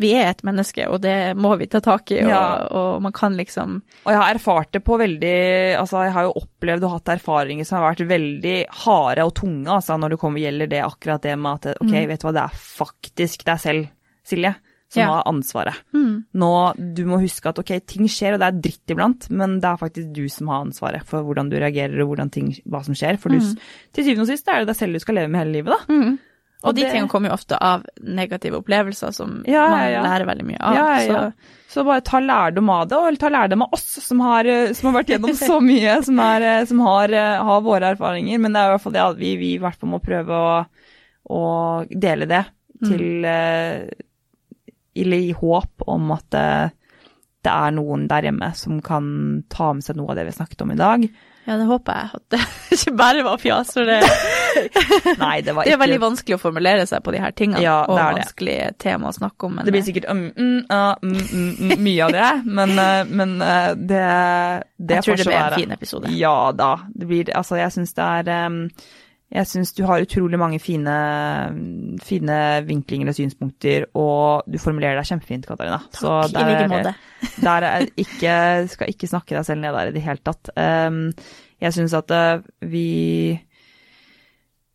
[0.00, 2.66] Vi er et menneske, og det må vi ta tak i, og, Ja.
[2.70, 6.32] og man kan liksom Og jeg har erfart det på veldig Altså, jeg har jo
[6.42, 10.40] opplevd og hatt erfaringer som har vært veldig harde og tunge, altså, når det kommer
[10.40, 13.88] gjelder det akkurat det med at ok, vet du hva, det er faktisk deg selv,
[14.24, 14.54] Silje,
[14.88, 15.06] som Ja.
[15.12, 15.74] har ansvaret.
[16.34, 16.50] Nå,
[16.94, 19.76] du må huske at ok, ting skjer, og det er dritt iblant, men det er
[19.80, 23.18] faktisk du som har ansvaret for hvordan du reagerer og hvordan ting, hva som skjer.
[23.18, 23.38] For du,
[23.92, 25.86] til syvende og sist er det deg selv du skal leve med hele livet, da.
[26.62, 30.02] Og, Og de det- tingene kommer jo ofte av negative opplevelser som Ja, man ja,
[30.04, 30.74] lærer veldig mye av.
[30.76, 30.98] Ja.
[31.06, 31.32] Så
[31.72, 34.90] Så bare ta lærdom av det, og ta lærdom av oss som har, eh, som
[34.92, 38.38] har vært gjennom så mye, som, er, eh, som har, eh, har våre erfaringer.
[38.38, 40.28] Men det er i hvert fall det at vi, vi i hvert fall må prøve
[40.28, 40.66] å,
[41.32, 41.42] å
[41.90, 42.44] dele det
[42.84, 43.90] til mm.
[44.94, 46.28] Eller i håp om at
[47.42, 50.60] det er noen der hjemme som kan ta med seg noe av det vi snakket
[50.66, 51.06] om i dag.
[51.44, 52.08] Ja, det håper jeg.
[52.18, 52.40] At det
[52.76, 53.72] ikke bare var fjas.
[53.74, 53.98] For det,
[55.24, 57.80] Nei, det var det er veldig vanskelig å formulere seg på de her tingene, Ja,
[57.88, 58.22] og det er det.
[58.22, 59.58] vanskelig tema å snakke om.
[59.66, 63.36] Det blir sikkert mm, mm, ah, mm, mm, mm, mye av det, men, eh, men
[63.42, 64.02] eh, det,
[64.78, 66.14] det jeg tror det blir en fin episode.
[66.16, 66.72] Ja da.
[66.94, 68.60] Det blir, altså, jeg syns det er em,
[69.32, 70.94] Jeg syns du har utrolig mange fine,
[72.04, 72.38] fine
[72.68, 75.78] vinklinger og synspunkter, og du formulerer deg kjempefint, Katarina.
[75.96, 76.92] Så Takk, i like måte.
[77.46, 78.34] der er ikke,
[78.74, 80.52] skal ikke snakke deg selv ned der i det hele tatt.
[80.60, 81.06] Em,
[81.64, 82.86] jeg syns at eh, vi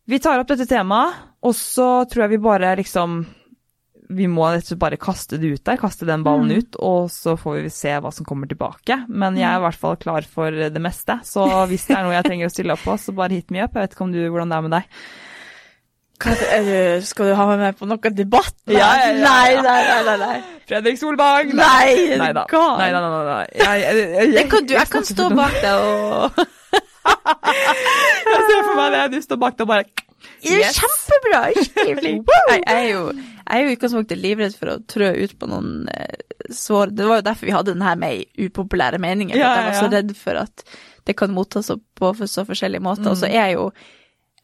[0.08, 3.20] Vi tar opp dette temaet, og så tror jeg vi bare liksom
[4.08, 4.46] vi må
[4.80, 6.58] bare kaste det ut der, kaste den ballen Mm.
[6.62, 9.04] ut, og så får vi se hva som kommer tilbake.
[9.08, 12.14] Men jeg er i hvert fall klar for det meste, så hvis det er noe
[12.16, 13.74] jeg trenger å stille opp på, så bare hit me up.
[13.76, 14.84] Jeg vet ikke om du, hvordan det er med deg.
[16.18, 18.56] Du, skal du ha meg med på noe debatt?
[18.66, 19.22] Ja, ja, ja, ja.
[19.22, 20.38] Nei, nei, nei, nei, nei.
[20.66, 21.52] Fredrik Solvang!
[21.54, 22.42] Nei, nei da.
[22.50, 23.44] Nei, nei, nei, nei.
[23.54, 26.40] Jeg, jeg, jeg, jeg kan du, kan stå bak deg og
[27.08, 29.86] Jeg ser for meg det, du står bak deg og bare
[30.42, 30.78] Det er Yes.
[30.78, 31.40] kjempebra!
[31.54, 33.02] Jeg, jeg er jo
[33.48, 36.18] jeg er jo i utgangspunktet livredd for å trø ut på noen eh,
[36.52, 39.38] sår Det var jo derfor vi hadde den her med i upopulære meninger.
[39.40, 40.64] Ja, Jeg var så redd for at
[41.08, 43.08] det kan mottas på så forskjellige måter.
[43.08, 43.32] Og så Mm.
[43.32, 43.72] er jeg jo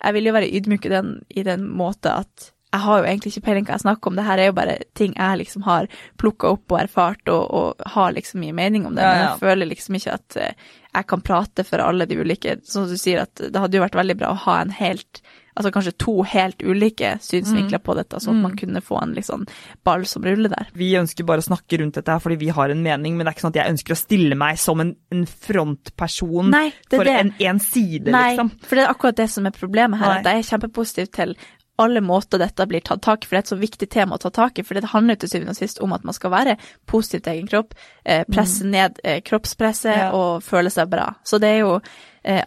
[0.05, 3.31] Jeg vil jo være ydmyk i den, i den måte at jeg har jo egentlig
[3.36, 4.16] ikke peiling hva jeg snakker om.
[4.16, 5.86] Det her er jo bare ting jeg liksom har
[6.19, 9.05] plukka opp og erfart og, og har liksom mye mening om det.
[9.05, 10.52] Men jeg føler liksom ikke at eh,
[10.97, 13.85] jeg kan prate for alle de ulike Sånn som du sier, at det hadde jo
[13.85, 15.23] vært veldig bra å ha en helt
[15.57, 19.45] altså kanskje to helt ulike synsvinkler på dette, så at man kunne få en liksom
[19.87, 20.67] ball som ruller der.
[20.75, 23.31] Vi ønsker bare å snakke rundt dette her fordi vi har en mening, men det
[23.33, 25.27] er ikke sånn at jeg ønsker å stille meg som en, en
[25.75, 27.17] frontperson Nei, for det.
[27.21, 28.51] en, en side, Nei, liksom.
[28.65, 30.09] for det er akkurat det som er problemet her.
[30.17, 30.23] Nei.
[30.25, 31.37] At jeg er kjempepositiv til
[31.83, 34.21] alle måter dette blir tatt tak i, for det er et så viktig tema å
[34.23, 34.63] ta tak i.
[34.63, 36.55] For det handler til syvende og sist om at man skal være
[36.87, 37.75] positiv til egen kropp,
[38.07, 39.99] eh, presse ned eh, kroppspresset Mm.
[39.99, 40.11] Ja.
[40.15, 41.09] og føle seg bra.
[41.27, 41.73] Så det er jo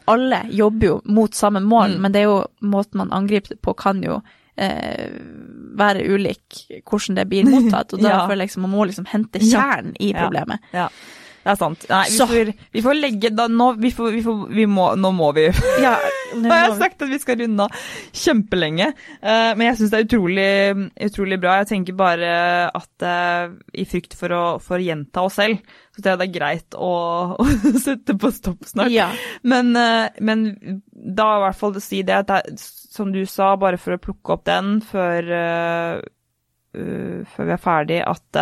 [0.07, 2.01] Alle jobber jo mot samme mål, Mm.
[2.01, 4.21] men det er jo måten man angriper det på, kan jo
[4.57, 5.11] eh,
[5.77, 7.93] være ulik hvordan det blir mottatt.
[7.93, 8.27] Og da Ja.
[8.27, 9.61] føler jeg liksom man må liksom hente Ja.
[9.61, 10.23] kjernen i Ja.
[10.23, 10.59] problemet.
[10.73, 10.89] Ja,
[11.47, 11.83] det er sant.
[11.87, 15.11] Nei, vi, får, vi får legge da, nå, vi får, vi får, vi må, nå
[15.15, 15.45] må vi
[15.79, 15.93] Ja,
[16.35, 19.97] Og jeg har sagt at vi skal runde av kjempelenge, Uh, men jeg syns det
[19.97, 20.49] er utrolig,
[21.07, 21.55] utrolig bra.
[21.61, 22.29] Jeg tenker bare
[22.75, 25.63] at uh, i frykt for å, for å gjenta oss selv,
[25.95, 26.91] så tror jeg det er greit å,
[27.41, 28.93] å sette på stopp snart.
[28.93, 29.07] Ja.
[29.47, 30.45] Men, uh, men
[30.91, 34.35] da i hvert fall si det at det som du sa, bare for å plukke
[34.37, 35.31] opp den før,
[36.73, 38.39] før vi er ferdig, at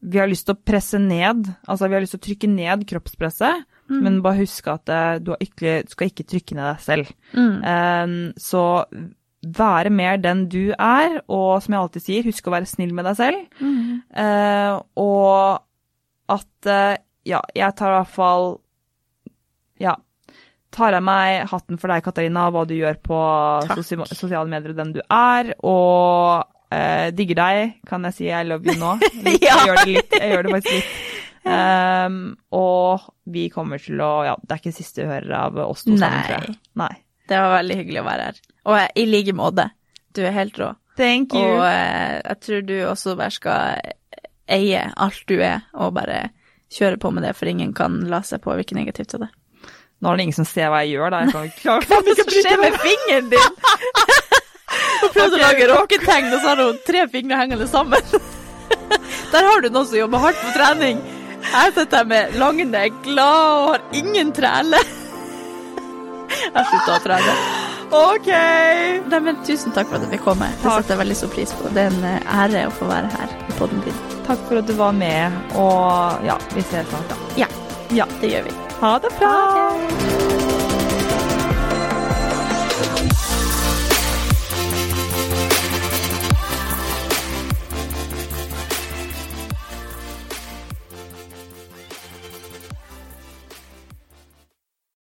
[0.00, 2.86] vi har lyst til å presse ned, altså vi har lyst til å trykke ned
[2.88, 7.08] kroppspresset, men bare husk at eh, du, ikke, du skal ikke trykke ned deg selv.
[7.34, 7.56] Mm.
[7.64, 8.62] Um, så
[9.40, 13.08] være mer den du er, og som jeg alltid sier, husk å være snill med
[13.08, 13.40] deg selv.
[13.58, 14.02] Mm.
[14.14, 16.94] Uh, og at uh,
[17.26, 18.46] ja, jeg tar i hvert fall
[19.80, 19.96] ja,
[20.74, 23.20] tar av meg hatten for deg, Katarina, hva du gjør på
[24.12, 28.66] sosiale medier og den du er, og eh, digger deg, kan jeg si I love
[28.66, 28.96] you nå?
[29.24, 29.56] Litt, Ja.
[29.60, 30.92] Jeg gjør det litt, jeg gjør det faktisk litt.
[31.40, 32.16] Um,
[32.52, 35.94] og vi kommer til å Ja, det er ikke siste du hører av oss to
[35.96, 36.56] sammen, tror jeg.
[36.76, 36.90] Nei.
[37.32, 38.40] Det var veldig hyggelig å være her.
[38.68, 39.64] Og jeg- i like måte.
[40.12, 40.68] Du er helt rå.
[41.00, 41.40] Thank you.
[41.40, 43.80] Og uh, jeg tror du også bare skal
[44.52, 46.18] eie alt du er, og bare
[46.76, 49.30] kjøre på med det, for ingen kan la seg påvirke negativt av det.
[50.04, 51.22] Nå er det ingen som ser hva jeg gjør, da.
[51.24, 53.58] Jeg kan ikke klare Hva er det som skjer med fingeren din?
[54.70, 58.12] Hun prøvde å lage råketegn, og så har hun tre fingre hengende sammen.
[59.32, 61.00] Der har du noen som jobber hardt på trening.
[61.40, 62.66] Jeg sitter her med lange,
[63.04, 64.80] glad og har ingen trele.
[66.30, 67.34] Jeg slutter slutta å trene.
[67.90, 68.28] OK!
[69.10, 70.46] Nei, men tusen takk for at jeg fikk komme.
[70.60, 71.72] Det setter jeg veldig stor pris på.
[71.74, 73.98] Det er en eh, ære å få være her i poden din.
[74.28, 77.18] Takk for at du var med, og ja, vi ses snart, da.
[77.46, 77.50] Ja,
[77.90, 78.06] Ja.
[78.20, 78.54] det gjør vi.
[78.80, 79.34] Ha det bra!
[79.34, 80.49] Ha det.